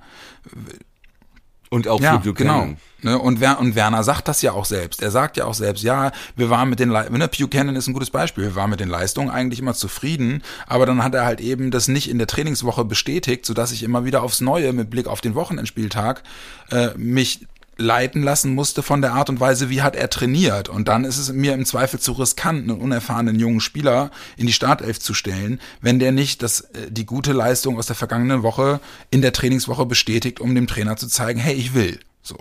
Und 1.74 1.88
auch 1.88 1.99
ja, 1.99 2.19
für 2.19 2.34
Buchanan. 2.34 2.78
Genau. 3.01 3.15
Ne, 3.15 3.19
und, 3.19 3.39
Wer 3.39 3.59
und 3.59 3.74
Werner 3.74 4.03
sagt 4.03 4.28
das 4.28 4.43
ja 4.43 4.51
auch 4.51 4.65
selbst. 4.65 5.01
Er 5.01 5.09
sagt 5.09 5.38
ja 5.38 5.45
auch 5.45 5.55
selbst, 5.55 5.84
ja, 5.84 6.11
wir 6.36 6.51
waren 6.51 6.69
mit 6.69 6.80
den, 6.80 6.89
Le 6.89 7.09
ne, 7.09 7.28
Buchanan 7.28 7.76
ist 7.76 7.88
ein 7.88 7.93
gutes 7.93 8.11
Beispiel, 8.11 8.43
wir 8.43 8.55
waren 8.55 8.69
mit 8.69 8.80
den 8.80 8.89
Leistungen 8.89 9.32
eigentlich 9.32 9.59
immer 9.59 9.74
zufrieden, 9.74 10.43
aber 10.67 10.86
dann 10.86 11.03
hat 11.03 11.15
er 11.15 11.26
halt 11.26 11.41
eben 11.41 11.71
das 11.71 11.88
nicht 11.88 12.11
in 12.11 12.19
der 12.19 12.28
Trainingswoche 12.28 12.86
bestätigt, 12.86 13.47
sodass 13.47 13.71
ich 13.71 13.82
immer 13.82 14.05
wieder 14.05 14.21
aufs 14.21 14.39
Neue 14.39 14.71
mit 14.71 14.91
Blick 14.91 15.07
auf 15.07 15.19
den 15.19 15.34
Wochenendspieltag 15.34 16.21
äh, 16.69 16.89
mich 16.95 17.47
leiten 17.78 18.24
lassen 18.24 18.53
musste 18.53 18.84
von 18.84 19.01
der 19.01 19.13
Art 19.13 19.30
und 19.30 19.39
Weise, 19.39 19.69
wie 19.69 19.82
hat 19.82 19.95
er 19.95 20.09
trainiert. 20.09 20.69
Und 20.69 20.88
dann 20.88 21.05
ist 21.05 21.17
es 21.17 21.32
mir 21.32 21.53
im 21.53 21.65
Zweifel 21.65 21.99
zu 21.99 22.13
riskant, 22.13 22.69
einen 22.69 22.82
unerfahrenen 22.82 23.39
jungen 23.39 23.61
Spieler 23.61 24.11
in 24.38 24.47
die 24.47 24.53
Startelf 24.53 24.99
zu 24.99 25.13
stellen, 25.13 25.59
wenn 25.82 25.99
der 25.99 26.11
nicht 26.11 26.43
das, 26.43 26.61
äh, 26.61 26.91
die 26.91 27.05
gute 27.05 27.34
Leistung 27.34 27.78
aus 27.78 27.88
der 27.88 27.95
vergangenen 27.95 28.43
Woche 28.43 28.80
in 29.11 29.21
der 29.21 29.34
Trainingswoche 29.34 29.86
bestätigt, 29.86 30.39
um 30.39 30.55
dem 30.55 30.67
Trainer 30.67 30.97
zu 30.97 31.07
zeigen, 31.07 31.39
hey, 31.39 31.55
ich 31.55 31.74
will. 31.74 31.99
So. 32.21 32.38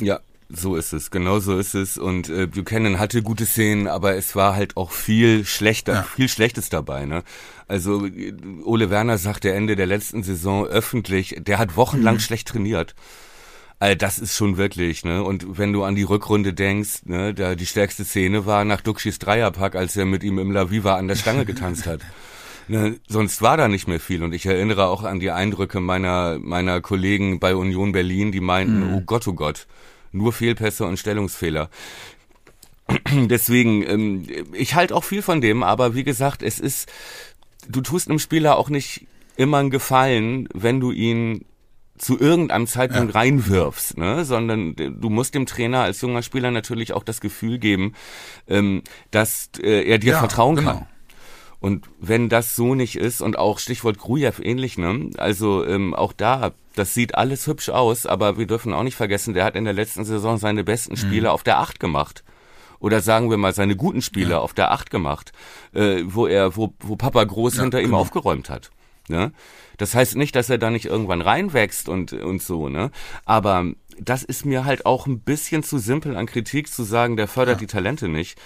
Ja, 0.00 0.20
so 0.50 0.76
ist 0.76 0.92
es, 0.92 1.10
genau 1.10 1.40
so 1.40 1.58
ist 1.58 1.74
es. 1.74 1.98
Und 1.98 2.28
äh, 2.28 2.46
Buchanan 2.46 2.98
hatte 2.98 3.22
gute 3.22 3.46
Szenen, 3.46 3.88
aber 3.88 4.14
es 4.14 4.36
war 4.36 4.54
halt 4.54 4.76
auch 4.76 4.90
viel 4.90 5.44
schlechter, 5.44 5.94
ja. 5.94 6.02
viel 6.02 6.28
Schlechtes 6.28 6.68
dabei. 6.68 7.06
Ne? 7.06 7.22
Also 7.66 8.06
Ole 8.64 8.90
Werner 8.90 9.18
sagte 9.18 9.52
Ende 9.52 9.76
der 9.76 9.86
letzten 9.86 10.22
Saison 10.22 10.66
öffentlich, 10.66 11.36
der 11.40 11.58
hat 11.58 11.76
wochenlang 11.76 12.16
mhm. 12.16 12.20
schlecht 12.20 12.48
trainiert. 12.48 12.94
Also 13.78 13.96
das 13.96 14.18
ist 14.18 14.36
schon 14.36 14.56
wirklich, 14.56 15.04
ne? 15.04 15.22
Und 15.22 15.58
wenn 15.58 15.72
du 15.72 15.82
an 15.84 15.94
die 15.94 16.04
Rückrunde 16.04 16.54
denkst, 16.54 17.04
ne, 17.04 17.34
da 17.34 17.54
die 17.54 17.66
stärkste 17.66 18.04
Szene 18.04 18.46
war 18.46 18.64
nach 18.64 18.80
Duxis 18.80 19.18
Dreierpack, 19.18 19.74
als 19.74 19.96
er 19.96 20.06
mit 20.06 20.22
ihm 20.22 20.38
im 20.38 20.52
La 20.52 20.70
Viva 20.70 20.96
an 20.96 21.08
der 21.08 21.16
Stange 21.16 21.44
getanzt 21.44 21.86
hat. 21.86 22.00
Ne, 22.66 22.98
sonst 23.06 23.42
war 23.42 23.58
da 23.58 23.68
nicht 23.68 23.88
mehr 23.88 24.00
viel. 24.00 24.22
Und 24.22 24.32
ich 24.32 24.46
erinnere 24.46 24.86
auch 24.86 25.02
an 25.02 25.20
die 25.20 25.30
Eindrücke 25.30 25.80
meiner, 25.80 26.38
meiner 26.38 26.80
Kollegen 26.80 27.38
bei 27.38 27.54
Union 27.54 27.92
Berlin, 27.92 28.32
die 28.32 28.40
meinten, 28.40 28.88
mhm. 28.88 28.94
oh 28.94 29.00
Gott, 29.02 29.28
oh 29.28 29.34
Gott, 29.34 29.66
nur 30.12 30.32
Fehlpässe 30.32 30.86
und 30.86 30.98
Stellungsfehler. 30.98 31.68
Deswegen, 33.10 33.82
ähm, 33.86 34.26
ich 34.54 34.74
halte 34.74 34.94
auch 34.94 35.04
viel 35.04 35.20
von 35.20 35.42
dem, 35.42 35.62
aber 35.62 35.94
wie 35.94 36.04
gesagt, 36.04 36.42
es 36.42 36.58
ist, 36.58 36.90
du 37.68 37.82
tust 37.82 38.08
einem 38.08 38.18
Spieler 38.18 38.56
auch 38.56 38.70
nicht 38.70 39.06
immer 39.36 39.58
einen 39.58 39.70
Gefallen, 39.70 40.48
wenn 40.54 40.80
du 40.80 40.90
ihn 40.90 41.44
zu 41.96 42.18
irgendeinem 42.18 42.66
Zeitpunkt 42.66 43.14
ja. 43.14 43.20
reinwirfst, 43.20 43.96
ne? 43.98 44.24
sondern 44.24 44.74
du 44.76 45.10
musst 45.10 45.34
dem 45.34 45.46
Trainer 45.46 45.82
als 45.82 46.00
junger 46.00 46.22
Spieler 46.22 46.50
natürlich 46.50 46.92
auch 46.92 47.04
das 47.04 47.20
Gefühl 47.20 47.58
geben, 47.58 47.94
ähm, 48.48 48.82
dass 49.10 49.50
äh, 49.60 49.84
er 49.84 49.98
dir 49.98 50.12
ja, 50.12 50.18
vertrauen 50.18 50.56
genau. 50.56 50.72
kann. 50.72 50.86
Und 51.60 51.86
wenn 51.98 52.28
das 52.28 52.56
so 52.56 52.74
nicht 52.74 52.96
ist, 52.96 53.22
und 53.22 53.38
auch 53.38 53.58
Stichwort 53.58 53.96
Grujew 53.96 54.42
ähnlich, 54.42 54.76
ne? 54.76 55.08
Also 55.16 55.64
ähm, 55.64 55.94
auch 55.94 56.12
da, 56.12 56.52
das 56.74 56.92
sieht 56.92 57.14
alles 57.14 57.46
hübsch 57.46 57.70
aus, 57.70 58.04
aber 58.04 58.36
wir 58.36 58.46
dürfen 58.46 58.74
auch 58.74 58.82
nicht 58.82 58.96
vergessen, 58.96 59.32
der 59.32 59.44
hat 59.44 59.56
in 59.56 59.64
der 59.64 59.72
letzten 59.72 60.04
Saison 60.04 60.36
seine 60.36 60.62
besten 60.62 60.98
Spiele 60.98 61.28
mhm. 61.28 61.34
auf 61.34 61.42
der 61.42 61.60
Acht 61.60 61.80
gemacht. 61.80 62.22
Oder 62.80 63.00
sagen 63.00 63.30
wir 63.30 63.38
mal 63.38 63.54
seine 63.54 63.76
guten 63.76 64.02
Spiele 64.02 64.32
ja. 64.32 64.38
auf 64.40 64.52
der 64.52 64.72
Acht 64.72 64.90
gemacht, 64.90 65.32
äh, 65.72 66.02
wo 66.04 66.26
er, 66.26 66.54
wo, 66.54 66.74
wo 66.80 66.96
Papa 66.96 67.24
Groß 67.24 67.56
ja, 67.56 67.62
hinter 67.62 67.80
genau. 67.80 67.96
ihm 67.96 67.98
aufgeräumt 67.98 68.50
hat. 68.50 68.70
Ne? 69.08 69.32
Das 69.76 69.94
heißt 69.94 70.16
nicht, 70.16 70.34
dass 70.36 70.50
er 70.50 70.58
da 70.58 70.70
nicht 70.70 70.86
irgendwann 70.86 71.20
reinwächst 71.20 71.88
und, 71.88 72.12
und 72.12 72.42
so, 72.42 72.68
ne? 72.68 72.90
Aber 73.24 73.66
das 73.98 74.22
ist 74.22 74.44
mir 74.44 74.64
halt 74.64 74.86
auch 74.86 75.06
ein 75.06 75.20
bisschen 75.20 75.62
zu 75.62 75.78
simpel 75.78 76.16
an 76.16 76.26
Kritik 76.26 76.68
zu 76.68 76.82
sagen, 76.82 77.16
der 77.16 77.28
fördert 77.28 77.56
ja. 77.56 77.60
die 77.60 77.66
Talente 77.66 78.08
nicht. 78.08 78.38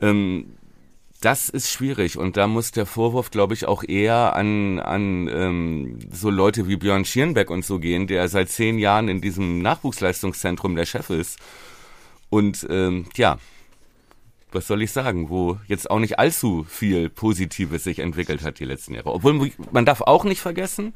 Ähm, 0.00 0.56
das 1.20 1.48
ist 1.48 1.70
schwierig 1.70 2.18
und 2.18 2.36
da 2.36 2.46
muss 2.46 2.70
der 2.70 2.84
Vorwurf, 2.84 3.30
glaube 3.30 3.54
ich, 3.54 3.66
auch 3.66 3.82
eher 3.82 4.36
an, 4.36 4.78
an 4.78 5.28
ähm, 5.28 5.98
so 6.12 6.28
Leute 6.28 6.68
wie 6.68 6.76
Björn 6.76 7.06
Schierenbeck 7.06 7.50
und 7.50 7.64
so 7.64 7.78
gehen, 7.78 8.06
der 8.06 8.28
seit 8.28 8.50
zehn 8.50 8.78
Jahren 8.78 9.08
in 9.08 9.22
diesem 9.22 9.60
Nachwuchsleistungszentrum 9.60 10.76
der 10.76 10.84
Chef 10.84 11.08
ist. 11.08 11.38
Und 12.28 12.66
ähm, 12.68 13.06
ja, 13.16 13.38
was 14.54 14.66
soll 14.66 14.82
ich 14.82 14.92
sagen, 14.92 15.28
wo 15.28 15.58
jetzt 15.66 15.90
auch 15.90 15.98
nicht 15.98 16.18
allzu 16.18 16.64
viel 16.68 17.10
Positives 17.10 17.84
sich 17.84 17.98
entwickelt 17.98 18.42
hat 18.42 18.58
die 18.58 18.64
letzten 18.64 18.94
Jahre. 18.94 19.12
Obwohl 19.12 19.50
man 19.72 19.84
darf 19.84 20.00
auch 20.00 20.24
nicht 20.24 20.40
vergessen, 20.40 20.94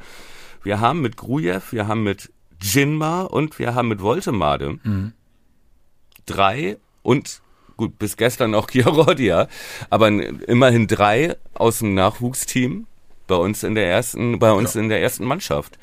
wir 0.62 0.80
haben 0.80 1.00
mit 1.00 1.16
Grujew, 1.16 1.61
wir 1.70 1.86
haben 1.86 2.02
mit 2.02 2.32
Jinma 2.61 3.22
und 3.22 3.59
wir 3.59 3.74
haben 3.74 3.88
mit 3.88 4.02
Voltemade 4.02 4.78
mhm. 4.82 5.12
drei 6.26 6.76
und 7.02 7.42
gut, 7.76 7.98
bis 7.98 8.16
gestern 8.16 8.54
auch 8.54 8.68
Chiarodia, 8.70 9.48
aber 9.90 10.09
immerhin 10.09 10.86
drei 10.86 11.36
aus 11.54 11.78
dem 11.78 11.94
Nachwuchsteam 11.94 12.86
bei 13.26 13.36
uns 13.36 13.62
in 13.62 13.74
der 13.74 13.88
ersten, 13.88 14.38
bei 14.38 14.52
uns 14.52 14.74
ja. 14.74 14.80
in 14.80 14.88
der 14.88 15.00
ersten 15.00 15.24
Mannschaft. 15.24 15.78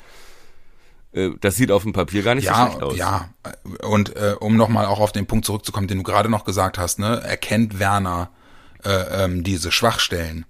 Äh, 1.16 1.30
das 1.40 1.56
sieht 1.56 1.72
auf 1.72 1.82
dem 1.82 1.92
Papier 1.92 2.22
gar 2.22 2.34
nicht 2.34 2.44
ja, 2.44 2.54
so 2.54 2.66
schlecht 2.66 2.82
aus. 2.82 2.96
Ja, 2.96 3.30
und 3.82 4.14
äh, 4.16 4.34
um 4.38 4.56
nochmal 4.56 4.86
auch 4.86 5.00
auf 5.00 5.12
den 5.12 5.26
Punkt 5.26 5.46
zurückzukommen, 5.46 5.88
den 5.88 5.98
du 5.98 6.04
gerade 6.04 6.28
noch 6.28 6.44
gesagt 6.44 6.78
hast, 6.78 6.98
ne, 6.98 7.22
erkennt 7.22 7.78
Werner 7.78 8.30
äh, 8.84 9.24
ähm, 9.24 9.42
diese 9.42 9.72
Schwachstellen. 9.72 10.44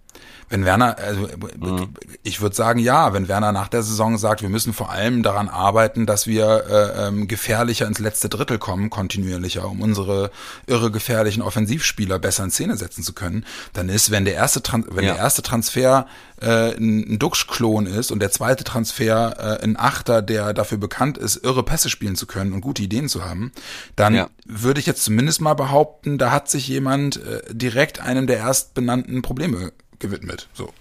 Wenn 0.49 0.65
Werner, 0.65 0.97
also 0.99 1.29
mhm. 1.61 1.89
ich 2.23 2.41
würde 2.41 2.55
sagen, 2.55 2.79
ja, 2.79 3.13
wenn 3.13 3.27
Werner 3.27 3.51
nach 3.51 3.69
der 3.69 3.83
Saison 3.83 4.17
sagt, 4.17 4.43
wir 4.43 4.49
müssen 4.49 4.73
vor 4.73 4.91
allem 4.91 5.23
daran 5.23 5.49
arbeiten, 5.49 6.07
dass 6.07 6.27
wir 6.27 6.65
äh, 6.69 7.09
ähm, 7.09 7.27
gefährlicher 7.27 7.87
ins 7.87 7.99
letzte 7.99 8.29
Drittel 8.29 8.59
kommen, 8.59 8.89
kontinuierlicher, 8.89 9.69
um 9.69 9.81
unsere 9.81 10.31
irre 10.67 10.93
gefährlichen 10.93 11.43
Offensivspieler 11.43 12.19
besser 12.21 12.45
in 12.45 12.51
Szene 12.51 12.77
setzen 12.77 13.03
zu 13.03 13.13
können, 13.13 13.45
dann 13.73 13.89
ist, 13.89 14.11
wenn 14.11 14.25
der 14.25 14.35
erste, 14.35 14.63
Tran 14.63 14.85
wenn 14.91 15.05
ja. 15.05 15.15
der 15.15 15.23
erste 15.23 15.43
Transfer 15.43 16.07
äh, 16.41 16.77
ein 16.77 17.19
Duxch-Klon 17.19 17.87
ist 17.87 18.13
und 18.13 18.21
der 18.21 18.31
zweite 18.31 18.63
Transfer 18.63 19.59
äh, 19.61 19.65
ein 19.65 19.77
Achter, 19.77 20.23
der 20.23 20.55
dafür 20.55 20.79
bekannt 20.79 21.19
ist, 21.19 21.37
irre 21.37 21.63
Pässe 21.65 21.91
spielen 21.91 22.15
zu 22.15 22.27
können 22.27 22.53
und 22.53 22.61
gute 22.61 22.83
Ideen 22.83 23.09
zu 23.09 23.25
haben, 23.25 23.53
dann 23.97 24.15
ja. 24.15 24.29
würde 24.45 24.79
ich 24.79 24.87
jetzt 24.87 25.03
zumindest 25.03 25.41
mal 25.41 25.55
behaupten, 25.55 26.19
da 26.19 26.31
hat 26.31 26.49
sich 26.49 26.69
jemand 26.69 27.17
äh, 27.17 27.43
direkt 27.51 28.01
einem 28.01 28.27
der 28.27 28.39
erstbenannten 28.39 29.23
Probleme 29.23 29.73
gewidmet. 29.99 30.49
So. 30.55 30.73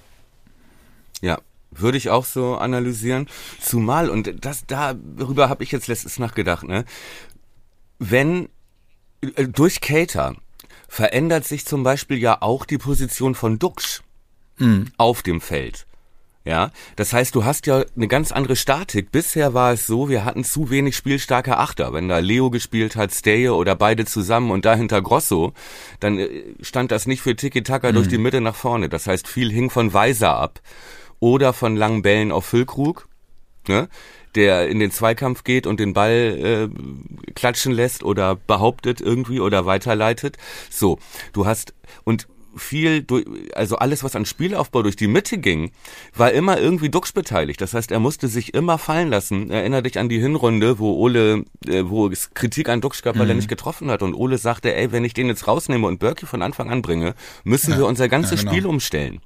Ja, 1.21 1.39
würde 1.71 1.97
ich 1.97 2.09
auch 2.09 2.25
so 2.25 2.55
analysieren. 2.57 3.27
Zumal, 3.59 4.09
und 4.09 4.45
das 4.45 4.65
darüber 4.67 5.49
habe 5.49 5.63
ich 5.63 5.71
jetzt 5.71 5.87
letztens 5.87 6.19
nachgedacht, 6.19 6.63
ne? 6.63 6.85
Wenn 7.99 8.49
äh, 9.21 9.47
durch 9.47 9.81
Cater 9.81 10.35
verändert 10.87 11.45
sich 11.45 11.65
zum 11.65 11.83
Beispiel 11.83 12.17
ja 12.17 12.41
auch 12.41 12.65
die 12.65 12.77
Position 12.77 13.35
von 13.35 13.59
Dux 13.59 14.03
mhm. 14.57 14.91
auf 14.97 15.23
dem 15.23 15.41
Feld. 15.41 15.85
Ja, 16.45 16.69
das 16.95 17.11
heißt, 17.11 17.33
du 17.33 17.43
hast 17.43 17.65
ja 17.65 17.83
eine 17.95 18.07
ganz 18.07 18.31
andere 18.31 18.55
Statik. 18.55 19.11
Bisher 19.11 19.55
war 19.55 19.73
es 19.73 19.87
so, 19.87 20.09
wir 20.09 20.25
hatten 20.25 20.43
zu 20.43 20.69
wenig 20.69 20.95
spielstarke 20.95 21.57
Achter. 21.57 21.91
Wenn 21.91 22.07
da 22.07 22.19
Leo 22.19 22.51
gespielt 22.51 22.95
hat, 22.95 23.11
Steje 23.11 23.55
oder 23.55 23.75
beide 23.75 24.05
zusammen 24.05 24.51
und 24.51 24.63
dahinter 24.63 25.01
Grosso, 25.01 25.53
dann 25.99 26.19
äh, 26.19 26.43
stand 26.61 26.91
das 26.91 27.07
nicht 27.07 27.23
für 27.23 27.35
Tiki-Taka 27.35 27.89
mhm. 27.89 27.95
durch 27.95 28.07
die 28.09 28.19
Mitte 28.19 28.41
nach 28.41 28.55
vorne. 28.55 28.89
Das 28.89 29.07
heißt, 29.07 29.27
viel 29.27 29.51
hing 29.51 29.71
von 29.71 29.91
Weiser 29.93 30.35
ab 30.35 30.61
oder 31.19 31.51
von 31.51 31.75
langen 31.75 32.03
Bällen 32.03 32.31
auf 32.31 32.45
Füllkrug, 32.45 33.07
ne? 33.67 33.89
der 34.35 34.69
in 34.69 34.79
den 34.79 34.91
Zweikampf 34.91 35.43
geht 35.43 35.65
und 35.65 35.79
den 35.79 35.93
Ball 35.93 36.69
äh, 36.69 37.31
klatschen 37.33 37.71
lässt 37.71 38.03
oder 38.03 38.35
behauptet 38.35 39.01
irgendwie 39.01 39.39
oder 39.39 39.65
weiterleitet. 39.65 40.37
So, 40.69 40.99
du 41.33 41.47
hast 41.47 41.73
und 42.03 42.27
viel, 42.55 43.01
durch, 43.01 43.25
also 43.53 43.77
alles, 43.77 44.03
was 44.03 44.15
an 44.15 44.25
Spielaufbau 44.25 44.83
durch 44.83 44.95
die 44.95 45.07
Mitte 45.07 45.37
ging, 45.37 45.71
war 46.15 46.31
immer 46.31 46.59
irgendwie 46.59 46.89
Duxch 46.89 47.13
beteiligt. 47.13 47.61
Das 47.61 47.73
heißt, 47.73 47.91
er 47.91 47.99
musste 47.99 48.27
sich 48.27 48.53
immer 48.53 48.77
fallen 48.77 49.09
lassen. 49.09 49.49
Erinner 49.49 49.81
dich 49.81 49.99
an 49.99 50.09
die 50.09 50.19
Hinrunde, 50.19 50.79
wo 50.79 50.93
Ole, 50.93 51.45
äh, 51.67 51.83
wo 51.85 52.07
es 52.07 52.33
Kritik 52.33 52.69
an 52.69 52.81
Duxch 52.81 53.01
gab, 53.01 53.17
weil 53.17 53.25
mhm. 53.25 53.31
er 53.31 53.35
nicht 53.35 53.49
getroffen 53.49 53.89
hat. 53.91 54.01
Und 54.01 54.13
Ole 54.13 54.37
sagte, 54.37 54.75
ey, 54.75 54.91
wenn 54.91 55.03
ich 55.03 55.13
den 55.13 55.27
jetzt 55.27 55.47
rausnehme 55.47 55.87
und 55.87 55.99
Berkey 55.99 56.25
von 56.25 56.41
Anfang 56.41 56.71
an 56.71 56.81
bringe, 56.81 57.15
müssen 57.43 57.71
ja, 57.71 57.77
wir 57.77 57.85
unser 57.85 58.09
ganzes 58.09 58.31
ja, 58.31 58.37
genau. 58.37 58.51
Spiel 58.51 58.65
umstellen. 58.65 59.21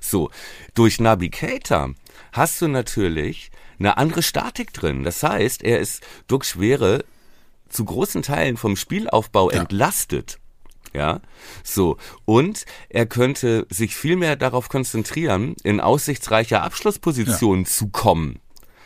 So, 0.00 0.30
durch 0.74 1.00
Navigator 1.00 1.94
hast 2.32 2.60
du 2.62 2.68
natürlich 2.68 3.50
eine 3.78 3.96
andere 3.96 4.22
Statik 4.22 4.72
drin. 4.72 5.04
Das 5.04 5.22
heißt, 5.22 5.62
er 5.62 5.78
ist, 5.78 6.02
Duxch 6.26 6.58
wäre 6.58 7.04
zu 7.68 7.84
großen 7.84 8.22
Teilen 8.22 8.56
vom 8.56 8.76
Spielaufbau 8.76 9.50
ja. 9.50 9.60
entlastet. 9.60 10.38
Ja, 10.94 11.20
so. 11.62 11.96
Und 12.24 12.64
er 12.88 13.06
könnte 13.06 13.66
sich 13.70 13.94
viel 13.94 14.16
mehr 14.16 14.36
darauf 14.36 14.68
konzentrieren, 14.68 15.54
in 15.62 15.80
aussichtsreicher 15.80 16.62
Abschlussposition 16.62 17.60
ja. 17.60 17.64
zu 17.66 17.88
kommen. 17.88 18.40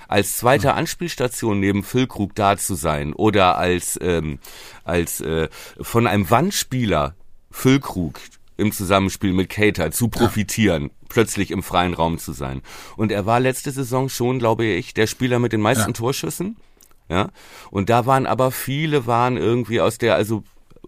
Als 0.09 0.37
zweite 0.37 0.69
ja. 0.69 0.75
Anspielstation 0.75 1.61
neben 1.61 1.83
Füllkrug 1.83 2.35
da 2.35 2.57
zu 2.57 2.75
sein 2.75 3.15
oder 3.15 3.57
als, 3.57 3.99
ähm, 4.03 4.41
als 4.85 5.21
äh, 5.21 5.49
von 5.81 6.07
einem 6.07 6.29
Wandspieler 6.29 7.15
Füllkrug 7.51 8.21
im 8.57 8.73
Zusammenspiel 8.73 9.33
mit 9.33 9.49
Cater 9.49 9.91
zu 9.91 10.09
profitieren, 10.09 10.85
ja. 10.85 10.91
plötzlich 11.09 11.51
im 11.51 11.63
freien 11.63 11.95
Raum 11.95 12.19
zu 12.19 12.33
sein. 12.33 12.63
Und 12.97 13.11
er 13.11 13.27
war 13.27 13.41
letzte 13.41 13.71
Saison 13.71 14.09
schon, 14.09 14.39
glaube 14.39 14.65
ich, 14.65 14.95
der 14.95 15.07
Spieler 15.07 15.39
mit 15.39 15.53
den 15.53 15.61
meisten 15.61 15.91
ja. 15.91 15.93
Torschüssen. 15.93 16.57
Ja. 17.09 17.31
Und 17.71 17.91
da 17.91 18.07
waren 18.07 18.27
aber 18.27 18.51
viele 18.51 19.07
waren 19.07 19.37
irgendwie 19.37 19.81
aus 19.81 19.99
der, 19.99 20.15
also 20.15 20.45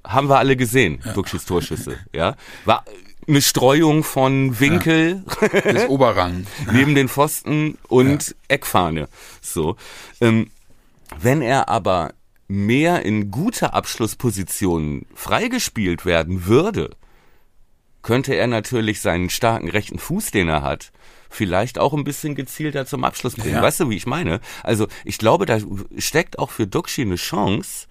haben 0.07 0.28
wir 0.28 0.38
alle 0.38 0.57
gesehen, 0.57 1.00
ja. 1.05 1.12
Duxchis 1.12 1.44
Torschüsse, 1.44 1.98
ja. 2.12 2.36
War 2.64 2.84
eine 3.26 3.40
Streuung 3.40 4.05
von 4.05 4.61
Winkel 4.61 5.24
ja. 5.40 5.72
des 5.72 5.88
Oberrang 5.88 6.46
neben 6.72 6.94
den 6.94 7.09
Pfosten 7.09 7.78
und 7.88 8.28
ja. 8.28 8.34
Eckfahne. 8.48 9.09
So, 9.40 9.76
ähm, 10.20 10.50
wenn 11.20 11.42
er 11.42 11.68
aber 11.68 12.12
mehr 12.48 13.02
in 13.02 13.30
guter 13.30 13.74
Abschlusspositionen 13.74 15.07
freigespielt 15.14 16.05
werden 16.05 16.46
würde, 16.46 16.90
könnte 18.02 18.34
er 18.34 18.46
natürlich 18.46 19.00
seinen 19.00 19.30
starken 19.30 19.70
rechten 19.70 19.98
Fuß, 19.98 20.30
den 20.30 20.48
er 20.48 20.62
hat, 20.62 20.92
vielleicht 21.30 21.78
auch 21.78 21.94
ein 21.94 22.05
bisschen 22.05 22.34
gezielter 22.34 22.86
zum 22.86 23.02
Abschluss 23.05 23.34
bringen. 23.34 23.55
Ja. 23.55 23.62
Weißt 23.62 23.80
du, 23.80 23.90
wie 23.90 23.96
ich 23.96 24.07
meine? 24.07 24.40
Also 24.62 24.86
ich 25.05 25.18
glaube, 25.18 25.46
da 25.46 25.59
steckt 25.96 26.38
auch 26.38 26.50
für 26.50 26.66
Duxi 26.66 27.02
eine 27.02 27.16
Chance, 27.16 27.86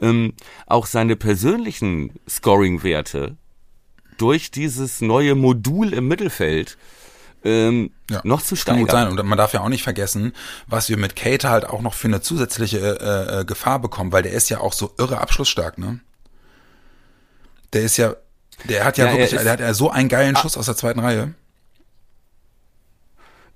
ähm, 0.00 0.34
auch 0.66 0.86
seine 0.86 1.16
persönlichen 1.16 2.12
Scoring-Werte 2.28 3.36
durch 4.16 4.50
dieses 4.50 5.00
neue 5.00 5.34
Modul 5.34 5.92
im 5.92 6.08
Mittelfeld 6.08 6.76
ähm, 7.44 7.90
ja, 8.10 8.20
noch 8.24 8.42
zu 8.42 8.56
steigern. 8.56 8.86
Kann 8.86 8.86
gut 8.86 8.90
sein. 8.90 9.18
Und 9.18 9.28
man 9.28 9.38
darf 9.38 9.52
ja 9.52 9.60
auch 9.60 9.68
nicht 9.68 9.82
vergessen, 9.82 10.32
was 10.66 10.88
wir 10.88 10.96
mit 10.96 11.14
Kate 11.14 11.50
halt 11.50 11.66
auch 11.66 11.82
noch 11.82 11.94
für 11.94 12.08
eine 12.08 12.20
zusätzliche 12.20 12.78
äh, 12.78 13.40
äh, 13.40 13.44
Gefahr 13.44 13.78
bekommen, 13.78 14.12
weil 14.12 14.22
der 14.22 14.32
ist 14.32 14.48
ja 14.48 14.60
auch 14.60 14.72
so 14.72 14.94
irre 14.98 15.20
abschlussstark, 15.20 15.78
ne? 15.78 16.00
Der 17.72 17.82
ist 17.82 17.96
ja, 17.96 18.14
der 18.64 18.84
hat 18.84 18.98
ja, 18.98 19.06
ja 19.06 19.12
wirklich, 19.12 19.30
der 19.30 19.52
hat 19.52 19.60
ja 19.60 19.74
so 19.74 19.90
einen 19.90 20.08
geilen 20.08 20.36
ah. 20.36 20.40
Schuss 20.40 20.56
aus 20.56 20.66
der 20.66 20.76
zweiten 20.76 21.00
Reihe. 21.00 21.34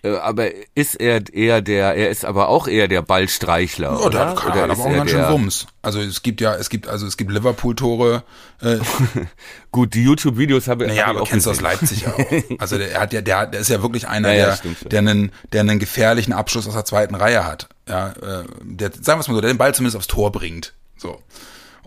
Äh, 0.03 0.17
aber 0.17 0.49
ist 0.75 0.95
er 0.95 1.23
eher 1.33 1.61
der, 1.61 1.95
er 1.95 2.11
ist 2.11 2.25
aber 2.25 2.49
auch 2.49 2.69
eher 2.69 2.87
der 2.87 3.03
Ballstreichler, 3.03 3.91
ja, 3.91 3.97
oder? 3.99 4.27
Der 4.27 4.35
kann, 4.35 4.53
oder 4.53 4.63
hat 4.63 4.71
aber 4.71 4.85
auch 4.85 4.93
ganz 4.93 5.11
schön 5.11 5.29
Wumms. 5.29 5.67
Also 5.83 6.01
es 6.01 6.23
gibt 6.23 6.41
ja, 6.41 6.55
es 6.55 6.71
gibt, 6.71 6.87
also 6.87 7.07
es 7.07 7.17
gibt 7.17 7.33
Liverpool-Tore. 7.33 8.23
Äh, 8.63 8.79
Gut, 9.73 9.95
die 9.95 10.05
YouTube-Videos 10.05 10.69
habe 10.69 10.87
naja, 10.87 11.05
hab 11.05 11.11
aber 11.11 11.23
auch 11.23 11.29
kennst 11.29 11.47
du 11.47 11.51
aus 11.51 11.61
Leipzig 11.61 12.07
auch. 12.07 12.19
Also 12.59 12.79
der 12.79 13.01
hat 13.01 13.13
ja, 13.13 13.21
der, 13.21 13.47
der 13.47 13.61
ist 13.61 13.71
ja 13.71 13.83
wirklich 13.83 14.07
einer, 14.07 14.33
ja, 14.33 14.57
der, 14.57 14.89
der 14.89 14.99
einen, 15.01 15.33
der 15.53 15.61
einen 15.63 15.79
gefährlichen 15.79 16.33
Abschluss 16.33 16.67
aus 16.67 16.75
der 16.75 16.85
zweiten 16.85 17.15
Reihe 17.15 17.45
hat. 17.45 17.69
Ja, 17.89 18.11
äh, 18.11 18.45
der, 18.63 18.93
sagen 18.93 19.19
wir 19.19 19.21
es 19.21 19.29
mal 19.29 19.35
so, 19.35 19.41
der 19.41 19.51
den 19.51 19.59
Ball 19.59 19.75
zumindest 19.75 19.97
aufs 19.97 20.07
Tor 20.07 20.31
bringt. 20.31 20.75
So. 20.97 21.21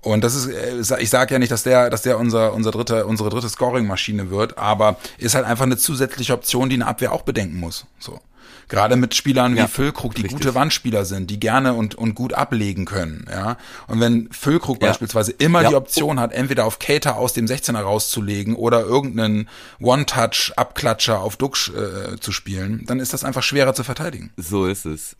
Und 0.02 0.24
das 0.24 0.36
ist, 0.36 0.47
äh, 0.47 0.99
ich 0.99 1.10
sage 1.10 1.34
ja 1.34 1.39
nicht, 1.39 1.52
dass 1.52 1.64
der, 1.64 1.89
dass 1.89 2.02
der 2.02 2.18
unser, 2.20 2.54
unser 2.54 2.72
dritte, 2.72 3.06
unsere 3.06 3.30
dritte 3.30 3.49
Scoring-Maschine 3.49 4.30
wird, 4.32 4.58
aber 4.58 4.97
ist 5.18 5.36
halt 5.36 5.45
einfach 5.45 5.66
eine 5.66 5.78
zusätzliche 5.78 6.34
Option, 6.34 6.70
die 6.70 6.76
eine 6.76 6.88
Abwehr 6.88 7.12
auch 7.12 7.22
bedenken 7.22 7.60
muss. 7.60 7.86
So. 7.99 8.20
Gerade 8.68 8.95
mit 8.95 9.14
Spielern 9.16 9.56
ja, 9.58 9.66
wie 9.66 9.68
Füllkrug, 9.68 10.16
die 10.16 10.22
richtig. 10.22 10.39
gute 10.39 10.56
Wandspieler 10.56 11.04
sind, 11.04 11.30
die 11.30 11.41
gerne 11.41 11.74
und, 11.74 11.95
und 11.95 12.16
gut 12.16 12.34
ablegen 12.34 12.86
können, 12.86 13.26
ja. 13.30 13.58
Und 13.88 13.99
wenn 13.99 14.30
Füllkrug 14.32 14.82
ja. 14.82 14.88
beispielsweise 14.88 15.34
immer 15.34 15.62
ja. 15.62 15.70
die 15.70 15.76
Option 15.76 16.22
hat, 16.22 16.32
entweder 16.32 16.64
auf 16.64 16.80
Cater 16.80 17.18
aus 17.18 17.34
dem 17.34 17.47
16er 17.47 17.82
rauszulegen 17.82 18.56
oder 18.56 18.80
irgendeinen 18.80 19.49
One-Touch-Abklatscher 19.82 21.20
auf 21.20 21.36
Duxch 21.36 21.74
äh, 21.76 22.18
zu 22.22 22.32
spielen, 22.32 22.86
dann 22.86 23.02
ist 23.02 23.12
das 23.12 23.26
einfach 23.26 23.43
schwerer 23.43 23.74
zu 23.74 23.84
verteidigen. 23.84 24.32
So 24.38 24.66
ist 24.66 24.86
es. 24.86 25.18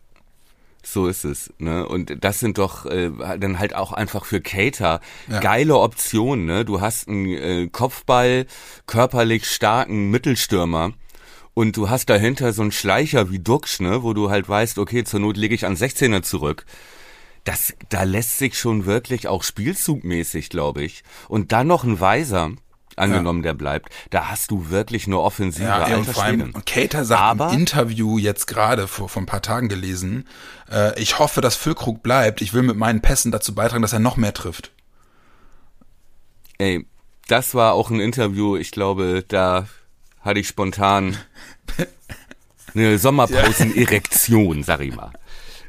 So 0.84 1.06
ist 1.06 1.24
es, 1.24 1.52
ne? 1.58 1.86
Und 1.86 2.24
das 2.24 2.40
sind 2.40 2.58
doch 2.58 2.86
äh, 2.86 3.10
dann 3.38 3.58
halt 3.58 3.74
auch 3.74 3.92
einfach 3.92 4.24
für 4.24 4.40
Cater 4.40 5.00
ja. 5.28 5.40
geile 5.40 5.78
Optionen, 5.78 6.44
ne? 6.44 6.64
Du 6.64 6.80
hast 6.80 7.08
einen 7.08 7.26
äh, 7.26 7.68
Kopfball 7.70 8.46
körperlich 8.86 9.46
starken 9.46 10.10
Mittelstürmer 10.10 10.92
und 11.54 11.76
du 11.76 11.90
hast 11.90 12.08
dahinter 12.08 12.52
so 12.52 12.62
einen 12.62 12.72
Schleicher 12.72 13.30
wie 13.30 13.38
Duxch, 13.38 13.80
ne, 13.80 14.02
wo 14.02 14.14
du 14.14 14.30
halt 14.30 14.48
weißt, 14.48 14.78
okay, 14.78 15.04
zur 15.04 15.20
Not 15.20 15.36
lege 15.36 15.54
ich 15.54 15.66
an 15.66 15.76
16er 15.76 16.22
zurück. 16.22 16.64
Das 17.44 17.74
da 17.88 18.04
lässt 18.04 18.38
sich 18.38 18.58
schon 18.58 18.86
wirklich 18.86 19.28
auch 19.28 19.42
spielzugmäßig, 19.42 20.48
glaube 20.48 20.82
ich. 20.82 21.02
Und 21.28 21.52
dann 21.52 21.66
noch 21.66 21.84
ein 21.84 22.00
Weiser, 22.00 22.52
angenommen, 22.96 23.40
ja. 23.40 23.50
der 23.50 23.54
bleibt, 23.54 23.90
da 24.10 24.30
hast 24.30 24.50
du 24.50 24.70
wirklich 24.70 25.06
eine 25.06 25.18
Offensive. 25.18 25.64
Ja, 25.64 25.88
ja 25.88 25.96
und 25.96 26.06
vor 26.06 26.22
allem, 26.22 26.52
und 26.52 26.66
Cater 26.66 27.04
sagt 27.04 27.20
Aber, 27.20 27.52
im 27.52 27.60
Interview 27.60 28.18
jetzt 28.18 28.46
gerade 28.46 28.88
vor, 28.88 29.08
vor 29.08 29.22
ein 29.22 29.26
paar 29.26 29.42
Tagen 29.42 29.68
gelesen, 29.68 30.26
äh, 30.70 30.98
ich 31.00 31.18
hoffe, 31.18 31.40
dass 31.40 31.56
Füllkrug 31.56 32.02
bleibt. 32.02 32.40
Ich 32.40 32.54
will 32.54 32.62
mit 32.62 32.76
meinen 32.76 33.00
Pässen 33.00 33.32
dazu 33.32 33.54
beitragen, 33.54 33.82
dass 33.82 33.92
er 33.92 33.98
noch 33.98 34.16
mehr 34.16 34.34
trifft. 34.34 34.72
Ey, 36.58 36.86
das 37.28 37.54
war 37.54 37.72
auch 37.72 37.90
ein 37.90 38.00
Interview, 38.00 38.56
ich 38.56 38.70
glaube, 38.70 39.24
da 39.26 39.66
hatte 40.20 40.40
ich 40.40 40.48
spontan 40.48 41.16
eine 42.74 42.98
Sommerpausen-Erektion, 42.98 44.62
sag 44.62 44.80
ich 44.80 44.94
mal. 44.94 45.12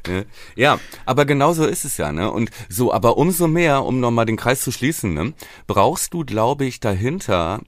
Ne? 0.08 0.26
Ja, 0.56 0.78
aber 1.06 1.24
genauso 1.24 1.66
ist 1.66 1.84
es 1.84 1.96
ja, 1.96 2.12
ne? 2.12 2.30
Und 2.30 2.50
so, 2.68 2.92
aber 2.92 3.16
umso 3.16 3.48
mehr, 3.48 3.84
um 3.84 4.00
nochmal 4.00 4.26
den 4.26 4.36
Kreis 4.36 4.62
zu 4.62 4.72
schließen, 4.72 5.14
ne, 5.14 5.32
brauchst 5.66 6.14
du, 6.14 6.24
glaube 6.24 6.64
ich, 6.64 6.80
dahinter, 6.80 7.60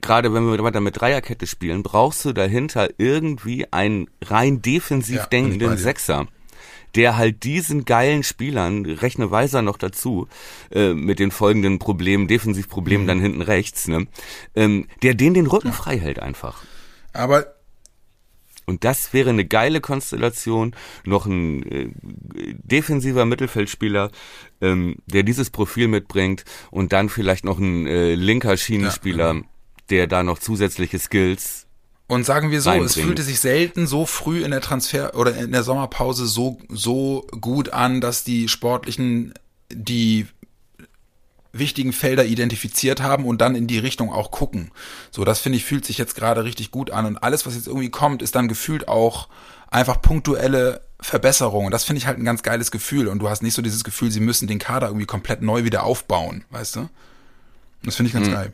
gerade 0.00 0.32
wenn 0.32 0.50
wir 0.50 0.62
weiter 0.62 0.80
mit 0.80 1.00
Dreierkette 1.00 1.46
spielen, 1.46 1.82
brauchst 1.82 2.24
du 2.24 2.32
dahinter 2.32 2.88
irgendwie 2.98 3.72
einen 3.72 4.08
rein 4.22 4.62
defensiv 4.62 5.16
ja, 5.16 5.26
denkenden 5.26 5.76
Sechser 5.76 6.26
der 6.94 7.16
halt 7.16 7.44
diesen 7.44 7.84
geilen 7.84 8.22
Spielern, 8.22 8.84
rechne 8.84 9.30
Weiser 9.30 9.62
noch 9.62 9.76
dazu, 9.76 10.28
äh, 10.72 10.92
mit 10.92 11.18
den 11.18 11.30
folgenden 11.30 11.78
Problemen, 11.78 12.28
Defensivproblemen 12.28 13.04
mhm. 13.04 13.08
dann 13.08 13.20
hinten 13.20 13.42
rechts, 13.42 13.88
ne, 13.88 14.06
ähm, 14.54 14.86
der 15.02 15.14
den 15.14 15.34
den 15.34 15.46
Rücken 15.46 15.68
ja. 15.68 15.72
frei 15.72 15.98
hält 15.98 16.18
einfach. 16.18 16.62
Aber 17.12 17.46
und 18.70 18.84
das 18.84 19.12
wäre 19.12 19.30
eine 19.30 19.44
geile 19.44 19.80
Konstellation, 19.80 20.74
noch 21.04 21.26
ein 21.26 21.62
äh, 21.64 21.88
defensiver 22.62 23.26
Mittelfeldspieler, 23.26 24.10
ähm, 24.60 24.96
der 25.06 25.22
dieses 25.22 25.50
Profil 25.50 25.88
mitbringt 25.88 26.44
und 26.70 26.92
dann 26.92 27.08
vielleicht 27.08 27.44
noch 27.44 27.58
ein 27.58 27.86
äh, 27.86 28.14
linker 28.14 28.56
Schienenspieler, 28.56 29.26
ja, 29.26 29.32
genau. 29.32 29.46
der 29.90 30.06
da 30.06 30.22
noch 30.22 30.38
zusätzliche 30.38 30.98
Skills 30.98 31.66
und 32.10 32.24
sagen 32.24 32.50
wir 32.50 32.60
so, 32.60 32.72
es 32.72 32.94
fühlte 32.94 33.22
sich 33.22 33.38
selten 33.38 33.86
so 33.86 34.04
früh 34.04 34.42
in 34.42 34.50
der 34.50 34.60
Transfer 34.60 35.14
oder 35.14 35.36
in 35.36 35.52
der 35.52 35.62
Sommerpause 35.62 36.26
so 36.26 36.58
so 36.68 37.24
gut 37.40 37.72
an, 37.72 38.00
dass 38.00 38.24
die 38.24 38.48
sportlichen 38.48 39.32
die 39.72 40.26
wichtigen 41.52 41.92
Felder 41.92 42.24
identifiziert 42.24 43.02
haben 43.02 43.24
und 43.24 43.40
dann 43.40 43.54
in 43.54 43.66
die 43.66 43.78
Richtung 43.78 44.12
auch 44.12 44.30
gucken. 44.30 44.70
So, 45.10 45.24
das 45.24 45.40
finde 45.40 45.56
ich 45.58 45.64
fühlt 45.64 45.84
sich 45.84 45.98
jetzt 45.98 46.14
gerade 46.14 46.44
richtig 46.44 46.70
gut 46.70 46.90
an 46.90 47.06
und 47.06 47.18
alles, 47.18 47.46
was 47.46 47.54
jetzt 47.54 47.66
irgendwie 47.66 47.90
kommt, 47.90 48.22
ist 48.22 48.34
dann 48.34 48.48
gefühlt 48.48 48.88
auch 48.88 49.28
einfach 49.70 50.00
punktuelle 50.00 50.82
Verbesserungen. 51.00 51.70
Das 51.70 51.84
finde 51.84 51.98
ich 51.98 52.06
halt 52.06 52.18
ein 52.18 52.24
ganz 52.24 52.42
geiles 52.42 52.70
Gefühl 52.70 53.08
und 53.08 53.20
du 53.20 53.28
hast 53.28 53.42
nicht 53.42 53.54
so 53.54 53.62
dieses 53.62 53.84
Gefühl, 53.84 54.10
sie 54.10 54.20
müssen 54.20 54.48
den 54.48 54.58
Kader 54.58 54.88
irgendwie 54.88 55.06
komplett 55.06 55.42
neu 55.42 55.64
wieder 55.64 55.84
aufbauen, 55.84 56.44
weißt 56.50 56.76
du? 56.76 56.88
Das 57.82 57.96
finde 57.96 58.08
ich 58.08 58.14
ganz 58.14 58.28
mhm. 58.28 58.32
geil. 58.32 58.50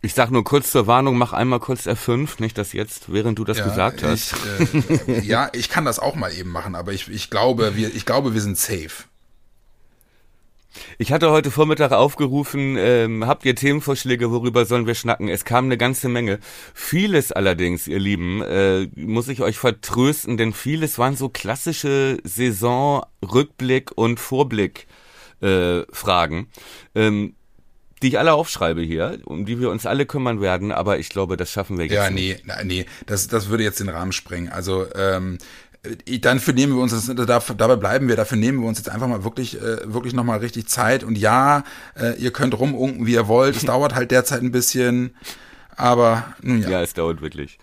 Ich 0.00 0.12
sag 0.12 0.30
nur 0.30 0.44
kurz 0.44 0.70
zur 0.70 0.86
Warnung, 0.86 1.16
mach 1.16 1.32
einmal 1.32 1.60
kurz 1.60 1.86
F5, 1.86 2.40
nicht 2.40 2.58
dass 2.58 2.74
jetzt, 2.74 3.10
während 3.10 3.38
du 3.38 3.44
das 3.44 3.58
ja, 3.58 3.64
gesagt 3.64 4.02
hast. 4.02 4.34
Ich, 4.34 5.08
äh, 5.08 5.20
ja, 5.20 5.48
ich 5.54 5.70
kann 5.70 5.86
das 5.86 5.98
auch 5.98 6.14
mal 6.14 6.32
eben 6.32 6.50
machen, 6.50 6.74
aber 6.74 6.92
ich, 6.92 7.08
ich 7.08 7.30
glaube, 7.30 7.74
wir, 7.74 7.94
ich 7.94 8.04
glaube, 8.04 8.34
wir 8.34 8.42
sind 8.42 8.58
safe. 8.58 9.04
Ich 10.98 11.12
hatte 11.12 11.30
heute 11.30 11.50
Vormittag 11.50 11.92
aufgerufen, 11.92 12.76
ähm, 12.78 13.26
habt 13.26 13.44
ihr 13.44 13.54
Themenvorschläge, 13.54 14.30
worüber 14.30 14.64
sollen 14.64 14.86
wir 14.86 14.94
schnacken? 14.94 15.28
Es 15.28 15.44
kam 15.44 15.66
eine 15.66 15.78
ganze 15.78 16.08
Menge. 16.08 16.38
Vieles 16.72 17.32
allerdings, 17.32 17.86
ihr 17.86 17.98
Lieben, 17.98 18.42
äh, 18.42 18.88
muss 18.96 19.28
ich 19.28 19.42
euch 19.42 19.58
vertrösten, 19.58 20.36
denn 20.36 20.52
vieles 20.52 20.98
waren 20.98 21.16
so 21.16 21.28
klassische 21.28 22.18
Saison, 22.24 23.04
Rückblick 23.22 23.92
und 23.94 24.20
Vorblick 24.20 24.86
äh, 25.40 25.82
Fragen. 25.92 26.48
Ähm, 26.94 27.34
die 28.02 28.08
ich 28.08 28.18
alle 28.18 28.34
aufschreibe 28.34 28.82
hier, 28.82 29.18
um 29.24 29.46
die 29.46 29.60
wir 29.60 29.70
uns 29.70 29.86
alle 29.86 30.04
kümmern 30.04 30.42
werden, 30.42 30.72
aber 30.72 30.98
ich 30.98 31.08
glaube, 31.08 31.38
das 31.38 31.50
schaffen 31.50 31.78
wir 31.78 31.86
jetzt 31.86 31.94
Ja, 31.94 32.10
nee, 32.10 32.36
nee, 32.64 32.84
das, 33.06 33.28
das 33.28 33.48
würde 33.48 33.64
jetzt 33.64 33.80
den 33.80 33.88
Rahmen 33.88 34.12
sprengen. 34.12 34.50
Also, 34.50 34.86
ähm, 34.94 35.38
dafür 36.20 36.54
nehmen 36.54 36.74
wir 36.74 36.82
uns, 36.82 36.92
das, 36.92 37.10
dabei 37.56 37.76
bleiben 37.76 38.08
wir, 38.08 38.16
dafür 38.16 38.38
nehmen 38.38 38.60
wir 38.60 38.68
uns 38.68 38.78
jetzt 38.78 38.88
einfach 38.88 39.06
mal 39.08 39.24
wirklich, 39.24 39.60
äh, 39.60 39.92
wirklich 39.92 40.14
nochmal 40.14 40.38
richtig 40.38 40.66
Zeit. 40.68 41.04
Und 41.04 41.16
ja, 41.18 41.64
äh, 41.98 42.14
ihr 42.18 42.32
könnt 42.32 42.58
rumunken, 42.58 43.06
wie 43.06 43.12
ihr 43.14 43.28
wollt. 43.28 43.56
Es 43.56 43.62
dauert 43.66 43.94
halt 43.94 44.10
derzeit 44.10 44.42
ein 44.42 44.52
bisschen, 44.52 45.14
aber 45.76 46.34
nun 46.42 46.62
ja. 46.62 46.68
Ja, 46.70 46.82
es 46.82 46.94
dauert 46.94 47.20
wirklich. 47.20 47.58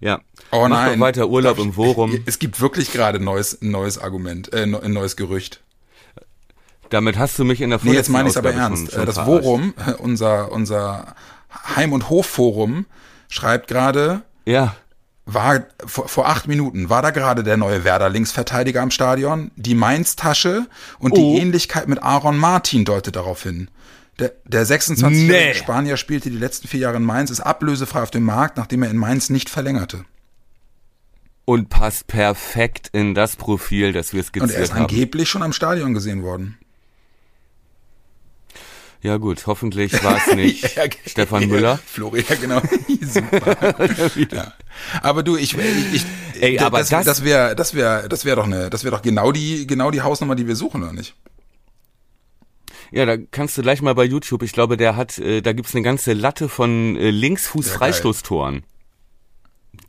Ja. 0.00 0.20
Oh 0.50 0.62
Mach 0.62 0.68
nein. 0.68 0.98
doch 0.98 1.06
weiter 1.06 1.28
Urlaub 1.28 1.58
im 1.58 1.72
Forum. 1.74 2.18
Es 2.26 2.38
gibt 2.38 2.60
wirklich 2.60 2.92
gerade 2.92 3.18
ein 3.18 3.24
neues, 3.24 3.58
neues 3.60 3.98
Argument, 3.98 4.52
äh, 4.52 4.62
ein 4.64 4.92
neues 4.92 5.16
Gerücht. 5.16 5.60
Damit 6.90 7.16
hast 7.18 7.38
du 7.38 7.44
mich 7.44 7.60
in 7.60 7.70
der 7.70 7.80
Nee, 7.82 7.94
jetzt 7.94 8.10
meine 8.10 8.28
ich 8.28 8.32
es 8.34 8.36
aber 8.36 8.52
ernst. 8.52 8.90
schon- 8.92 9.00
schon 9.00 9.06
das. 9.06 9.16
Forum, 9.16 9.74
unser, 9.98 10.52
unser 10.52 11.14
Heim- 11.76 11.92
und 11.92 12.10
Hofforum, 12.10 12.84
schreibt 13.28 13.68
gerade, 13.68 14.22
Ja. 14.44 14.74
War 15.24 15.64
vor, 15.86 16.08
vor 16.08 16.28
acht 16.28 16.48
Minuten, 16.48 16.88
war 16.90 17.00
da 17.02 17.10
gerade 17.10 17.42
der 17.44 17.56
neue 17.56 17.84
Werder-Linksverteidiger 17.84 18.82
am 18.82 18.90
Stadion? 18.90 19.50
Die 19.56 19.74
Mainz-Tasche 19.74 20.66
und 20.98 21.12
Oh. 21.12 21.14
die 21.16 21.38
Ähnlichkeit 21.40 21.88
mit 21.88 22.02
Aaron 22.02 22.36
Martin 22.36 22.84
deutet 22.84 23.16
darauf 23.16 23.42
hin. 23.42 23.68
Der, 24.18 24.32
der 24.44 24.66
26-jährige 24.66 25.48
Nee. 25.48 25.54
Spanier 25.54 25.96
spielte 25.96 26.30
die 26.30 26.36
letzten 26.36 26.68
vier 26.68 26.80
Jahre 26.80 26.96
in 26.98 27.04
Mainz, 27.04 27.30
ist 27.30 27.40
ablösefrei 27.40 28.02
auf 28.02 28.10
dem 28.10 28.24
Markt, 28.24 28.56
nachdem 28.56 28.82
er 28.82 28.90
in 28.90 28.96
Mainz 28.98 29.30
nicht 29.30 29.48
verlängerte. 29.48 30.04
Und 31.44 31.70
passt 31.70 32.06
perfekt 32.06 32.90
in 32.92 33.14
das 33.14 33.36
Profil, 33.36 33.92
das 33.92 34.12
wir 34.12 34.20
Und 34.20 34.26
skizziert 34.26 34.52
er 34.56 34.62
ist 34.62 34.74
haben. 34.74 34.82
angeblich 34.82 35.28
schon 35.28 35.42
am 35.42 35.52
Stadion 35.52 35.92
gesehen 35.94 36.22
worden. 36.22 36.58
Ja 39.02 39.16
gut, 39.16 39.46
hoffentlich 39.46 39.92
war 40.04 40.16
es 40.16 40.34
nicht 40.34 40.76
Ja, 40.76 40.84
Stefan 41.06 41.48
Müller. 41.48 41.78
Florian, 41.84 42.24
ja, 42.28 42.36
genau. 42.36 42.62
Super. 43.02 44.10
ja. 44.32 44.52
Aber 45.02 45.22
du, 45.22 45.36
ich, 45.36 45.56
ich, 45.56 45.94
ich 45.94 46.04
Ey, 46.40 46.58
aber 46.60 46.78
das, 46.78 46.88
das- 46.88 47.04
das 47.04 47.24
wäre, 47.24 47.54
das 47.56 47.74
wäre, 47.74 48.08
das 48.08 48.24
wäre 48.24 48.36
doch 48.36 48.44
eine, 48.46 48.70
das 48.70 48.84
wäre 48.84 48.94
doch 48.94 49.02
genau 49.02 49.32
die, 49.32 49.66
genau 49.66 49.90
die 49.90 50.02
Hausnummer, 50.02 50.34
die 50.36 50.46
wir 50.46 50.56
suchen, 50.56 50.82
oder 50.82 50.92
nicht? 50.92 51.14
Ja, 52.92 53.06
da 53.06 53.16
kannst 53.16 53.56
du 53.56 53.62
gleich 53.62 53.80
mal 53.82 53.94
bei 53.94 54.04
YouTube, 54.04 54.42
ich 54.42 54.52
glaube, 54.52 54.76
der 54.76 54.96
hat, 54.96 55.18
äh, 55.18 55.40
da 55.40 55.52
gibt's 55.52 55.74
eine 55.74 55.82
ganze 55.82 56.12
Latte 56.12 56.48
von 56.48 56.94
äh, 56.96 57.10
Linksfuß-Freistoßtoren. 57.10 58.64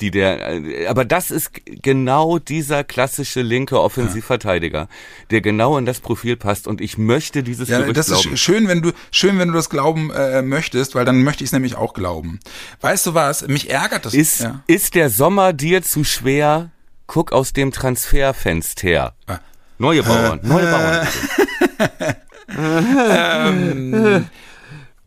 Die 0.02 0.10
der, 0.12 0.50
äh, 0.66 0.88
aber 0.88 1.06
das 1.06 1.30
ist 1.32 1.52
genau 1.66 2.39
dieser 2.39 2.84
klassische 2.84 3.41
linke 3.41 3.80
Offensivverteidiger, 3.80 4.88
der 5.30 5.41
genau 5.41 5.78
in 5.78 5.86
das 5.86 6.00
Profil 6.00 6.36
passt 6.36 6.68
und 6.68 6.82
ich 6.82 6.98
möchte 6.98 7.44
dieses 7.44 7.70
Ja, 7.70 7.80
Gerücht 7.80 7.98
das 7.98 8.10
ist 8.10 8.22
glauben. 8.22 8.36
sch- 8.36 8.38
schön, 8.38 8.68
wenn 8.68 8.82
du, 8.82 8.91
schön, 9.12 9.38
wenn 9.39 9.50
du 9.50 9.54
das 9.54 9.70
glauben 9.70 10.12
äh, 10.12 10.41
möchtest, 10.41 10.96
weil 10.96 11.06
dann 11.06 11.24
möchte 11.24 11.44
ich 11.44 11.50
es 11.50 11.54
nämlich 11.54 11.76
auch 11.76 11.94
glauben. 11.94 12.39
Weißt 12.82 13.06
du 13.06 13.14
was? 13.14 13.48
Mich 13.48 13.70
ärgert 13.70 14.06
das. 14.06 14.14
Ist, 14.14 14.41
ja. 14.41 14.62
ist 14.68 14.96
der 14.96 15.10
Sommer 15.10 15.54
dir 15.54 15.84
zu 15.84 16.04
schwer? 16.04 16.72
Guck 17.06 17.32
aus 17.32 17.54
dem 17.54 17.72
Transferfenster. 17.72 19.14
Ah. 19.28 19.39
Neue 19.78 20.04
Bauern, 20.04 20.39
neue 20.44 20.66
Bauern. 20.72 21.08
Ähm. 22.56 24.26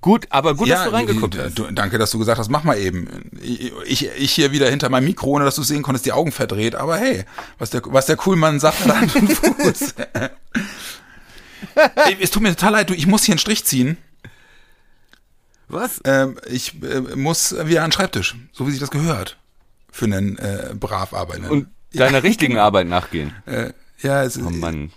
Gut, 0.01 0.27
aber 0.31 0.55
gut, 0.55 0.71
dass 0.71 0.85
du 0.85 0.93
reingeguckt 0.93 1.37
hast. 1.39 1.63
Danke, 1.73 1.99
dass 1.99 2.11
du 2.11 2.19
gesagt 2.19 2.39
hast, 2.39 2.49
mach 2.51 2.65
mal 2.65 2.79
eben. 2.79 3.31
Ich, 3.41 4.07
ich, 4.17 4.33
hier 4.33 4.53
wieder 4.53 4.69
hinter 4.71 4.89
meinem 4.89 5.05
Mikro, 5.07 5.31
ohne 5.31 5.45
dass 5.45 5.57
du 5.57 5.63
sehen 5.63 5.83
konntest, 5.83 6.07
die 6.07 6.13
Augen 6.13 6.33
verdreht. 6.33 6.75
Aber 6.75 6.97
hey, 6.97 7.25
was 7.59 7.71
der, 7.71 7.83
was 7.87 8.07
der 8.07 8.17
Coolmann 8.17 8.61
sagt, 8.61 8.85
hat 8.85 8.97
Hand 8.97 9.17
und 9.17 9.33
Fuß. 9.33 9.95
Es 12.21 12.31
tut 12.31 12.43
mir 12.43 12.51
total 12.51 12.73
leid, 12.73 12.91
du, 12.91 12.95
ich 12.95 13.07
muss 13.07 13.25
hier 13.25 13.33
einen 13.33 13.39
Strich 13.39 13.65
ziehen. 13.65 13.99
Was? 15.69 16.01
Ähm, 16.05 16.39
ich 16.49 16.81
äh, 16.83 17.01
muss 17.17 17.55
wieder 17.67 17.83
an 17.83 17.89
den 17.89 17.93
Schreibtisch, 17.93 18.37
so 18.53 18.67
wie 18.67 18.71
sich 18.71 18.81
das 18.81 18.91
gehört. 18.91 19.37
Für 19.91 20.05
einen 20.05 20.39
äh, 20.39 20.75
brav 20.75 21.13
arbeitenden. 21.13 21.51
Und 21.51 21.69
deiner 21.93 22.23
richtigen 22.23 22.59
Arbeit 22.59 22.87
nachgehen. 22.87 23.35
äh, 23.47 23.73
ja, 24.01 24.23
es 24.23 24.37
ist, 24.37 24.47
Oh 24.47 24.51
Mann. 24.51 24.93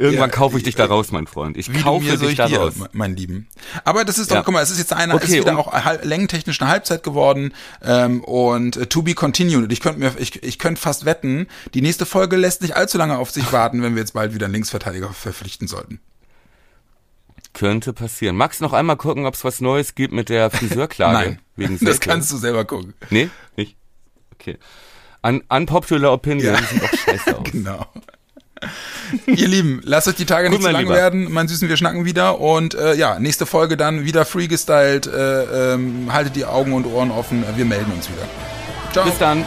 Irgendwann 0.00 0.30
Ja, 0.30 0.34
kaufe 0.36 0.56
ich 0.56 0.62
dich 0.64 0.74
da 0.76 0.84
äh, 0.84 0.86
raus, 0.86 1.10
mein 1.12 1.26
Freund. 1.26 1.58
Ich 1.58 1.70
kaufe 1.82 2.04
dich 2.16 2.30
ich 2.30 2.36
da 2.38 2.46
raus. 2.46 2.72
mein 2.92 3.14
Lieben. 3.16 3.48
Aber 3.84 4.04
das 4.06 4.16
ist 4.18 4.30
doch, 4.30 4.36
Ja. 4.36 4.42
guck 4.42 4.54
mal, 4.54 4.62
es 4.62 4.70
ist 4.70 4.78
jetzt 4.78 4.94
eine, 4.94 5.14
Okay, 5.14 5.24
es 5.24 5.30
ist 5.30 5.36
wieder 5.40 5.58
auch 5.58 5.72
halb, 5.72 6.04
längentechnisch 6.06 6.60
eine 6.62 6.70
Halbzeit 6.70 7.02
geworden 7.02 7.52
ähm, 7.82 8.24
und 8.24 8.78
äh, 8.78 8.86
to 8.86 9.02
be 9.02 9.12
continued. 9.12 9.70
Ich 9.72 9.80
könnte 9.80 10.00
mir, 10.00 10.12
ich, 10.18 10.42
ich 10.42 10.58
könnte 10.58 10.80
fast 10.80 11.04
wetten, 11.04 11.48
die 11.74 11.82
nächste 11.82 12.06
Folge 12.06 12.36
lässt 12.36 12.62
nicht 12.62 12.76
allzu 12.76 12.96
lange 12.96 13.18
auf 13.18 13.30
sich 13.30 13.52
warten, 13.52 13.82
wenn 13.82 13.94
wir 13.94 14.00
jetzt 14.00 14.14
bald 14.14 14.32
wieder 14.32 14.46
einen 14.46 14.54
Linksverteidiger 14.54 15.10
verpflichten 15.12 15.68
sollten. 15.68 16.00
Könnte 17.52 17.92
passieren. 17.92 18.36
Magst 18.36 18.60
du 18.60 18.64
noch 18.64 18.72
einmal 18.72 18.96
gucken, 18.96 19.26
ob 19.26 19.34
es 19.34 19.44
was 19.44 19.60
Neues 19.60 19.94
gibt 19.94 20.14
mit 20.14 20.28
der 20.28 20.50
Friseurklage? 20.50 21.12
Nein, 21.30 21.38
Wegen 21.56 21.72
das 21.74 21.80
Silke? 21.80 22.08
kannst 22.08 22.32
du 22.32 22.36
selber 22.36 22.64
gucken. 22.64 22.94
Nee? 23.10 23.28
Nicht? 23.56 23.76
Okay. 24.34 24.56
Un 25.22 25.42
unpopular 25.48 26.12
Opinion 26.12 26.54
Ja. 26.54 26.62
sieht 26.62 26.82
auch 26.82 26.88
scheiße 26.94 27.38
aus. 27.38 27.50
Genau. 27.50 27.86
Ihr 29.26 29.48
Lieben, 29.48 29.80
lasst 29.84 30.08
euch 30.08 30.14
die 30.16 30.26
Tage 30.26 30.48
Gut, 30.48 30.58
nicht 30.58 30.66
zu 30.66 30.72
lang 30.72 30.82
Lieber. 30.82 30.94
werden. 30.94 31.32
Mein 31.32 31.48
Süßen, 31.48 31.68
wir 31.68 31.76
schnacken 31.76 32.04
wieder. 32.04 32.40
Und 32.40 32.74
äh, 32.74 32.94
ja, 32.94 33.18
nächste 33.18 33.46
Folge 33.46 33.76
dann 33.76 34.04
wieder 34.04 34.24
freegestylt. 34.24 35.06
Äh, 35.06 35.74
ähm, 35.74 36.12
haltet 36.12 36.36
die 36.36 36.44
Augen 36.44 36.72
und 36.72 36.86
Ohren 36.86 37.10
offen. 37.10 37.44
Wir 37.56 37.64
melden 37.64 37.92
uns 37.92 38.08
wieder. 38.08 38.26
Ciao. 38.92 39.04
Bis 39.04 39.18
dann. 39.18 39.44